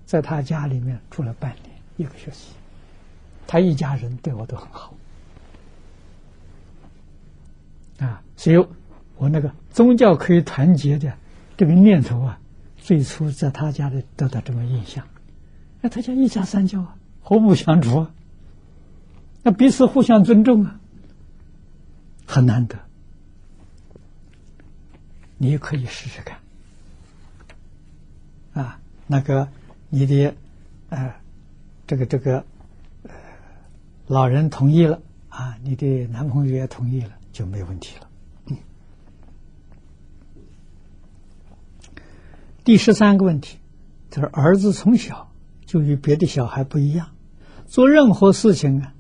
[0.07, 2.53] 在他家里面住了半年一个学期，
[3.45, 4.95] 他一家人对我都很好，
[7.99, 8.65] 啊，所以，
[9.17, 11.13] 我那个宗教可以团结的
[11.57, 12.39] 这个念头啊，
[12.77, 15.05] 最初在他家里得到这么印象，
[15.81, 18.15] 那他家一家三教啊，和睦相处啊，
[19.43, 20.79] 那彼此互相尊重啊，
[22.33, 22.79] 很难得。
[25.37, 26.39] 你也可以试试看，
[28.55, 29.47] 啊，那个
[29.91, 30.35] 你的，
[30.89, 31.15] 呃，
[31.87, 32.47] 这个这个，
[33.03, 33.11] 呃，
[34.07, 38.09] 老人同意了啊，你的男朋友也同意了，就没问题了。
[42.65, 43.59] 第十三个问题，
[44.09, 45.31] 就是儿子从小
[45.67, 47.11] 就与别的小孩不一样，
[47.67, 48.95] 做任何事情啊，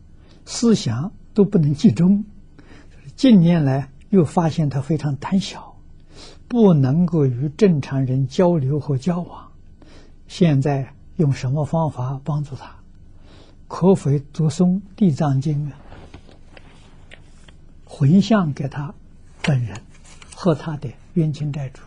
[0.45, 2.27] 思想都不能集中。
[3.17, 5.77] 近年来又发现他非常胆小，
[6.49, 9.53] 不能够与正常人交流和交往。
[10.29, 12.77] 现在用什么方法帮助他？
[13.69, 14.67] 可否读诵
[14.97, 15.79] 《地藏经》啊？
[17.85, 18.95] 回向给他
[19.43, 19.81] 本人
[20.35, 21.83] 和他的冤亲债主。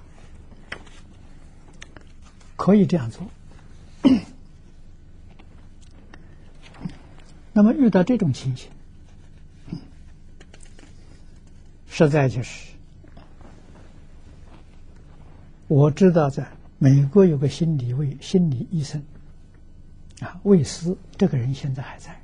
[2.55, 3.23] 可以这样做。
[7.53, 8.69] 那么遇到这种情形，
[11.97, 12.73] 实在就是，
[15.69, 16.45] 我知道在
[16.77, 19.01] 美国有个心理卫心理医生，
[20.19, 22.21] 啊，卫斯这个人现在还在，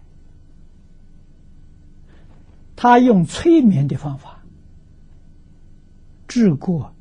[2.76, 4.43] 他用催眠的方法
[6.27, 6.93] 治过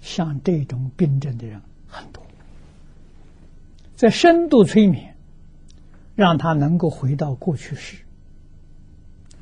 [0.00, 1.62] 像这种病症的人。
[1.86, 2.26] 很多，
[3.94, 5.14] 在深度催眠，
[6.16, 7.98] 让他能够回到过去式，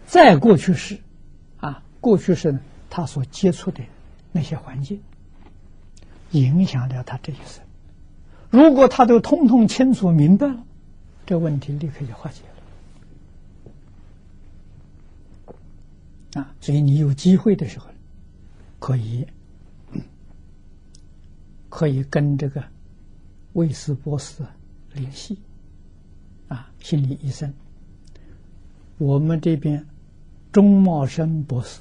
[0.05, 1.01] 在过去式，啊，
[2.01, 2.59] 过去是，
[2.89, 3.83] 他所接触的
[4.33, 5.01] 那些环境，
[6.31, 7.63] 影响了他这一生。
[8.51, 10.65] 如果他都通通清楚明白了，
[11.27, 12.43] 这问题立刻就化解
[16.35, 16.43] 了。
[16.43, 17.87] 啊，所以你有机会的时候，
[18.79, 19.27] 可以。
[21.73, 22.65] 可以跟这个
[23.53, 24.43] 卫斯博士
[24.93, 25.39] 联系，
[26.49, 27.55] 啊，心理医生。
[28.99, 29.87] 我们这边
[30.51, 31.81] 钟茂生博士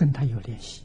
[0.00, 0.80] 跟他有联系，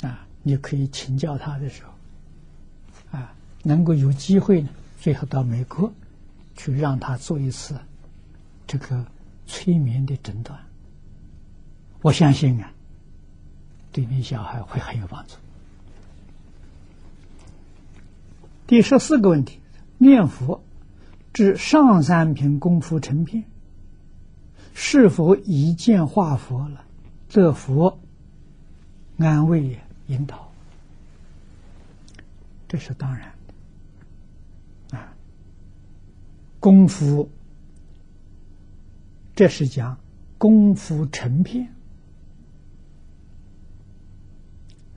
[0.00, 5.92] 啊，你可以请教他的时候，啊，能够有机会呢，最后到美国
[6.56, 7.78] 去让他做一次
[8.66, 9.04] 这个
[9.46, 10.58] 催眠的诊断。
[12.00, 12.72] 我相信啊。
[13.92, 15.36] 对你小孩会很有帮助。
[18.66, 19.60] 第十四个问题：
[19.98, 20.62] 念佛
[21.34, 23.44] 至上三品功夫成片，
[24.78, 26.84] 是否一见化佛了，
[27.30, 27.98] 这佛
[29.16, 30.52] 安慰引导？
[32.68, 33.32] 这是当然
[34.90, 35.14] 的啊。
[36.60, 37.30] 功夫，
[39.34, 39.98] 这是讲
[40.36, 41.72] 功夫成片。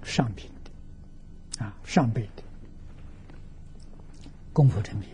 [0.04, 2.44] 上品的啊，上辈的
[4.52, 5.10] 功夫成品。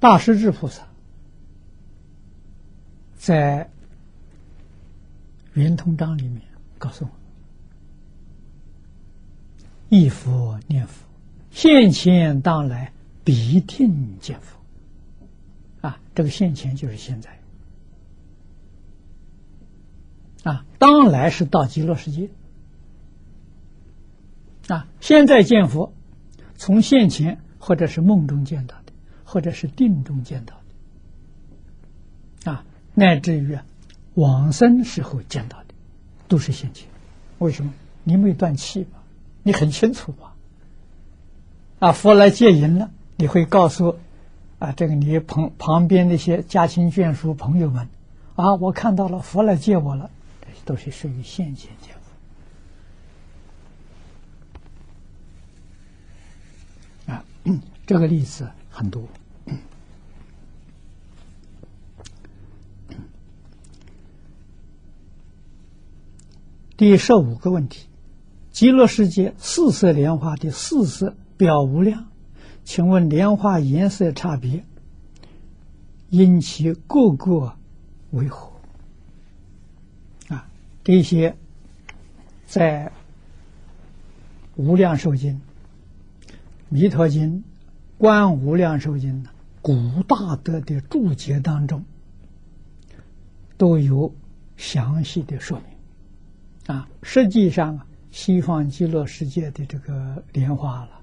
[0.00, 0.86] 大师智菩萨
[3.26, 3.64] 在
[5.54, 6.40] 《圆通章》里面
[6.78, 7.10] 告诉我：
[9.88, 11.04] 忆佛念佛，
[11.50, 12.92] 现前当来
[13.24, 14.60] 必定见佛。
[15.88, 17.40] 啊，这个现前就是现在。
[20.44, 22.30] 啊，当来是到极乐世界。
[24.68, 25.92] 啊，现在见佛，
[26.54, 28.92] 从现前或者是梦中见到的，
[29.24, 30.55] 或者是定中见到的，
[32.96, 33.64] 乃至于啊
[34.14, 35.66] 往生时候见到的，
[36.26, 36.88] 都是现前。
[37.38, 37.72] 为什么？
[38.02, 39.02] 你没断气吧？
[39.44, 40.34] 你很清楚吧？
[41.78, 43.98] 啊，佛来接引了，你会告诉
[44.58, 47.88] 啊，这个你旁旁边那些家亲眷属朋友们，
[48.34, 50.10] 啊，我看到了佛来接我了，
[50.40, 51.94] 这些都是属于现前见。
[57.86, 59.06] 这个例子很多。
[66.76, 67.88] 第十五个问题：
[68.50, 72.08] 极乐世界四色莲花的四色表无量，
[72.64, 74.64] 请问莲花颜色差别，
[76.10, 77.56] 因其各个
[78.10, 78.52] 为何？
[80.28, 80.48] 啊，
[80.84, 81.36] 这些
[82.46, 82.86] 在
[84.56, 85.40] 《无量寿经》
[86.68, 87.38] 《弥陀经》。
[87.98, 89.30] 观无量寿经的
[89.62, 91.82] 古大德的注解当中，
[93.56, 94.14] 都有
[94.58, 95.75] 详细的说明。
[96.66, 97.80] 啊，实际上
[98.10, 101.00] 西方极乐世界的这个莲花了，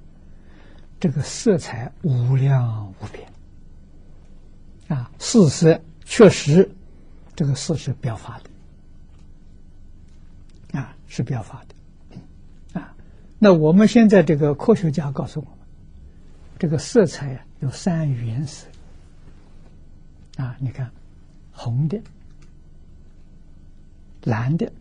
[0.99, 3.27] 这个色彩无量无边。
[4.89, 6.69] 啊，事实确实，
[7.35, 8.39] 这个事是表法
[10.71, 10.79] 的。
[10.79, 12.79] 啊，是表法的。
[12.79, 12.93] 啊
[13.39, 15.59] 那我们现在这个科学家告诉我们，
[16.59, 18.67] 这个色彩啊有三原色
[20.37, 20.91] 啊，你看，
[21.51, 22.01] 红的、
[24.23, 24.71] 蓝的、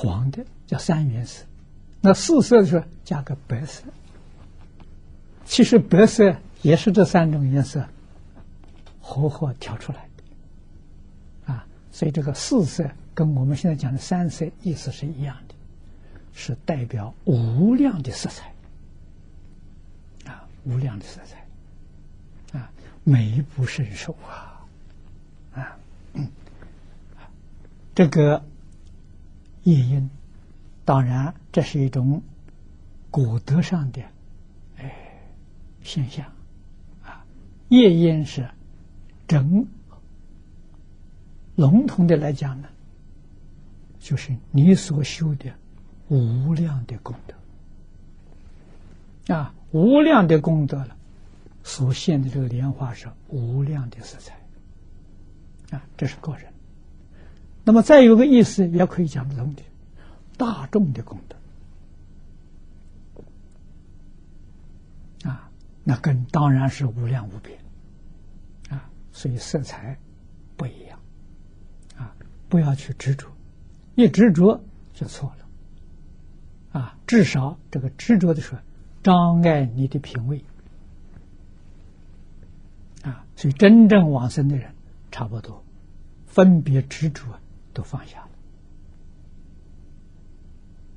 [0.00, 1.44] 黄的，叫三原色。
[2.00, 3.84] 那四色的时候加个白色，
[5.44, 7.86] 其实白色也是这三种颜色
[9.00, 11.66] 合合调出来的啊。
[11.92, 15.54] 所以这个四色跟我们现在讲的三色意思是一样的。
[16.32, 18.54] 是代表无量的色彩
[20.24, 22.70] 啊，无量的色彩啊，
[23.04, 24.64] 美不胜收啊
[25.52, 25.76] 啊，
[27.94, 28.42] 这个
[29.62, 30.10] 夜莺，
[30.84, 32.22] 当然这是一种
[33.10, 34.02] 果德上的
[34.78, 34.92] 哎
[35.82, 36.26] 现象
[37.02, 37.24] 啊，
[37.68, 38.48] 夜莺是
[39.26, 39.66] 整
[41.56, 42.68] 笼统的来讲呢，
[43.98, 45.52] 就是你所修的。
[46.12, 47.14] 无量的功
[49.28, 50.96] 德啊，无量的功德了，
[51.62, 54.34] 所现的这个莲花是无量的色彩
[55.70, 56.52] 啊，这是个人。
[57.70, 59.62] 那么再有个意思，也可以讲不通的，
[60.36, 61.20] 大众的功
[65.22, 65.48] 德啊，
[65.84, 67.56] 那跟当然是无量无边
[68.70, 69.96] 啊，所以色彩
[70.56, 70.98] 不一样
[71.96, 72.12] 啊，
[72.48, 73.28] 不要去执着，
[73.94, 74.60] 一执着
[74.92, 76.80] 就错了。
[76.80, 78.60] 啊，至少这个执着的时候，
[79.04, 80.44] 障碍你的品位。
[83.04, 84.74] 啊，所以真正往生的人，
[85.12, 85.64] 差不多
[86.26, 87.22] 分别执着
[87.72, 88.18] 都放下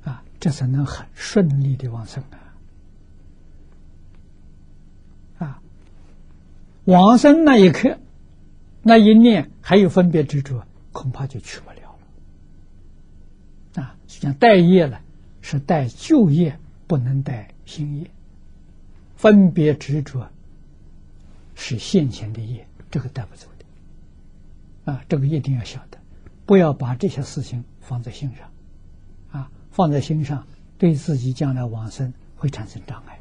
[0.04, 0.12] 了。
[0.12, 2.54] 啊，这才能很顺利的往生啊！
[5.38, 5.62] 啊，
[6.84, 7.98] 往生那一刻，
[8.82, 11.98] 那一念还有分别执着，恐怕就去不了
[13.74, 13.82] 了。
[13.82, 15.00] 啊，就像待业了。
[15.46, 18.10] 是待旧业，不能待新业。
[19.14, 20.30] 分别执着
[21.54, 24.90] 是现前的业，这个带不走的。
[24.90, 25.93] 啊，这个一定要晓得，
[26.46, 28.48] 不要把这些事情放在心上。
[29.30, 30.46] 啊，放在心上，
[30.78, 33.18] 对自己将来往生会产生障碍。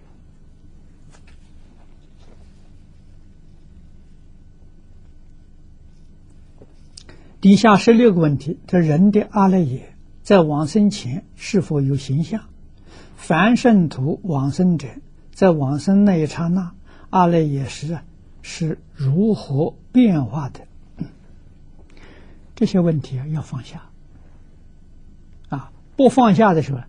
[7.41, 9.89] 底下十六个问题：这人的阿赖耶。
[10.21, 12.45] 在往生前是否有形象？
[13.17, 14.87] 凡圣徒往生者，
[15.33, 16.73] 在往生那一刹那，
[17.09, 17.99] 阿赖耶识
[18.41, 20.61] 是如何变化的？
[22.55, 23.83] 这些问题啊，要放下。
[25.49, 26.81] 啊，不放下的时候，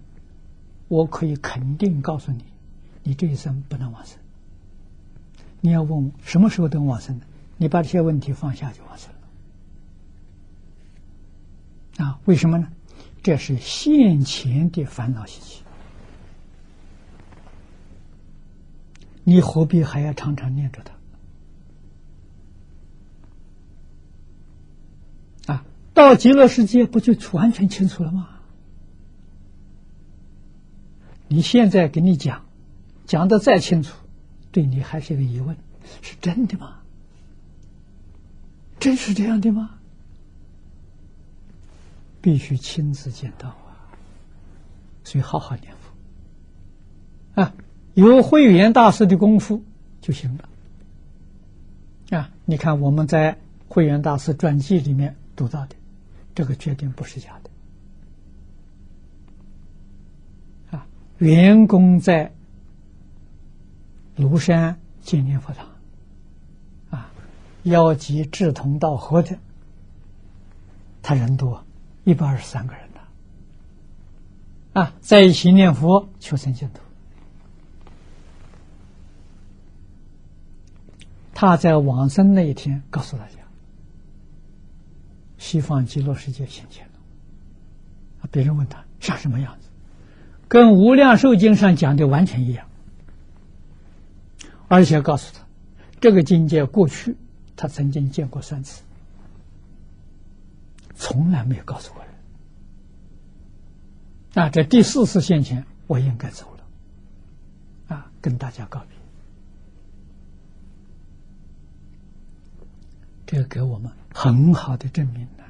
[0.88, 2.44] 我可以肯定告诉你，
[3.02, 4.18] 你这一生不能往生。
[5.60, 7.26] 你要问什么时候能往生的？
[7.56, 9.10] 你把这些问题放下就往生
[11.98, 12.04] 了。
[12.04, 12.68] 啊，为什么呢？
[13.22, 15.62] 这是现前的烦恼习气，
[19.22, 20.82] 你何必还要常常念着
[25.46, 25.54] 它？
[25.54, 25.64] 啊，
[26.04, 28.28] 到极乐世界不就完全清楚了吗？
[31.28, 32.44] 你现在给你讲，
[33.06, 33.96] 讲的再清楚，
[34.52, 35.56] 对你还是一个疑问：
[36.02, 36.80] 是真的吗？
[38.78, 39.78] 真是这样的吗？
[42.20, 43.96] 必须亲自见到啊！
[45.02, 45.72] 所以好好念
[47.34, 47.54] 佛啊，
[47.94, 49.62] 有慧远大师的功夫
[50.00, 50.48] 就行了
[52.18, 52.30] 啊！
[52.44, 55.74] 你看我们在慧远大师传记里面读到的，
[56.34, 57.38] 这个决定不是假
[60.70, 60.86] 的啊！
[61.18, 62.32] 员工在
[64.16, 65.68] 庐山建念佛堂
[66.90, 67.10] 啊，
[67.62, 69.38] 邀集志同道合的，
[71.02, 71.64] 他人多。
[72.04, 73.00] 一百二十三个人呢，
[74.74, 76.80] 啊，在一起念佛求生净土。
[81.32, 83.36] 他在往生那一天告诉大家，
[85.44, 86.92] 西方极乐世界现前了。
[88.30, 89.68] 别人问他像什么样子，
[90.48, 92.66] 跟《无量寿经》上讲的完全一样，
[94.68, 95.44] 而且告诉他，
[96.00, 97.18] 这个境界过去
[97.56, 98.82] 他曾经见过三次。
[100.94, 102.14] 从来没有告诉过人。
[104.44, 108.96] 啊，这第四次现前，我应该走了，啊，跟大家告别。
[113.26, 115.44] 这个给我们很好的证明了，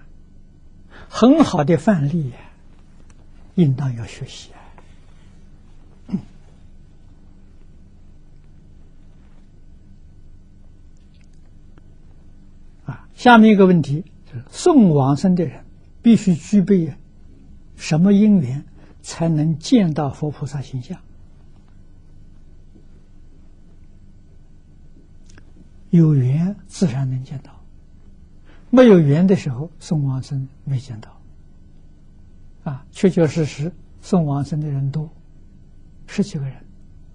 [1.09, 2.37] 很好的范例呀，
[3.57, 4.59] 应当要学习啊。
[12.87, 14.05] 啊，下面一个问题。
[14.51, 15.65] 送往生的人
[16.03, 16.93] 必须具备
[17.77, 18.65] 什么因缘
[19.01, 20.99] 才能见到佛菩萨形象。
[25.91, 27.54] 有缘自然能见到，
[28.75, 31.21] 没有缘的时候，送往生没见到。
[32.65, 35.11] 啊，确确实实送往生的人多，
[36.07, 36.57] 十几个人，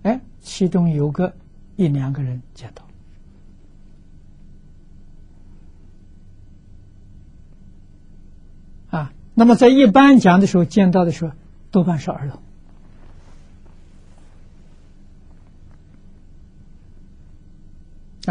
[0.04, 1.36] 哎，其中有个
[1.76, 2.88] 一两个人见到。
[8.98, 11.34] 啊，那么在一般讲的时候，见到的时候
[11.72, 12.42] 多半是儿童，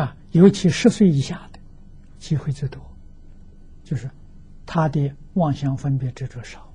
[0.02, 1.59] 啊，尤其十岁以下的
[2.18, 2.80] 机会最多，
[3.89, 4.10] 就是
[4.66, 6.70] 他的妄想分别执着少，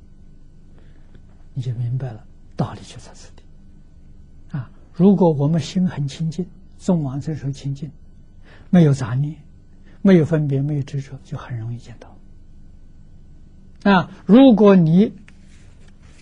[1.54, 2.26] 你就明白了
[2.56, 4.58] 道理就在此地。
[4.58, 6.44] 啊，如果我们心很清净，
[6.80, 7.92] 送往生时候清净，
[8.72, 9.36] 没有杂念，
[10.02, 13.92] 没有分别，没有执着，就很容易见到。
[13.92, 15.14] 啊，如果你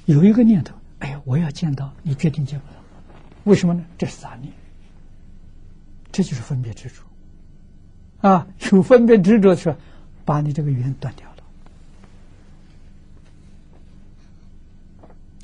[0.03, 2.73] 有一个念头，哎呀，我要见到，你决定见不到，
[3.45, 3.85] 为什么呢？
[3.97, 4.51] 这是杂念，
[6.11, 7.01] 这就是分别执着。
[8.27, 9.73] 啊，有分别执着去，
[10.31, 11.27] 把你这个缘断掉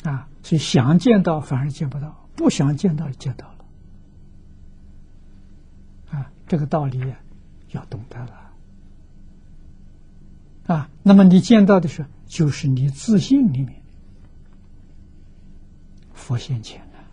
[0.04, 0.10] 了。
[0.10, 3.66] 啊，所以想见到反而见不到，不想见到见到了。
[6.12, 7.14] 啊，这个道理
[7.72, 8.54] 要懂得了。
[10.68, 13.82] 啊，那么你见到的时候，就是你自信里面
[16.14, 17.04] 佛现前了，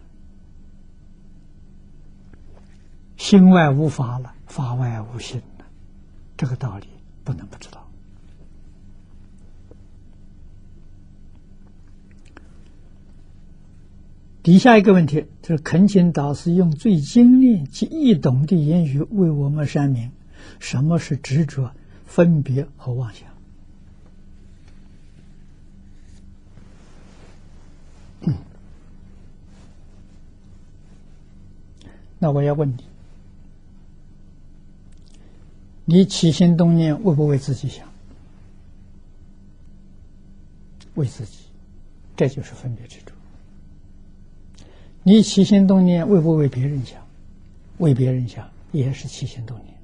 [3.16, 5.64] 心外无法了，法外无心了，
[6.36, 6.86] 这个道理
[7.24, 7.90] 不能不知道。
[14.42, 20.12] 底下一个问题就是恳请导师用最精炼及易懂的言语为我们说明
[20.60, 21.72] 什么是执着、
[22.05, 23.34] 分别和妄想。
[32.24, 32.84] 那我要问你：
[35.86, 37.86] 你起心动念为不为自己想？
[40.94, 41.39] 为自己，
[42.16, 43.12] 这就是分别执着。
[45.02, 46.98] 你起心动念为不为别人想？
[47.78, 49.74] 为别人想也是起心动念。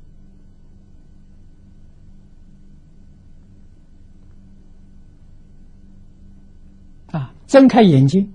[7.21, 8.33] 啊，睁开眼睛，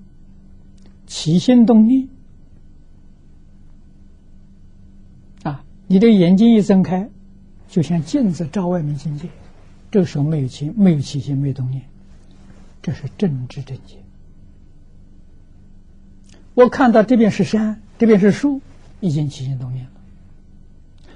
[1.07, 2.07] 起心动念。
[5.87, 7.11] 你的眼睛一睁开，
[7.75, 9.27] 就像镜子照外面境界，
[9.91, 11.83] 这个时候没有情，没有起心，没有动念，
[12.81, 13.97] 这是正知正见。
[16.53, 18.61] 我看到这边是山，这边是树，
[19.01, 19.91] 已经起心动念了。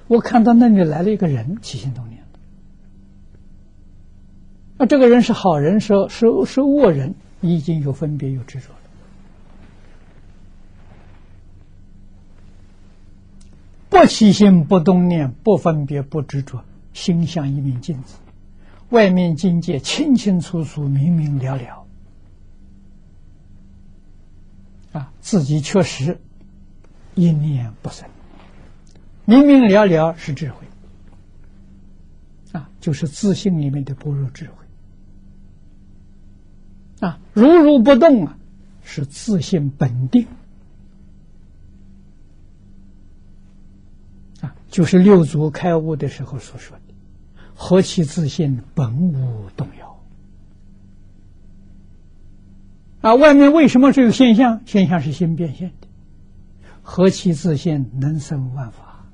[0.10, 2.28] 我看到那里来了一个人，起心动念了。
[4.80, 8.66] 那这个人是好人，是是是恶人，已经有分别，有执着。
[14.00, 16.64] 不起心，不动念，不分别，不执着，
[16.94, 18.16] 心像一面镜子，
[18.92, 21.86] 外面境界清清楚楚、明明了了。
[24.94, 26.18] 啊，自己确实
[27.14, 28.08] 一念不生，
[29.26, 30.66] 明明了了是智慧。
[32.54, 34.54] 啊，就是自信里面的不入智慧。
[37.06, 38.38] 啊，如如不动啊，
[38.82, 40.26] 是自信本定。
[44.70, 46.94] 就是六祖开悟的时候所说的
[47.56, 50.00] “何其自信，本无动摇”。
[53.02, 54.62] 啊，外面为什么是有现象？
[54.66, 55.88] 现象是心变现的。
[56.84, 59.06] 何其自信，能生万法。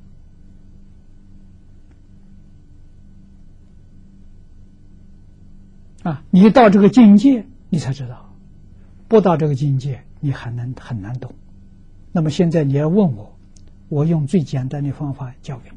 [6.03, 8.34] 啊，你到这个境界，你才知道；
[9.07, 11.34] 不到这个境界，你很难很难懂。
[12.11, 13.35] 那么现在你要问我。
[13.90, 15.70] 我用最简单的方法教给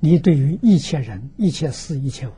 [0.00, 2.32] 你：你对于一切人、一切事、一切物，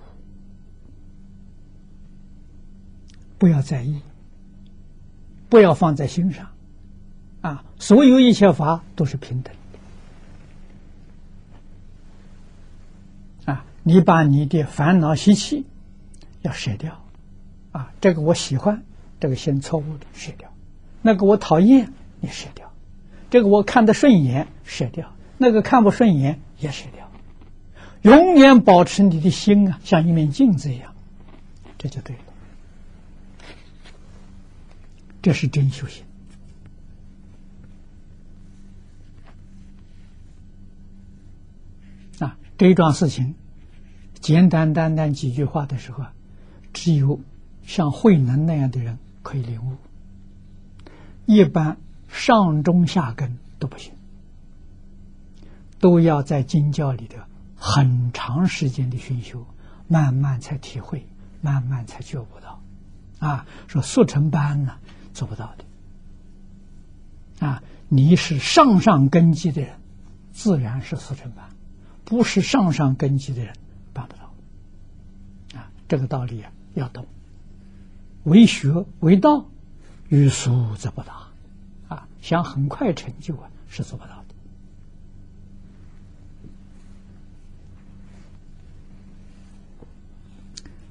[3.38, 4.00] 不要在意，
[5.48, 6.50] 不要放在心上。
[7.42, 9.54] 啊，所有一切法都是平等。
[13.44, 15.66] 啊，你把你的烦恼习气
[16.42, 17.04] 要舍掉。
[17.72, 18.82] 啊，这个我喜欢，
[19.20, 20.53] 这个先错误的舍掉。
[21.06, 22.66] 那个我讨厌，你舍掉；
[23.28, 25.04] 这个我看得顺眼，舍掉；
[25.36, 27.10] 那个看不顺眼，也舍掉。
[28.00, 30.94] 永远保持你的心啊，像一面镜子一样，
[31.76, 32.22] 这就对了。
[35.20, 36.04] 这是真修行
[42.20, 42.38] 啊！
[42.56, 43.34] 这一桩事情，
[44.20, 46.14] 简单单单几句话的时候啊，
[46.72, 47.20] 只有
[47.62, 49.76] 像慧能那样的人可以领悟，
[51.26, 51.78] 一般
[52.08, 53.92] 上中下根都不行，
[55.80, 57.26] 都要在经教里的
[57.56, 59.46] 很长时间的熏修，
[59.88, 61.06] 慢慢才体会，
[61.40, 62.60] 慢慢才觉悟到。
[63.18, 64.74] 啊，说速成班呢
[65.12, 67.46] 做不到的。
[67.46, 69.74] 啊，你是上上根基的人，
[70.32, 71.46] 自然是速成班；
[72.04, 73.54] 不是上上根基的人，
[73.92, 75.58] 办不到。
[75.58, 77.06] 啊，这个道理啊要懂。
[78.24, 79.46] 为学为道，
[80.08, 81.28] 欲速则不达。
[81.88, 84.24] 啊，想很快成就啊，是做不到的。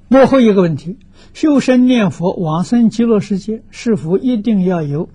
[0.08, 0.98] 幕后一个问题：
[1.32, 5.08] 修身念佛往生极乐世界，是否一定要有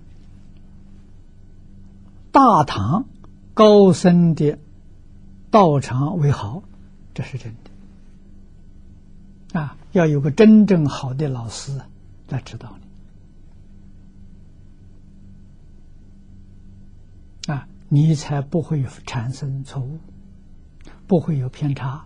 [2.32, 3.06] 大唐
[3.54, 4.60] 高僧的
[5.52, 6.64] 道场为好？
[7.14, 7.54] 这是真
[9.52, 9.60] 的。
[9.60, 11.80] 啊，要有个真正好的老师。
[12.28, 12.78] 来指导
[17.48, 20.00] 你啊，你才不会产生错误，
[21.08, 22.06] 不会有偏差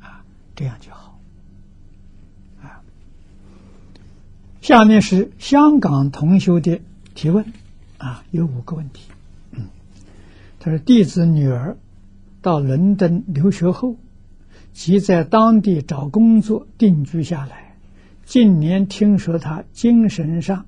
[0.00, 0.22] 啊，
[0.54, 1.18] 这样就好
[2.62, 2.84] 啊。
[4.60, 6.80] 下面是香港同修的
[7.14, 7.44] 提问
[7.98, 9.10] 啊，有五个问题。
[9.52, 9.68] 嗯，
[10.60, 11.76] 他说：弟子女儿
[12.42, 13.96] 到伦敦留学后，
[14.72, 17.74] 即在当地找工作定居下来。
[18.24, 20.66] 近年听说他精神上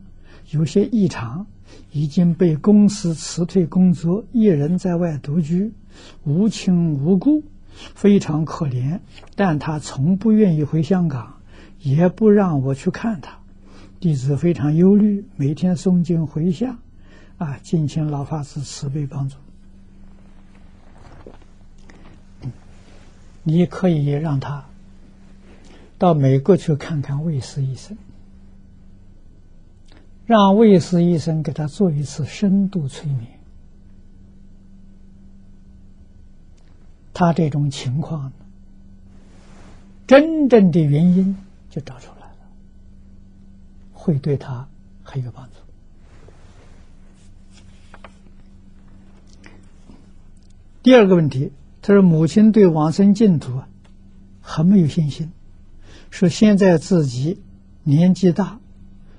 [0.51, 1.47] 有些异常，
[1.95, 5.73] 已经被公司辞退工作，一人在外独居，
[6.25, 7.45] 无亲无故，
[7.95, 8.99] 非常可怜。
[9.37, 11.37] 但他从不愿意回香港，
[11.79, 13.39] 也不让我去看他。
[14.01, 16.79] 弟子非常忧虑，每天诵经回向，
[17.39, 19.37] 啊，敬请老法师慈悲帮助。
[23.45, 24.65] 你可以让他。
[25.97, 27.97] 到美国去看看卫斯医生，
[30.27, 33.27] 让卫斯医生给他做一次深度催眠。
[37.13, 38.33] 他这种情况，
[40.07, 41.37] 真正的原因
[41.71, 42.37] 就找出来了，
[43.93, 44.67] 会对他
[45.03, 45.53] 很有帮助。
[50.83, 53.69] 第二个问题，他说母亲对往生净土啊，
[54.41, 55.31] 很没有信心。
[56.11, 57.41] 说现在自己
[57.85, 58.59] 年纪大，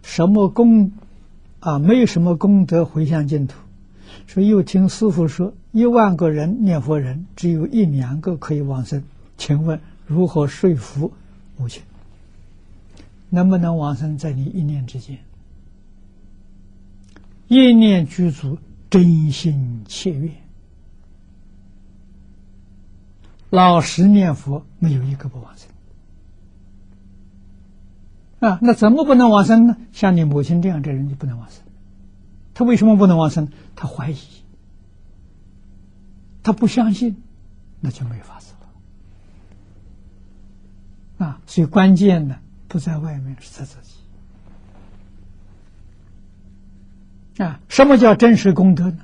[0.05, 0.91] 什么功
[1.59, 3.57] 啊，没有什么功德回向净土。
[4.27, 9.03] 所以又听师傅说，一万个人念佛人，只有一两个可以往生。
[9.35, 11.11] 请问如何说服
[11.57, 11.81] 母亲？
[13.31, 15.17] 能不能往生在你一念之间？
[17.47, 18.59] 一念具足，
[18.89, 20.31] 真心切愿，
[23.49, 25.67] 老实念佛，没有一个不往生。
[28.45, 29.75] 啊，那怎么不能往生呢？
[29.91, 31.63] 像你母亲这样的人就不能往生。
[32.53, 33.47] 他为什么不能往生？
[33.75, 34.19] 他怀疑，
[36.43, 37.23] 他不相信，
[37.79, 38.53] 那就没法子
[41.17, 41.25] 了。
[41.25, 43.95] 啊，所以关键呢不在外面，是在自己。
[47.43, 48.99] 啊，什么叫真实功德呢？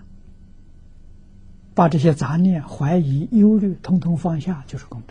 [1.73, 5.01] 把这些杂念、怀疑、忧虑通通放下，就是功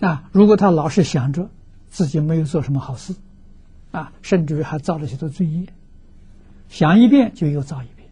[0.00, 0.08] 德。
[0.08, 1.50] 啊，如果他老是想着。
[1.92, 3.14] 自己没有做什么好事，
[3.90, 5.66] 啊，甚至于还造了许多罪业，
[6.70, 8.08] 想一遍就又造一遍，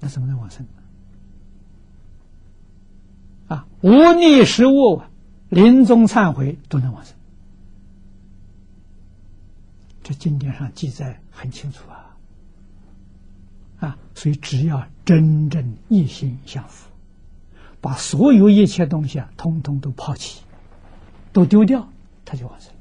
[0.00, 0.66] 那怎么能往生？
[3.48, 5.00] 啊，无逆失误，
[5.48, 7.14] 临终忏悔都能往生，
[10.02, 12.16] 这经典上记载很清楚啊，
[13.88, 16.90] 啊，所以只要真正一心向佛，
[17.80, 20.42] 把所有一切东西啊，通通都抛弃。
[21.36, 21.86] 都丢掉，
[22.24, 22.76] 他就完成了。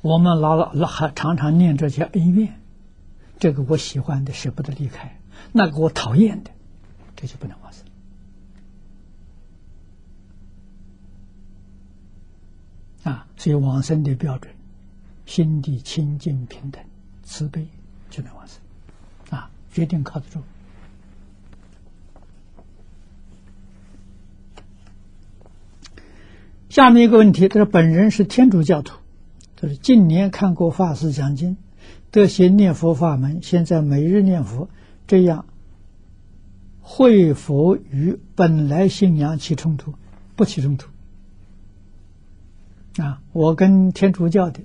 [0.00, 2.60] 我们老老老还常常念这些恩怨，
[3.38, 5.20] 这个我喜欢的舍不得离开，
[5.52, 6.50] 那个我讨厌的，
[7.14, 7.84] 这就不能完成。
[13.12, 14.52] 啊，所以往生的标准，
[15.26, 16.84] 心地清净平等、
[17.22, 17.68] 慈悲
[18.10, 19.38] 就能完成。
[19.38, 20.42] 啊，决定靠得住。
[26.74, 28.98] 下面一个问题，他说：“本人是天主教徒，
[29.54, 31.56] 就是近年看过法师讲经，
[32.10, 34.68] 得些念佛法门，现在每日念佛，
[35.06, 35.46] 这样
[36.80, 39.94] 会佛与本来信仰起冲突？
[40.34, 40.88] 不起冲突。
[43.00, 44.58] 啊，我跟天主教的，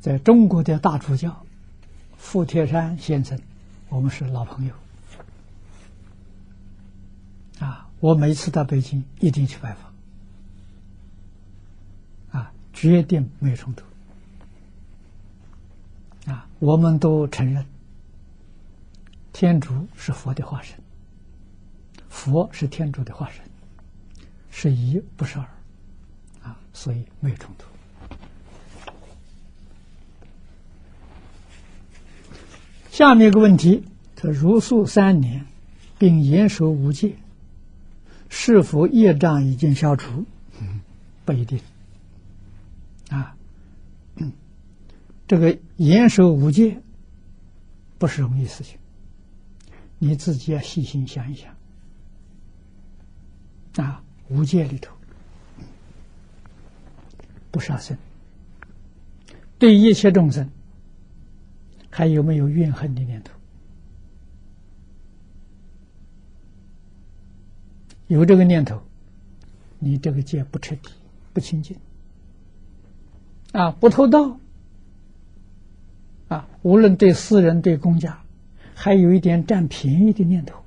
[0.00, 1.46] 在中国的大主教
[2.18, 3.40] 傅铁山先生，
[3.88, 4.74] 我们是老朋友。
[7.58, 9.89] 啊，我每次到北京一定去拜访，
[12.80, 13.84] 决定没有冲突。
[16.30, 17.66] 啊，我们都承认，
[19.34, 20.78] 天主是佛的化身，
[22.08, 23.44] 佛是天主的化身，
[24.50, 25.44] 是一不是二，
[26.42, 27.66] 啊，所以没有冲突。
[32.90, 33.84] 下面一个问题：
[34.16, 35.44] 他如素三年，
[35.98, 37.14] 并严守五戒，
[38.30, 40.24] 是否业障已经消除？
[41.26, 41.60] 不一定。
[43.10, 43.34] 啊。
[45.30, 46.82] 这个严守五戒
[47.98, 48.76] 不是容易事情，
[49.96, 51.54] 你自己要细心想一想。
[53.76, 54.92] 啊，五戒里头
[57.52, 57.96] 不杀生，
[59.56, 60.50] 对一切众生
[61.90, 63.32] 还有没有怨恨的念头？
[68.08, 68.82] 有这个念头，
[69.78, 70.90] 你这个戒不彻底，
[71.32, 71.78] 不清净。
[73.52, 74.40] 啊，不偷盗。
[76.30, 78.22] 啊，无论对私人对公家，
[78.76, 80.62] 还有一点占便宜的念头，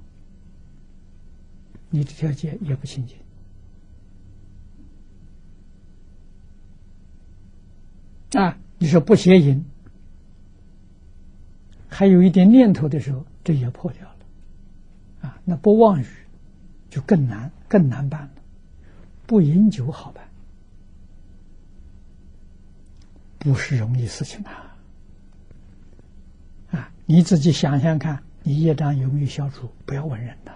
[1.90, 3.18] 你这条戒也不清净。
[8.41, 9.64] 啊，你说不邪淫，
[11.88, 14.18] 还有一点念头的时候，这也破掉了。
[15.22, 16.06] 啊，那不妄语
[16.90, 18.31] 就更难，更难办了。
[19.26, 20.27] 不饮酒好办，
[23.40, 24.62] 不是容易事情啊。
[27.14, 29.69] 你自己想想看，你业障有没有消除？
[29.85, 30.52] 不要问人的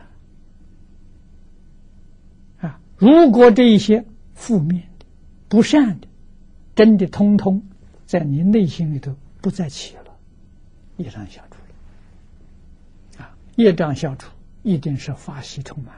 [2.68, 2.80] 啊！
[2.98, 4.04] 如果这一些
[4.34, 5.06] 负面的、
[5.50, 6.08] 不善的，
[6.76, 7.62] 真的通通
[8.08, 10.06] 在你内心里头不再起了，
[10.96, 11.58] 业障消除
[13.20, 13.38] 了啊！
[13.56, 14.32] 业障消除
[14.64, 15.94] 一定是法喜充满，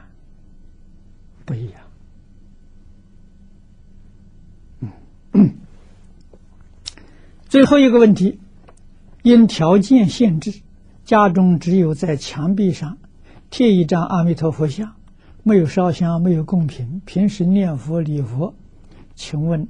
[1.46, 1.80] 不一样。
[5.32, 5.54] 嗯，
[7.48, 8.39] 最后一个问题。
[9.22, 10.62] 因条件限制，
[11.04, 12.98] 家中只有在墙壁上
[13.50, 14.94] 贴一张阿弥陀佛像，
[15.42, 17.02] 没有烧香，没有供品。
[17.04, 18.54] 平时念佛礼佛，
[19.14, 19.68] 请问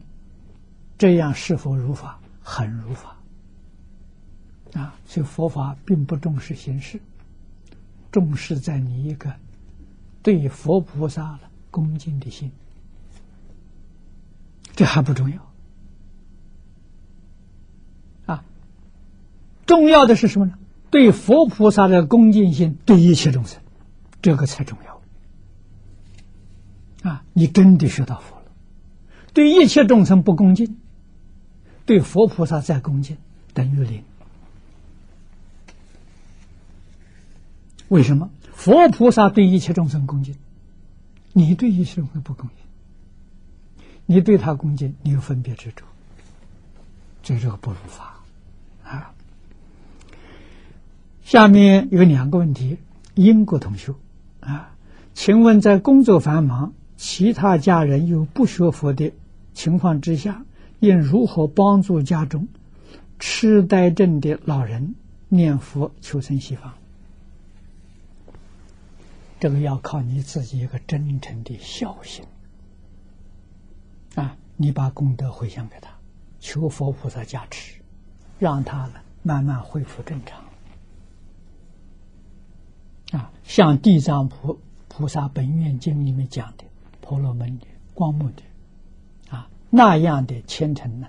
[0.99, 2.21] 这样是否如法？
[2.43, 3.17] 很如法
[4.73, 4.95] 啊！
[5.05, 7.01] 所以佛法并不重视形式，
[8.11, 9.33] 重视在你一个
[10.23, 11.41] 对佛菩萨的
[11.71, 12.51] 恭敬的心，
[14.75, 15.50] 这还不重要。
[19.71, 20.55] 重要的是什么呢？
[20.91, 23.61] 对佛菩萨的恭敬心，对一切众生，
[24.21, 25.01] 这个才重要。
[27.09, 28.43] 啊，你真的学到佛了。
[29.33, 30.77] 对一切众生不恭敬，
[31.87, 33.17] 对佛菩萨再恭敬，
[33.55, 34.03] 等于零。
[37.87, 38.29] 为什么？
[38.53, 40.35] 佛菩萨对一切众生恭敬，
[41.33, 45.85] 你对一切众生不恭敬，你对他恭敬，你有分别执着，
[47.23, 48.19] 这这个不如法
[48.83, 49.15] 啊。
[51.23, 52.79] 下面有两个问题，
[53.15, 53.95] 英国同学
[54.41, 54.75] 啊，
[55.15, 59.13] 请问在工作繁忙、其他家人又不学佛的
[59.55, 60.45] 情况之下，
[60.81, 62.49] 应如何帮助家中
[63.19, 64.95] 痴呆症的老人
[65.29, 66.73] 念佛求生西方？
[69.39, 72.25] 这个要靠你自己一个真诚的孝心
[74.15, 74.37] 啊！
[74.57, 75.91] 你把功德回向给他，
[76.41, 77.77] 求佛菩萨加持，
[78.39, 80.45] 让他呢慢慢恢复正常。
[83.19, 86.63] 啊，像《地藏菩菩萨本愿经》里面讲的
[87.01, 88.45] 婆罗门的、光目的，
[89.29, 91.09] 啊，那样的虔诚呢，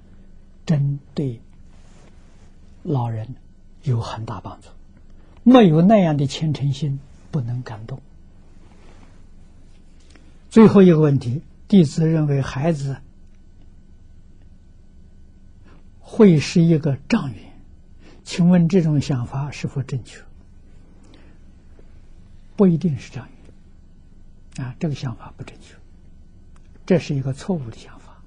[0.65, 1.39] 针对
[2.81, 3.35] 老人
[3.83, 4.69] 有很大帮助。
[5.43, 6.99] 没有那样的虔诚心，
[7.29, 8.01] 不能感动。
[10.49, 12.97] 最后一个问题，弟子认为孩子
[15.99, 17.53] 会是一个障缘，
[18.23, 20.23] 请问这种想法是否正确？
[22.61, 23.27] 不一定是这样，
[24.57, 25.73] 啊，这个想法不正确，
[26.85, 28.21] 这是一个错误的想法，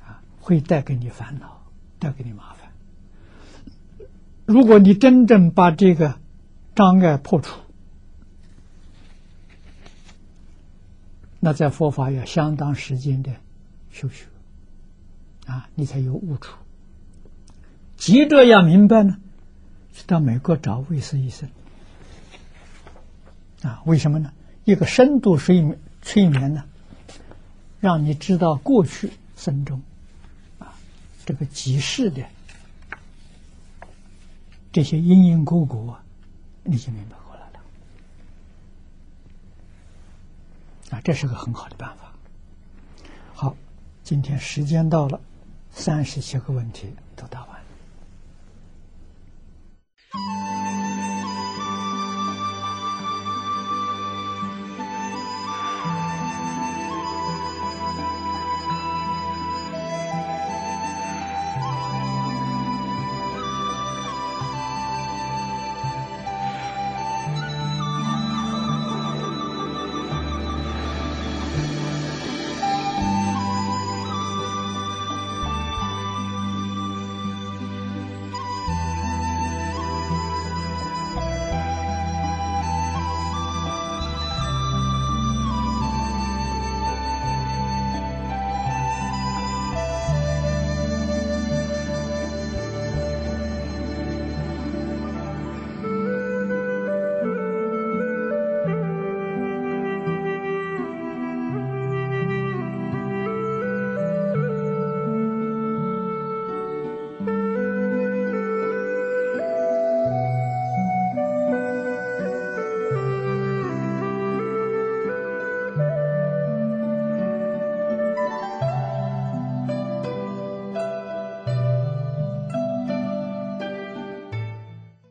[0.00, 1.60] 啊，会带给你烦恼，
[1.98, 2.70] 带给你麻烦。
[4.44, 6.20] 如果你真正把这个
[6.76, 7.58] 障碍破除，
[11.40, 13.32] 那在佛法要相当时间的
[13.90, 14.26] 修学，
[15.46, 16.56] 啊，你才有悟处。
[17.96, 19.18] 急着要明白呢，
[19.92, 21.50] 去到美国找卫斯医生。
[23.62, 24.32] 啊为什么呢？
[24.64, 26.64] 一个深度睡眠催眠呢
[27.78, 29.80] 让你知道过去生中
[30.58, 30.74] 啊
[31.24, 32.24] 这个集市的
[34.72, 36.00] 这些因因果果
[36.64, 37.60] 你就明白过来了。
[40.90, 42.12] 啊这是个很好的办法。
[43.34, 43.56] 好
[44.02, 45.20] 今天时间到了
[45.70, 47.56] 三十七个问题都答完了。